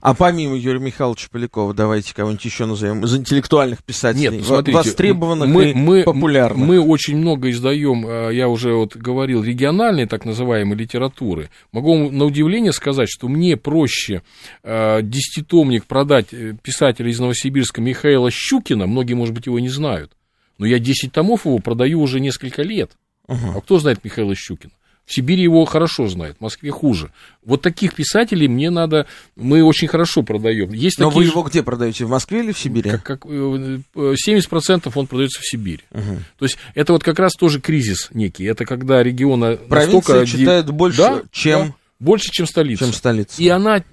А 0.00 0.14
помимо 0.14 0.56
Юрия 0.56 0.80
Михайловича 0.80 1.28
Полякова, 1.30 1.74
давайте 1.74 2.14
кого-нибудь 2.14 2.44
еще 2.44 2.66
назовем, 2.66 3.04
из 3.04 3.14
интеллектуальных 3.14 3.84
писателей, 3.84 4.38
Нет, 4.38 4.46
смотрите, 4.46 4.78
востребованных 4.78 5.48
мы, 5.48 5.70
и 5.70 5.74
мы, 5.74 6.02
популярных. 6.02 6.66
Мы 6.66 6.80
очень 6.80 7.16
много 7.16 7.50
издаем, 7.50 8.06
э, 8.06 8.34
я 8.34 8.48
уже 8.48 8.74
вот 8.74 8.96
говорил, 8.96 9.42
региональной 9.42 10.06
так 10.06 10.24
называемой 10.24 10.76
литературы. 10.76 11.50
Могу 11.72 11.96
вам 11.96 12.16
на 12.16 12.24
удивление 12.24 12.72
сказать, 12.72 13.08
что 13.10 13.28
мне 13.28 13.56
проще 13.56 14.22
э, 14.62 15.00
десятитомник 15.02 15.84
продать 15.84 16.32
э, 16.32 16.54
писателя 16.62 17.10
из 17.10 17.18
Новосибирска 17.20 17.80
Михаила 17.80 18.30
Щукина, 18.30 18.86
многие, 18.86 19.14
может 19.14 19.34
быть, 19.34 19.46
его 19.46 19.58
не 19.58 19.68
знают, 19.68 20.12
но 20.58 20.66
я 20.66 20.78
10 20.78 21.12
томов 21.12 21.44
его 21.44 21.58
продаю 21.58 22.00
уже 22.00 22.20
несколько 22.20 22.62
лет. 22.62 22.92
Ага. 23.26 23.54
А 23.56 23.60
кто 23.60 23.78
знает 23.78 24.04
Михаила 24.04 24.34
Щукина? 24.34 24.72
В 25.06 25.12
Сибири 25.14 25.42
его 25.42 25.64
хорошо 25.66 26.08
знают, 26.08 26.38
в 26.38 26.40
Москве 26.40 26.70
хуже. 26.70 27.10
Вот 27.44 27.60
таких 27.60 27.94
писателей 27.94 28.48
мне 28.48 28.70
надо, 28.70 29.06
мы 29.36 29.62
очень 29.62 29.86
хорошо 29.86 30.22
продаем. 30.22 30.72
Есть 30.72 30.98
Но 30.98 31.10
такие 31.10 31.18
вы 31.18 31.30
его 31.30 31.42
где 31.42 31.62
продаете, 31.62 32.06
в 32.06 32.10
Москве 32.10 32.40
или 32.40 32.52
в 32.52 32.58
Сибири? 32.58 32.90
как, 32.90 33.02
как, 33.02 33.26
э, 33.26 33.80
э, 33.96 34.14
70% 34.26 34.90
он 34.94 35.06
продается 35.06 35.40
в 35.42 35.46
Сибири. 35.46 35.82
Мгм. 35.92 36.24
То 36.38 36.44
есть 36.46 36.56
это 36.74 36.94
вот 36.94 37.04
как 37.04 37.18
раз 37.18 37.32
тоже 37.34 37.60
кризис 37.60 38.08
некий. 38.14 38.44
Это 38.44 38.64
когда 38.64 39.02
региона 39.02 39.56
Провинция 39.56 40.20
настолько... 40.20 40.26
читает 40.26 40.70
больше, 40.70 40.96
Да, 40.98 41.22
чем, 41.30 41.68
да, 41.68 41.74
больше, 42.00 42.30
чем 42.30 42.46
столица. 42.46 42.84
чем 42.84 42.94
столица. 42.94 43.42
И 43.42 43.48
она, 43.48 43.84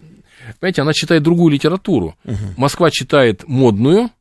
понимаете, 0.61 0.81
она 0.81 0.93
читает 0.93 1.23
другую 1.23 1.51
литературу. 1.53 2.15
Москва 2.55 2.89
читает 2.89 3.43
модную, 3.47 4.11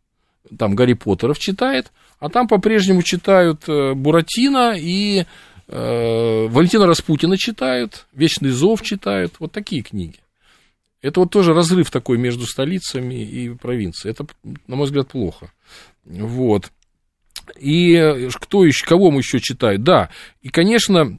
там 0.59 0.75
Гарри 0.75 0.95
Поттеров 0.95 1.39
читает, 1.39 1.93
а 2.19 2.29
там 2.29 2.49
по-прежнему 2.49 3.03
читают 3.03 3.63
э, 3.69 3.95
Буратино 3.95 4.75
и 4.77 5.21
э, 5.21 5.25
Валентина 5.73 6.87
Распутина 6.87 7.39
читают, 7.39 8.07
Вечный 8.13 8.51
зов 8.51 8.83
читают, 8.83 9.35
вот 9.39 9.53
такие 9.53 9.83
книги. 9.83 10.19
Это 11.03 11.21
вот 11.21 11.31
тоже 11.31 11.55
разрыв 11.55 11.91
такой 11.91 12.19
между 12.19 12.47
столицами 12.47 13.23
и 13.23 13.49
провинцией. 13.51 14.13
Это, 14.13 14.27
на 14.67 14.77
мой 14.77 14.87
взгляд, 14.87 15.09
плохо. 15.09 15.53
Вот. 16.05 16.71
И 17.59 17.95
э, 17.95 18.29
кто 18.35 18.65
еще, 18.65 18.85
кого 18.85 19.11
мы 19.11 19.21
еще 19.21 19.41
читаем? 19.41 19.83
Да, 19.83 20.11
и, 20.43 20.49
конечно, 20.51 21.19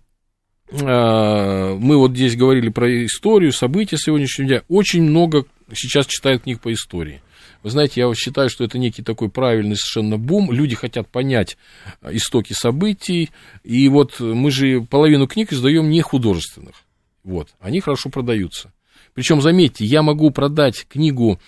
э, 0.69 1.75
мы 1.79 1.97
вот 1.97 2.11
здесь 2.11 2.35
говорили 2.35 2.69
про 2.69 3.05
историю, 3.05 3.51
события 3.51 3.97
сегодняшнего 3.97 4.47
дня. 4.47 4.63
Очень 4.67 5.03
много 5.03 5.45
сейчас 5.73 6.05
читают 6.05 6.43
книг 6.43 6.61
по 6.61 6.71
истории. 6.71 7.21
Вы 7.63 7.69
знаете, 7.69 8.01
я 8.01 8.13
считаю, 8.15 8.49
что 8.49 8.63
это 8.63 8.77
некий 8.77 9.03
такой 9.03 9.29
правильный 9.29 9.75
совершенно 9.75 10.17
бум. 10.17 10.51
Люди 10.51 10.75
хотят 10.75 11.07
понять 11.07 11.57
э, 12.01 12.15
истоки 12.15 12.53
событий. 12.53 13.29
И 13.63 13.87
вот 13.89 14.19
мы 14.19 14.51
же 14.51 14.81
половину 14.81 15.27
книг 15.27 15.53
издаем 15.53 15.89
не 15.89 16.01
художественных. 16.01 16.75
Вот, 17.23 17.49
они 17.59 17.79
хорошо 17.81 18.09
продаются. 18.09 18.73
Причем, 19.13 19.41
заметьте, 19.41 19.85
я 19.85 20.01
могу 20.01 20.31
продать 20.31 20.87
книгу 20.87 21.39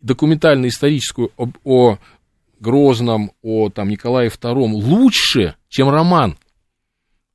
документально-историческую 0.00 1.32
об, 1.36 1.56
о 1.64 1.98
Грозном, 2.60 3.32
о 3.42 3.70
там, 3.70 3.88
Николае 3.88 4.28
II 4.28 4.72
лучше, 4.72 5.56
чем 5.68 5.88
роман. 5.88 6.36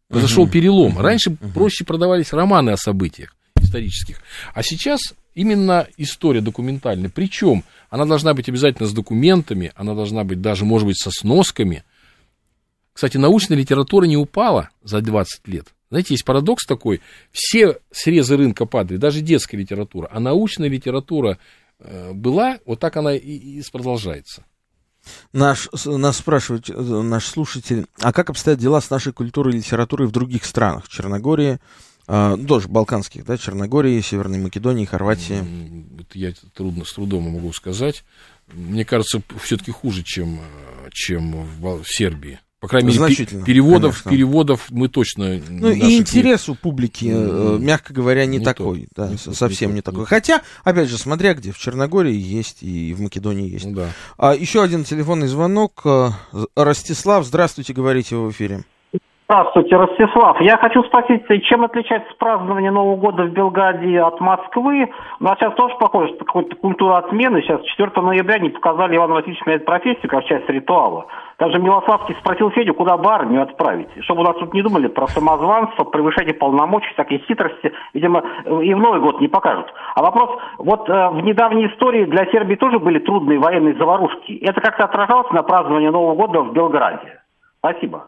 Произошел 0.07 0.47
перелом. 0.47 0.97
Раньше 0.97 1.32
проще 1.32 1.86
продавались 1.86 2.34
романы 2.34 2.71
о 2.71 2.77
событиях 2.77 3.36
исторических. 3.55 4.21
А 4.53 4.63
сейчас 4.63 4.99
именно 5.34 5.88
история 5.97 6.41
документальная. 6.41 7.09
Причем 7.09 7.63
она 7.89 8.05
должна 8.05 8.34
быть 8.34 8.49
обязательно 8.49 8.88
с 8.88 8.93
документами, 8.93 9.71
она 9.75 9.93
должна 9.93 10.23
быть 10.23 10.41
даже, 10.41 10.65
может 10.65 10.88
быть, 10.88 10.97
со 10.97 11.11
сносками. 11.11 11.84
Кстати, 12.93 13.17
научная 13.17 13.57
литература 13.57 14.05
не 14.05 14.17
упала 14.17 14.69
за 14.84 15.01
20 15.01 15.47
лет. 15.47 15.73
Знаете, 15.89 16.13
есть 16.13 16.25
парадокс 16.25 16.65
такой, 16.65 17.01
все 17.32 17.79
срезы 17.91 18.38
рынка 18.38 18.65
падают, 18.65 19.01
даже 19.01 19.19
детская 19.21 19.57
литература, 19.57 20.07
а 20.09 20.21
научная 20.21 20.69
литература 20.69 21.38
э, 21.79 22.13
была, 22.13 22.59
вот 22.65 22.79
так 22.79 22.95
она 22.95 23.13
и, 23.13 23.19
и 23.19 23.63
продолжается. 23.71 24.45
Наш, 25.34 25.69
нас 25.86 26.17
спрашивает 26.17 26.69
э, 26.69 26.73
наш 26.73 27.25
слушатель, 27.25 27.88
а 27.99 28.13
как 28.13 28.29
обстоят 28.29 28.59
дела 28.59 28.79
с 28.79 28.89
нашей 28.89 29.11
культурой 29.11 29.53
и 29.53 29.57
литературой 29.57 30.07
в 30.07 30.11
других 30.11 30.45
странах? 30.45 30.88
Черногории, 30.88 31.59
э, 32.12 32.38
тоже 32.47 32.68
балканских, 32.68 33.26
да, 33.26 33.38
Черногории, 33.38 34.01
Северной 34.01 34.39
Македонии, 34.39 34.86
Хорватии? 34.86 35.43
Это 35.99 36.18
я 36.18 36.34
трудно, 36.53 36.86
с 36.86 36.93
трудом 36.93 37.30
могу 37.32 37.51
сказать. 37.53 38.03
Мне 38.53 38.86
кажется, 38.86 39.22
все-таки 39.41 39.72
хуже, 39.72 40.03
чем, 40.03 40.39
э, 40.39 40.89
чем 40.91 41.43
в, 41.43 41.84
в 41.84 41.88
Сербии. 41.88 42.39
По 42.62 42.68
крайней 42.68 42.95
мере, 42.95 43.26
переводов, 43.43 44.03
конечно. 44.03 44.12
переводов 44.12 44.68
мы 44.70 44.88
точно... 44.88 45.41
Ну 45.49 45.72
и 45.72 45.97
интерес 45.97 46.47
у 46.47 46.53
публики, 46.53 47.05
mm 47.05 47.59
мягко 47.59 47.91
говоря, 47.91 48.24
не, 48.28 48.38
не 48.38 48.45
такой, 48.45 48.88
то, 48.93 49.07
да, 49.07 49.09
не 49.09 49.18
совсем 49.18 49.72
не, 49.72 49.78
не 49.78 49.82
такой. 49.82 50.01
Не 50.01 50.05
Хотя, 50.05 50.43
опять 50.64 50.88
же, 50.88 50.99
смотря 50.99 51.34
где, 51.34 51.51
в 51.51 51.57
Черногории 51.57 52.16
есть 52.16 52.62
и 52.62 52.93
в 52.93 53.01
Македонии 53.01 53.49
есть. 53.49 53.66
Ну, 53.66 53.74
да. 53.74 53.89
а, 54.20 54.36
еще 54.36 54.62
один 54.62 54.84
телефонный 54.84 55.28
звонок. 55.28 55.82
Э, 55.86 56.12
Ростислав, 56.55 57.26
здравствуйте, 57.26 57.74
говорите 57.74 58.16
в 58.16 58.30
эфире. 58.30 58.64
Здравствуйте, 59.32 59.77
Ростислав. 59.77 60.41
Я 60.41 60.57
хочу 60.57 60.84
спросить, 60.84 61.23
чем 61.45 61.63
отличается 61.63 62.13
празднование 62.19 62.69
Нового 62.69 62.97
года 62.97 63.23
в 63.23 63.29
Белграде 63.29 64.01
от 64.01 64.19
Москвы? 64.19 64.91
У 65.21 65.23
нас 65.23 65.38
сейчас 65.39 65.53
тоже 65.53 65.73
похоже, 65.79 66.13
что 66.15 66.25
какая-то 66.25 66.57
культура 66.57 66.97
отмены. 66.97 67.41
Сейчас 67.41 67.61
4 67.61 67.91
ноября 68.01 68.39
не 68.39 68.49
показали 68.49 68.97
Иван 68.97 69.13
Васильевич 69.13 69.41
меняет 69.45 69.63
профессию 69.63 70.09
как 70.09 70.25
часть 70.25 70.49
ритуала. 70.49 71.05
Даже 71.39 71.59
Милославский 71.59 72.17
спросил 72.19 72.49
Федю, 72.49 72.73
куда 72.73 72.97
бы 72.97 73.09
армию 73.09 73.43
отправить. 73.43 73.88
Чтобы 74.01 74.19
у 74.19 74.25
нас 74.25 74.36
тут 74.36 74.53
не 74.53 74.63
думали 74.63 74.88
про 74.88 75.07
самозванство, 75.07 75.86
превышение 75.86 76.34
полномочий, 76.34 76.91
всякие 76.91 77.19
хитрости. 77.19 77.71
Видимо, 77.93 78.25
и 78.45 78.73
в 78.73 78.79
Новый 78.79 78.99
год 78.99 79.21
не 79.21 79.29
покажут. 79.29 79.73
А 79.95 80.01
вопрос, 80.01 80.41
вот 80.57 80.89
э, 80.89 81.09
в 81.09 81.21
недавней 81.23 81.67
истории 81.67 82.03
для 82.03 82.25
Сербии 82.32 82.55
тоже 82.55 82.79
были 82.79 82.99
трудные 82.99 83.39
военные 83.39 83.75
заварушки. 83.75 84.34
Это 84.43 84.59
как-то 84.59 84.84
отражалось 84.84 85.32
на 85.32 85.41
праздновании 85.43 85.88
Нового 85.88 86.15
года 86.15 86.41
в 86.41 86.51
Белграде? 86.51 87.21
Спасибо. 87.59 88.07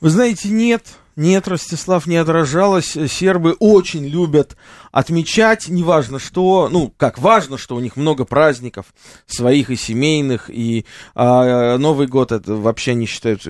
Вы 0.00 0.10
знаете, 0.10 0.48
нет, 0.48 0.84
нет, 1.16 1.46
Ростислав, 1.46 2.06
не 2.06 2.16
отражалось. 2.16 2.96
Сербы 3.08 3.54
очень 3.60 4.06
любят 4.06 4.56
отмечать, 4.90 5.68
неважно 5.68 6.18
что, 6.18 6.68
ну, 6.70 6.92
как 6.96 7.18
важно, 7.18 7.56
что 7.56 7.76
у 7.76 7.80
них 7.80 7.96
много 7.96 8.24
праздников 8.24 8.86
своих 9.26 9.70
и 9.70 9.76
семейных, 9.76 10.50
и 10.50 10.86
а, 11.14 11.78
Новый 11.78 12.08
год 12.08 12.32
это 12.32 12.54
вообще 12.54 12.92
они 12.92 13.06
считают 13.06 13.46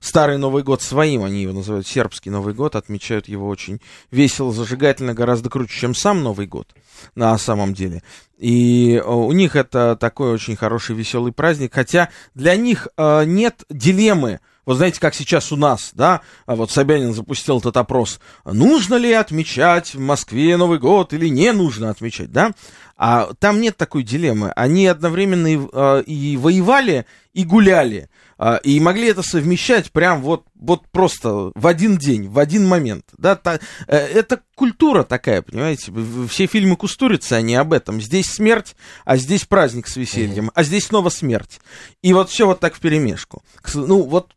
старый 0.00 0.38
Новый 0.38 0.62
год 0.62 0.80
своим, 0.80 1.22
они 1.22 1.42
его 1.42 1.52
называют 1.52 1.86
сербский 1.86 2.30
Новый 2.30 2.54
год, 2.54 2.76
отмечают 2.76 3.28
его 3.28 3.46
очень 3.46 3.80
весело, 4.10 4.52
зажигательно, 4.52 5.12
гораздо 5.12 5.50
круче, 5.50 5.78
чем 5.78 5.94
сам 5.94 6.22
Новый 6.22 6.46
год 6.46 6.74
на 7.14 7.36
самом 7.36 7.74
деле. 7.74 8.02
И 8.38 9.02
у 9.04 9.32
них 9.32 9.54
это 9.56 9.96
такой 9.96 10.32
очень 10.32 10.56
хороший 10.56 10.96
веселый 10.96 11.32
праздник, 11.32 11.74
хотя 11.74 12.08
для 12.34 12.56
них 12.56 12.88
а, 12.96 13.24
нет 13.24 13.64
дилеммы, 13.68 14.40
вот 14.66 14.76
знаете, 14.76 15.00
как 15.00 15.14
сейчас 15.14 15.52
у 15.52 15.56
нас, 15.56 15.92
да, 15.94 16.20
а 16.44 16.56
вот 16.56 16.72
Собянин 16.72 17.14
запустил 17.14 17.58
этот 17.58 17.76
опрос, 17.76 18.18
нужно 18.44 18.96
ли 18.96 19.12
отмечать 19.12 19.94
в 19.94 20.00
Москве 20.00 20.56
Новый 20.56 20.80
год 20.80 21.12
или 21.12 21.28
не 21.28 21.52
нужно 21.52 21.88
отмечать, 21.88 22.32
да? 22.32 22.50
А 22.96 23.32
там 23.38 23.60
нет 23.60 23.76
такой 23.76 24.02
дилеммы. 24.02 24.50
Они 24.56 24.86
одновременно 24.86 25.46
и, 25.46 25.60
э, 25.72 26.02
и 26.06 26.36
воевали, 26.36 27.06
и 27.32 27.44
гуляли. 27.44 28.08
Э, 28.38 28.58
и 28.62 28.78
могли 28.80 29.08
это 29.08 29.22
совмещать 29.22 29.92
прям 29.92 30.22
вот, 30.22 30.44
вот 30.54 30.88
просто 30.90 31.52
в 31.54 31.66
один 31.66 31.96
день, 31.96 32.28
в 32.28 32.38
один 32.38 32.66
момент. 32.66 33.04
Да? 33.16 33.36
Та, 33.36 33.58
э, 33.86 33.96
это 33.96 34.40
культура 34.54 35.02
такая, 35.02 35.42
понимаете? 35.42 35.92
Все 36.28 36.46
фильмы 36.46 36.76
Кустурицы, 36.76 37.34
они 37.34 37.54
об 37.54 37.72
этом. 37.72 38.00
Здесь 38.00 38.26
смерть, 38.26 38.76
а 39.04 39.16
здесь 39.16 39.44
праздник 39.44 39.88
с 39.88 39.96
весельем, 39.96 40.50
а 40.54 40.62
здесь 40.62 40.86
снова 40.86 41.08
смерть. 41.08 41.60
И 42.02 42.12
вот 42.12 42.30
все 42.30 42.46
вот 42.46 42.60
так 42.60 42.74
в 42.74 42.80
перемешку. 42.80 43.42
Ну, 43.74 44.02
вот 44.02 44.34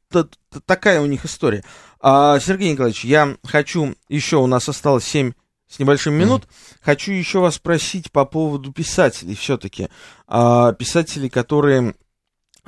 такая 0.66 1.02
у 1.02 1.06
них 1.06 1.26
история. 1.26 1.64
А, 2.02 2.40
Сергей 2.40 2.72
Николаевич, 2.72 3.04
я 3.04 3.38
хочу, 3.44 3.96
еще 4.08 4.38
у 4.38 4.48
нас 4.48 4.70
осталось 4.70 5.06
7 5.06 5.34
с 5.68 5.80
небольшим 5.80 6.16
минут. 6.16 6.48
Хочу 6.82 7.12
еще 7.12 7.40
вас 7.40 7.56
спросить 7.56 8.12
по 8.12 8.26
поводу 8.26 8.72
писателей 8.72 9.36
все-таки. 9.36 9.90
А, 10.28 10.74
писателей, 10.74 11.30
которые 11.30 11.90
а, 11.90 11.94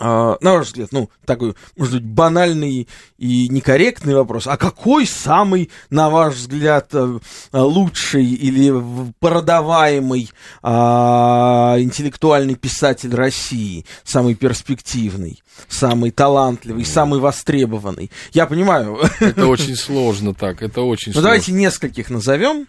на 0.02 0.54
ваш 0.54 0.68
взгляд, 0.68 0.90
ну, 0.92 1.10
такой, 1.26 1.56
может 1.78 1.96
быть, 1.96 2.04
банальный 2.04 2.88
и 3.18 3.48
некорректный 3.50 4.16
вопрос, 4.16 4.48
а 4.48 4.58
какой 4.58 5.06
самый, 5.06 5.70
на 5.90 6.10
ваш 6.10 6.36
взгляд, 6.36 6.90
э, 6.94 7.20
лучший 7.54 8.26
или 8.26 8.74
продаваемый 9.20 10.30
а, 10.64 11.76
интеллектуальный 11.80 12.56
писатель 12.56 13.14
России, 13.14 13.86
самый 14.04 14.36
перспективный, 14.36 15.44
самый 15.70 16.12
талантливый, 16.12 16.86
самый 16.86 17.20
востребованный? 17.20 18.10
Я 18.34 18.48
понимаю. 18.48 19.00
Это 19.20 19.48
очень 19.48 19.76
сложно 19.76 20.34
так, 20.34 20.62
это 20.62 20.82
очень 20.82 21.12
ну, 21.12 21.14
сложно. 21.14 21.30
давайте 21.30 21.52
нескольких 21.52 22.10
назовем. 22.10 22.68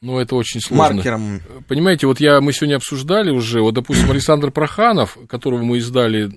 Ну, 0.00 0.18
это 0.18 0.36
очень 0.36 0.60
сложно. 0.60 0.94
Маркером. 0.94 1.40
Понимаете, 1.66 2.06
вот 2.06 2.20
я, 2.20 2.40
мы 2.40 2.52
сегодня 2.52 2.76
обсуждали 2.76 3.30
уже, 3.30 3.60
вот, 3.60 3.74
допустим, 3.74 4.10
Александр 4.10 4.52
Проханов, 4.52 5.18
которого 5.28 5.62
мы 5.62 5.78
издали 5.78 6.30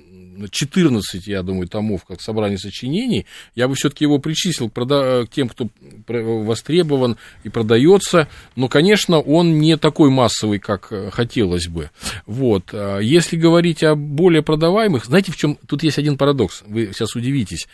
14, 0.50 1.28
я 1.28 1.44
думаю, 1.44 1.68
томов, 1.68 2.06
как 2.06 2.22
собрание 2.22 2.58
сочинений, 2.58 3.26
я 3.56 3.68
бы 3.68 3.76
все-таки 3.76 4.06
его 4.06 4.20
причислил 4.20 4.70
к, 4.70 4.74
к 4.74 5.28
тем, 5.32 5.50
кто 5.50 5.70
востребован 6.08 7.18
и 7.44 7.50
продается, 7.50 8.28
но, 8.56 8.68
конечно, 8.68 9.20
он 9.20 9.60
не 9.60 9.78
такой 9.78 10.10
массовый, 10.10 10.60
как 10.60 10.92
э, 10.92 11.12
хотелось 11.12 11.68
бы. 11.68 11.90
Вот. 12.26 12.70
А 12.74 13.00
если 13.00 13.38
говорить 13.38 13.84
о 13.84 13.96
более 13.96 14.42
продаваемых, 14.42 15.06
знаете, 15.06 15.32
в 15.32 15.38
чем 15.38 15.58
тут 15.68 15.84
есть 15.84 15.98
один 15.98 16.18
парадокс, 16.18 16.64
вы 16.66 16.92
сейчас 16.94 17.16
удивитесь. 17.16 17.68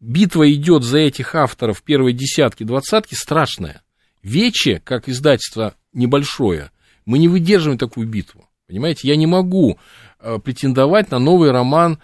Битва 0.00 0.52
идет 0.52 0.82
за 0.82 0.98
этих 0.98 1.34
авторов 1.34 1.82
первой 1.82 2.12
десятки, 2.12 2.64
двадцатки 2.64 3.14
страшная. 3.14 3.82
Вече, 4.22 4.80
как 4.84 5.08
издательство 5.08 5.74
небольшое, 5.92 6.70
мы 7.04 7.18
не 7.18 7.28
выдерживаем 7.28 7.78
такую 7.78 8.06
битву. 8.06 8.48
Понимаете, 8.66 9.06
я 9.06 9.16
не 9.16 9.26
могу 9.26 9.78
Э, 9.78 10.05
претендовать 10.42 11.10
на 11.10 11.18
новый 11.18 11.50
роман 11.50 11.98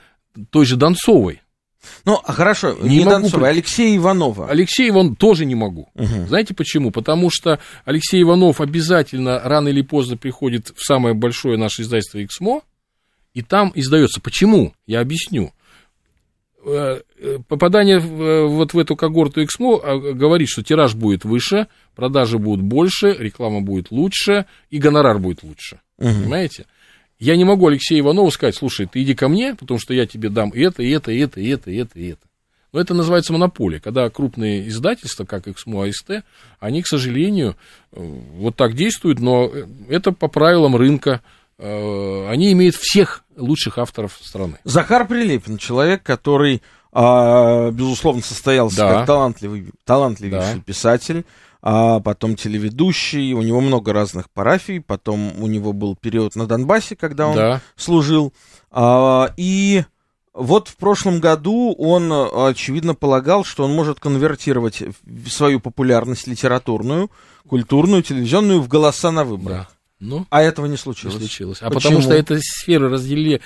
той 0.50 0.66
же 0.66 0.76
Донцовой. 0.76 1.40
Ну, 2.04 2.20
а 2.24 2.32
хорошо, 2.32 2.76
не, 2.80 2.98
не 2.98 3.04
могу 3.04 3.22
Донцова, 3.22 3.48
Алексея 3.48 3.96
Иванова. 3.96 4.48
Алексей 4.48 4.88
Иванов 4.88 5.18
тоже 5.18 5.44
не 5.44 5.54
могу. 5.54 5.90
Угу. 5.94 6.26
Знаете 6.28 6.54
почему? 6.54 6.90
Потому 6.90 7.28
что 7.30 7.58
Алексей 7.84 8.22
Иванов 8.22 8.60
обязательно 8.60 9.40
рано 9.40 9.68
или 9.68 9.82
поздно 9.82 10.16
приходит 10.16 10.72
в 10.76 10.84
самое 10.84 11.14
большое 11.14 11.58
наше 11.58 11.82
издательство 11.82 12.22
«Эксмо», 12.24 12.62
и 13.34 13.42
там 13.42 13.72
издается. 13.74 14.20
Почему? 14.20 14.74
Я 14.86 15.00
объясню. 15.00 15.52
Э, 16.64 17.00
э, 17.18 17.38
попадание 17.48 17.98
вот 17.98 18.74
в 18.74 18.78
эту 18.78 18.94
когорту 18.94 19.42
«Эксмо» 19.42 19.80
а, 19.82 19.98
говорит, 20.12 20.48
что 20.48 20.62
тираж 20.62 20.94
будет 20.94 21.24
выше, 21.24 21.66
продажи 21.96 22.38
будут 22.38 22.62
больше, 22.62 23.16
реклама 23.18 23.60
будет 23.60 23.90
лучше, 23.90 24.46
и 24.70 24.78
гонорар 24.78 25.18
будет 25.18 25.42
лучше. 25.42 25.80
Угу. 25.98 26.08
Понимаете? 26.08 26.66
Я 27.22 27.36
не 27.36 27.44
могу 27.44 27.68
Алексею 27.68 28.00
Иванову 28.00 28.32
сказать, 28.32 28.56
слушай, 28.56 28.86
ты 28.86 29.00
иди 29.00 29.14
ко 29.14 29.28
мне, 29.28 29.54
потому 29.54 29.78
что 29.78 29.94
я 29.94 30.06
тебе 30.06 30.28
дам 30.28 30.50
это, 30.52 30.82
и 30.82 30.90
это, 30.90 31.12
и 31.12 31.18
это, 31.20 31.40
и 31.40 31.48
это, 31.50 31.70
и 31.70 31.76
это, 31.76 31.98
и 32.00 32.08
это. 32.08 32.20
Но 32.72 32.80
это 32.80 32.94
называется 32.94 33.32
монополия, 33.32 33.78
когда 33.78 34.10
крупные 34.10 34.66
издательства, 34.66 35.24
как 35.24 35.46
Эксмо 35.46 35.84
АСТ, 35.84 36.24
они, 36.58 36.82
к 36.82 36.88
сожалению, 36.88 37.56
э, 37.92 38.00
вот 38.00 38.56
так 38.56 38.74
действуют, 38.74 39.20
но 39.20 39.52
это 39.88 40.10
по 40.10 40.26
правилам 40.26 40.74
рынка, 40.74 41.20
э, 41.58 42.28
они 42.28 42.50
имеют 42.54 42.74
всех 42.74 43.22
лучших 43.36 43.78
авторов 43.78 44.18
страны. 44.20 44.58
Захар 44.64 45.06
Прилепин, 45.06 45.58
человек, 45.58 46.02
который, 46.02 46.60
а, 46.90 47.70
безусловно, 47.70 48.22
состоялся 48.22 48.78
да. 48.78 48.94
как 48.94 49.06
талантливый, 49.06 49.70
талантливейший 49.84 50.56
да. 50.56 50.62
писатель, 50.66 51.24
а 51.62 52.00
потом 52.00 52.34
телеведущий, 52.34 53.32
у 53.32 53.42
него 53.42 53.60
много 53.60 53.92
разных 53.92 54.28
парафий, 54.30 54.80
потом 54.80 55.40
у 55.40 55.46
него 55.46 55.72
был 55.72 55.96
период 55.96 56.34
на 56.34 56.46
Донбассе, 56.46 56.96
когда 56.96 57.28
он 57.28 57.36
да. 57.36 57.60
служил, 57.76 58.32
а, 58.70 59.32
и 59.36 59.84
вот 60.34 60.68
в 60.68 60.76
прошлом 60.76 61.20
году 61.20 61.74
он, 61.78 62.10
очевидно, 62.12 62.94
полагал, 62.94 63.44
что 63.44 63.64
он 63.64 63.74
может 63.74 64.00
конвертировать 64.00 64.82
свою 65.28 65.60
популярность 65.60 66.26
литературную, 66.26 67.10
культурную, 67.46 68.02
телевизионную 68.02 68.60
в 68.60 68.68
голоса 68.68 69.10
на 69.10 69.24
выборах. 69.24 69.68
Да. 69.68 69.81
Ну, 70.05 70.26
а 70.30 70.42
этого 70.42 70.66
не 70.66 70.76
случилось. 70.76 71.14
Не 71.14 71.20
случилось. 71.20 71.59
А 71.61 71.70
Почему? 71.70 71.80
потому 71.80 72.03
что 72.03 72.12
это 72.14 72.36
сферы 72.42 72.88
разделены. 72.88 73.40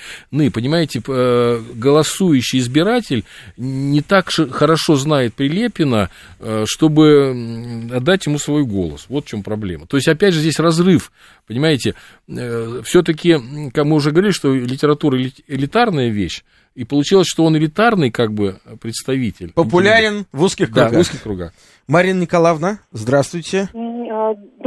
Понимаете, 0.51 1.03
э, 1.07 1.61
голосующий 1.75 2.57
избиратель 2.57 3.25
не 3.57 4.01
так 4.01 4.29
хорошо 4.31 4.95
знает 4.95 5.35
Прилепина, 5.35 6.09
э, 6.39 6.63
чтобы 6.67 7.89
отдать 7.93 8.25
ему 8.25 8.39
свой 8.39 8.63
голос. 8.63 9.05
Вот 9.07 9.25
в 9.25 9.27
чем 9.27 9.43
проблема. 9.43 9.85
То 9.85 9.97
есть, 9.97 10.07
опять 10.07 10.33
же, 10.33 10.39
здесь 10.39 10.57
разрыв. 10.59 11.11
Понимаете, 11.45 11.93
э, 12.27 12.81
все-таки, 12.83 13.37
как 13.71 13.85
мы 13.85 13.95
уже 13.95 14.09
говорили, 14.09 14.31
что 14.31 14.51
литература 14.55 15.21
элитарная 15.47 16.09
вещь, 16.09 16.43
И 16.73 16.83
получилось, 16.85 17.27
что 17.27 17.43
он 17.45 17.55
элитарный 17.57 18.11
как 18.11 18.33
бы 18.33 18.59
представитель. 18.81 19.51
Популярен 19.53 20.25
в 20.31 20.41
узких 20.43 20.71
Да, 20.71 20.85
кругах. 20.87 20.97
в 20.97 21.01
узких 21.01 21.23
кругах. 21.23 21.53
Марина 21.87 22.21
Николаевна, 22.21 22.79
здравствуйте. 22.91 23.69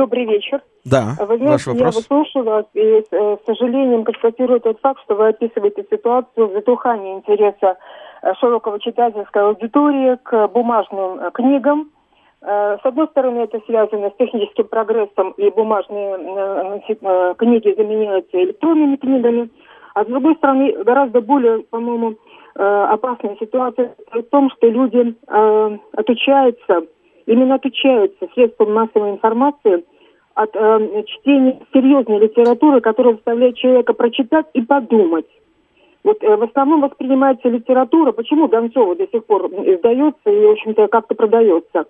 Добрый 0.01 0.24
вечер. 0.24 0.62
Да, 0.86 1.14
Вы 1.18 1.36
ваш 1.36 1.38
знаете, 1.38 1.70
я 1.72 1.84
вопрос. 1.84 1.96
выслушала 1.96 2.42
вас 2.44 2.66
и 2.72 3.03
с 3.03 3.09
э, 3.12 3.36
с 3.36 3.44
сожалением 3.44 4.05
констатирую 4.05 4.59
тот 4.61 4.80
факт, 4.80 4.98
что 5.05 5.14
вы 5.14 5.28
описываете 5.28 5.84
ситуацию 5.90 6.51
затухания 6.55 7.16
интереса 7.16 7.76
э, 8.22 8.32
широкого 8.40 8.80
читательской 8.80 9.42
аудитории 9.42 10.16
к 10.22 10.48
бумажным 10.48 11.20
э, 11.20 11.30
книгам. 11.32 11.90
С 12.40 12.80
одной 12.82 13.09
стороны, 13.09 13.40
это 13.40 13.61
связано 13.66 14.09
с 14.09 14.16
техническим 14.16 14.66
прогрессом, 14.68 15.32
и 15.32 15.51
бумажные 15.51 16.80
книги 17.36 17.74
заменяются 17.76 18.42
электронными 18.42 18.96
книгами. 18.96 19.51
А 19.94 20.05
с 20.05 20.07
другой 20.07 20.36
стороны, 20.36 20.72
гораздо 20.82 21.20
более, 21.20 21.59
по-моему, 21.64 22.14
опасная 22.55 23.36
ситуация 23.38 23.94
в 24.11 24.22
том, 24.30 24.48
что 24.53 24.68
люди 24.68 25.14
отучаются, 25.92 26.86
именно 27.26 27.57
отучаются 27.57 28.26
средством 28.32 28.72
массовой 28.72 29.11
информации 29.11 29.84
от 30.35 30.51
э, 30.55 31.03
чтения 31.07 31.61
серьезной 31.72 32.20
литературы, 32.20 32.81
которая 32.81 33.14
заставляет 33.14 33.57
человека 33.57 33.93
прочитать 33.93 34.47
и 34.55 34.62
подумать. 34.62 35.26
Вот 36.03 36.22
э, 36.22 36.37
в 36.37 36.43
основном 36.45 36.81
воспринимается 36.81 37.49
литература, 37.49 38.12
почему 38.12 38.49
Донцова 38.49 38.97
до 38.97 39.07
сих 39.09 39.24
пор 39.26 39.47
издается 39.47 40.31
и, 40.31 40.47
в 40.47 40.51
общем-то, 40.51 40.89
как-то 40.89 41.14
продается. 41.14 41.87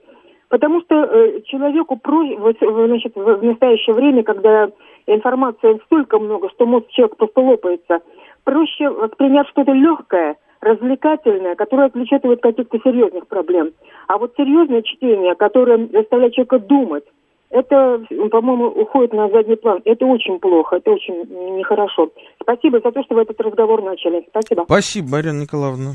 Потому 0.48 0.80
что 0.80 0.96
э, 0.96 1.42
человеку 1.42 1.96
про, 1.96 2.24
в, 2.24 2.52
в- 2.60 2.86
значит, 2.86 3.14
в 3.14 3.42
настоящее 3.42 3.94
время, 3.94 4.24
когда 4.24 4.68
информации 5.06 5.80
столько 5.86 6.18
много, 6.18 6.50
что 6.50 6.66
мозг 6.66 6.88
человека 6.88 7.16
просто 7.16 7.40
лопается, 7.40 8.00
проще 8.44 8.88
воспринять 8.88 9.48
что-то 9.48 9.72
легкое, 9.72 10.36
развлекательное, 10.60 11.54
которое 11.54 11.86
отвлечет 11.86 12.24
его 12.24 12.34
от 12.34 12.42
каких-то 12.42 12.78
серьезных 12.82 13.28
проблем. 13.28 13.70
А 14.08 14.18
вот 14.18 14.34
серьезное 14.36 14.82
чтение, 14.82 15.34
которое 15.34 15.86
заставляет 15.86 16.34
человека 16.34 16.58
думать, 16.58 17.04
это, 17.50 18.00
по-моему, 18.30 18.66
уходит 18.68 19.12
на 19.12 19.28
задний 19.28 19.56
план. 19.56 19.80
Это 19.84 20.06
очень 20.06 20.38
плохо, 20.38 20.76
это 20.76 20.90
очень 20.92 21.14
нехорошо. 21.58 22.10
Спасибо 22.40 22.80
за 22.82 22.92
то, 22.92 23.02
что 23.02 23.14
вы 23.16 23.22
этот 23.22 23.40
разговор 23.40 23.82
начали. 23.82 24.24
Спасибо. 24.30 24.62
Спасибо, 24.64 25.08
Марина 25.10 25.42
Николаевна. 25.42 25.94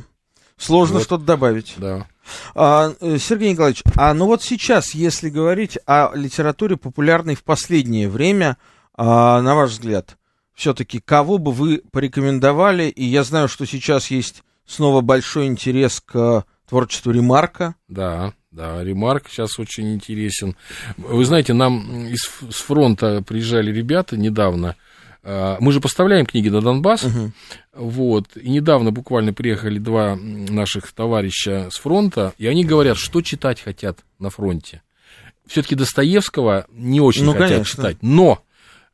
Сложно 0.58 0.96
Вот. 0.96 1.04
что-то 1.04 1.24
добавить. 1.24 1.76
Да. 1.78 2.08
А, 2.56 2.90
э, 3.02 3.18
Сергей 3.18 3.52
Николаевич, 3.52 3.84
а 3.98 4.14
ну 4.14 4.26
вот 4.26 4.42
сейчас, 4.42 4.94
если 4.94 5.30
говорить 5.30 5.78
о 5.86 6.12
литературе, 6.16 6.78
популярной 6.78 7.36
в 7.36 7.44
последнее 7.44 8.10
время, 8.10 8.58
а, 8.98 9.42
на 9.42 9.56
ваш 9.56 9.72
взгляд, 9.72 10.18
все-таки 10.54 11.00
кого 11.00 11.38
бы 11.38 11.52
вы 11.52 11.82
порекомендовали? 11.92 12.86
И 12.86 13.04
я 13.04 13.24
знаю, 13.24 13.48
что 13.48 13.66
сейчас 13.66 14.12
есть 14.12 14.44
снова 14.66 15.02
большой 15.02 15.48
интерес 15.48 16.02
к 16.02 16.46
творчеству 16.68 17.12
Ремарка. 17.12 17.76
Да, 17.88 18.34
да, 18.56 18.84
ремарк 18.84 19.28
сейчас 19.30 19.60
очень 19.60 19.94
интересен. 19.94 20.56
Вы 20.98 21.26
знаете, 21.26 21.54
нам 21.54 22.08
из, 22.08 22.22
с 22.50 22.62
фронта 22.62 23.22
приезжали 23.22 23.72
ребята 23.72 24.16
недавно. 24.18 24.76
А, 25.24 25.58
Мы 25.60 25.72
же 25.74 25.82
поставляем 25.82 26.26
книги 26.26 26.50
на 26.50 26.62
Донбасс. 26.62 27.06
Вот. 27.74 28.38
И 28.38 28.50
недавно 28.50 28.92
буквально 28.92 29.34
приехали 29.34 29.78
два 29.80 30.16
наших 30.16 30.92
товарища 30.94 31.70
с 31.70 31.78
фронта, 31.78 32.34
и 32.38 32.48
они 32.48 32.64
говорят, 32.64 32.98
что 32.98 33.22
читать 33.22 33.60
хотят 33.62 34.00
на 34.20 34.30
фронте. 34.30 34.82
Все-таки 35.46 35.76
Достоевского 35.76 36.66
не 36.72 37.02
очень 37.02 37.26
Ну, 37.26 37.34
хотят 37.34 37.50
конечно. 37.50 37.66
читать. 37.84 37.98
Но 38.02 38.42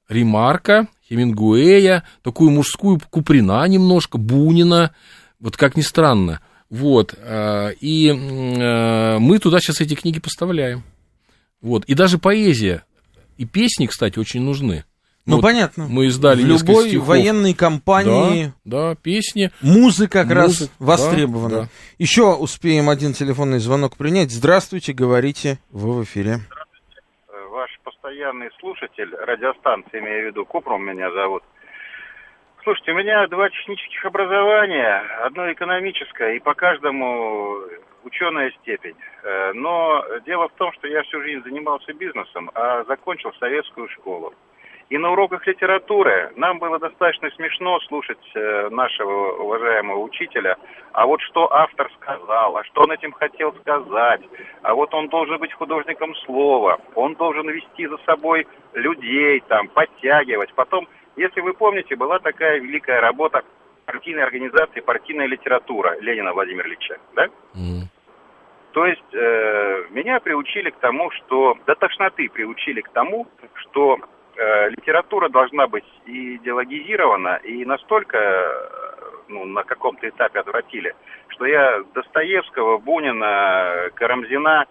Ремарка, 0.10 0.88
Хемингуэя, 1.08 2.04
такую 2.24 2.50
мужскую 2.52 3.00
Куприна 3.10 3.66
немножко, 3.68 4.18
Бунина, 4.18 4.94
вот 5.40 5.56
как 5.56 5.78
ни 5.78 5.82
странно. 5.82 6.42
Вот, 6.72 7.14
э, 7.18 7.74
и 7.82 8.08
э, 8.10 9.20
мы 9.20 9.38
туда 9.40 9.60
сейчас 9.60 9.82
эти 9.82 9.94
книги 9.94 10.20
поставляем. 10.20 10.84
Вот, 11.62 11.86
и 11.86 11.94
даже 11.94 12.18
поэзия 12.18 12.84
и 13.38 13.46
песни, 13.46 13.86
кстати, 13.88 14.18
очень 14.18 14.42
нужны. 14.42 14.86
Ну, 15.28 15.36
Вот 15.36 15.44
понятно. 15.44 15.86
Мы 15.88 16.08
издали 16.08 16.42
в 16.42 16.48
любой 16.48 16.88
стихов. 16.90 17.08
военной 17.08 17.54
кампании 17.54 18.54
Да, 18.66 18.90
да, 18.90 18.96
песни. 18.96 19.52
музыка 19.62 20.24
как 20.24 20.32
раз 20.32 20.48
Музыка, 20.62 20.74
востребована. 20.80 21.50
да, 21.56 21.62
да. 21.64 21.70
Еще 22.00 22.34
успеем 22.34 22.90
один 22.90 23.14
телефонный 23.14 23.60
звонок 23.60 23.98
принять. 23.98 24.32
Здравствуйте, 24.32 24.94
говорите, 24.94 25.60
вы 25.72 25.94
в 25.94 26.04
эфире. 26.06 26.40
Э, 27.30 27.48
ваш 27.52 27.70
постоянный 27.84 28.50
слушатель 28.60 29.14
радиостанции, 29.14 30.00
имею 30.00 30.24
в 30.24 30.28
виду, 30.32 30.46
Купром 30.46 30.84
меня 30.86 31.12
зовут. 31.12 31.44
Слушайте, 32.64 32.92
у 32.92 32.96
меня 32.96 33.26
два 33.26 33.50
технических 33.50 34.06
образования, 34.06 35.02
одно 35.24 35.52
экономическое 35.52 36.36
и 36.36 36.40
по 36.40 36.54
каждому 36.54 37.58
ученая 38.04 38.52
степень. 38.62 38.96
Э, 39.24 39.52
Но 39.54 40.06
дело 40.28 40.48
в 40.48 40.54
том, 40.54 40.72
что 40.74 40.88
я 40.88 41.02
всю 41.02 41.22
жизнь 41.22 41.44
занимался 41.44 41.92
бизнесом, 41.94 42.52
а 42.54 42.84
закончил 42.84 43.34
советскую 43.40 43.90
школу. 43.90 44.36
И 44.92 44.98
на 44.98 45.10
уроках 45.10 45.48
литературы 45.48 46.34
нам 46.36 46.60
было 46.60 46.78
достаточно 46.78 47.32
смешно 47.32 47.80
слушать 47.88 48.20
э, 48.36 48.70
нашего 48.70 49.42
уважаемого 49.42 50.00
учителя, 50.00 50.58
а 50.92 51.08
вот 51.08 51.22
что 51.22 51.52
автор 51.52 51.90
сказал, 52.00 52.58
а 52.58 52.64
что 52.66 52.82
он 52.82 52.92
этим 52.92 53.14
хотел 53.14 53.56
сказать, 53.62 54.22
а 54.62 54.76
вот 54.76 54.94
он 54.94 55.08
должен 55.08 55.40
быть 55.40 55.54
художником 55.54 56.14
слова, 56.26 56.78
он 56.94 57.16
должен 57.16 57.50
вести 57.50 57.88
за 57.88 57.98
собой 58.06 58.46
людей, 58.74 59.42
там, 59.48 59.70
подтягивать. 59.70 60.54
Потом, 60.56 60.88
если 61.16 61.42
вы 61.42 61.54
помните, 61.54 61.96
была 61.96 62.20
такая 62.20 62.60
великая 62.60 63.02
работа 63.02 63.44
партийной 63.86 64.24
организации 64.24 64.80
«Партийная 64.80 65.28
литература» 65.28 65.98
Ленина 66.00 66.34
Владимира 66.34 66.68
Ильича, 66.68 66.98
да? 67.16 67.26
М. 67.56 67.90
То 68.72 68.86
есть 68.86 69.14
э, 69.14 69.86
меня 69.90 70.20
приучили 70.20 70.70
к 70.70 70.78
тому, 70.78 71.12
что 71.12 71.58
до 71.66 71.76
тошноты 71.76 72.30
приучили 72.30 72.82
к 72.82 72.90
тому, 72.90 73.28
что 73.56 74.00
э, 74.38 74.70
литература 74.70 75.28
должна 75.28 75.68
быть 75.68 75.84
идеологизирована, 76.06 77.42
и 77.44 77.66
настолько 77.66 78.18
ну, 79.28 79.46
на 79.46 79.64
каком-то 79.64 80.08
этапе 80.08 80.40
отвратили, 80.40 80.96
что 81.30 81.46
я 81.46 81.84
Достоевского, 81.94 82.78
Бунина, 82.78 83.90
Карамзина, 83.96 84.66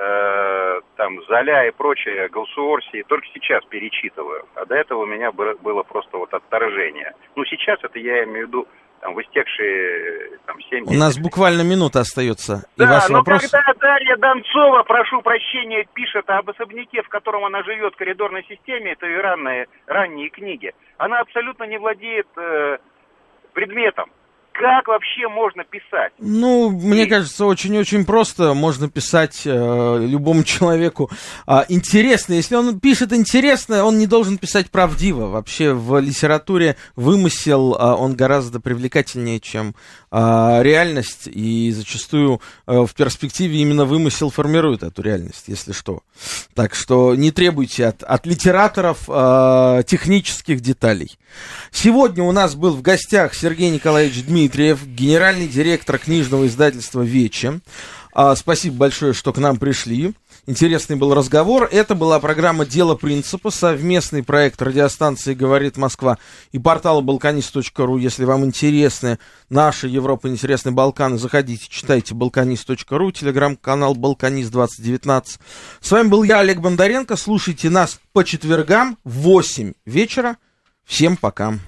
э, 0.00 0.80
там, 0.96 1.22
Золя 1.28 1.68
и 1.68 1.70
прочее, 1.70 2.28
Галсуорси 2.28 3.04
только 3.06 3.26
сейчас 3.34 3.64
перечитываю. 3.66 4.46
А 4.54 4.64
до 4.64 4.74
этого 4.74 5.02
у 5.02 5.06
меня 5.06 5.30
бы- 5.30 5.56
было 5.62 5.82
просто 5.82 6.16
вот 6.16 6.32
отторжение. 6.32 7.12
Ну, 7.36 7.44
сейчас 7.44 7.78
это 7.82 7.98
я 7.98 8.24
имею 8.24 8.46
в 8.46 8.48
виду 8.48 8.68
там, 9.00 9.14
в 9.14 9.20
истекшие 9.20 10.38
там, 10.46 10.56
7 10.60 10.84
У 10.86 10.94
нас 10.94 11.18
буквально 11.18 11.62
минута 11.62 12.00
остается. 12.00 12.64
И 12.76 12.80
да, 12.80 12.86
ваш 12.86 13.08
но 13.08 13.18
вопрос... 13.18 13.42
когда 13.42 13.72
Дарья 13.80 14.16
Донцова, 14.16 14.82
прошу 14.82 15.22
прощения, 15.22 15.86
пишет 15.94 16.28
об 16.28 16.50
особняке, 16.50 17.02
в 17.02 17.08
котором 17.08 17.44
она 17.44 17.62
живет, 17.62 17.96
коридорной 17.96 18.44
системе, 18.44 18.92
это 18.92 19.06
и 19.06 19.14
ранние, 19.14 19.66
ранние 19.86 20.28
книги, 20.30 20.72
она 20.98 21.20
абсолютно 21.20 21.64
не 21.64 21.78
владеет 21.78 22.28
э, 22.36 22.78
предметом. 23.52 24.10
Как 24.52 24.88
вообще 24.88 25.28
можно 25.28 25.64
писать? 25.64 26.12
Ну, 26.18 26.70
мне 26.70 27.06
кажется, 27.06 27.46
очень-очень 27.46 28.04
просто 28.04 28.52
можно 28.52 28.90
писать 28.90 29.42
э, 29.44 30.06
любому 30.06 30.44
человеку 30.44 31.10
а, 31.46 31.64
интересно. 31.68 32.34
Если 32.34 32.54
он 32.54 32.78
пишет 32.80 33.12
интересно, 33.12 33.84
он 33.84 33.98
не 33.98 34.06
должен 34.06 34.38
писать 34.38 34.70
правдиво. 34.70 35.26
Вообще 35.28 35.72
в 35.72 35.98
литературе 36.00 36.76
вымысел, 36.96 37.76
а, 37.78 37.94
он 37.96 38.14
гораздо 38.14 38.60
привлекательнее, 38.60 39.40
чем 39.40 39.74
а, 40.10 40.60
реальность. 40.62 41.26
И 41.26 41.70
зачастую 41.72 42.40
э, 42.66 42.84
в 42.84 42.94
перспективе 42.94 43.58
именно 43.58 43.84
вымысел 43.84 44.30
формирует 44.30 44.82
эту 44.82 45.02
реальность, 45.02 45.44
если 45.46 45.72
что. 45.72 46.02
Так 46.54 46.74
что 46.74 47.14
не 47.14 47.30
требуйте 47.30 47.86
от, 47.86 48.02
от 48.02 48.26
литераторов 48.26 49.04
э, 49.08 49.82
технических 49.86 50.60
деталей. 50.60 51.16
Сегодня 51.70 52.24
у 52.24 52.32
нас 52.32 52.54
был 52.54 52.74
в 52.74 52.82
гостях 52.82 53.34
Сергей 53.34 53.70
Николаевич 53.70 54.24
Дмитриев, 54.24 54.39
генеральный 54.48 55.48
директор 55.48 55.98
книжного 55.98 56.46
издательства 56.46 57.02
«Вече». 57.02 57.60
А, 58.12 58.34
спасибо 58.34 58.76
большое, 58.76 59.12
что 59.12 59.32
к 59.32 59.38
нам 59.38 59.56
пришли. 59.56 60.14
Интересный 60.46 60.96
был 60.96 61.14
разговор. 61.14 61.68
Это 61.70 61.94
была 61.94 62.18
программа 62.18 62.66
«Дело 62.66 62.96
принципа», 62.96 63.50
совместный 63.50 64.24
проект 64.24 64.60
радиостанции 64.60 65.34
«Говорит 65.34 65.76
Москва» 65.76 66.18
и 66.50 66.58
портала 66.58 67.02
balkanist.ru. 67.02 68.00
Если 68.00 68.24
вам 68.24 68.44
интересны 68.44 69.20
наши 69.48 69.86
Европа, 69.86 70.26
интересны 70.26 70.72
Балканы, 70.72 71.18
заходите, 71.18 71.66
читайте 71.68 72.14
balkanist.ru, 72.14 73.12
телеграм-канал 73.12 73.94
«Балканист2019». 73.94 75.24
С 75.80 75.90
вами 75.92 76.08
был 76.08 76.24
я, 76.24 76.40
Олег 76.40 76.58
Бондаренко. 76.58 77.16
Слушайте 77.16 77.70
нас 77.70 78.00
по 78.12 78.24
четвергам 78.24 78.98
в 79.04 79.20
8 79.20 79.74
вечера. 79.86 80.36
Всем 80.84 81.16
пока. 81.16 81.60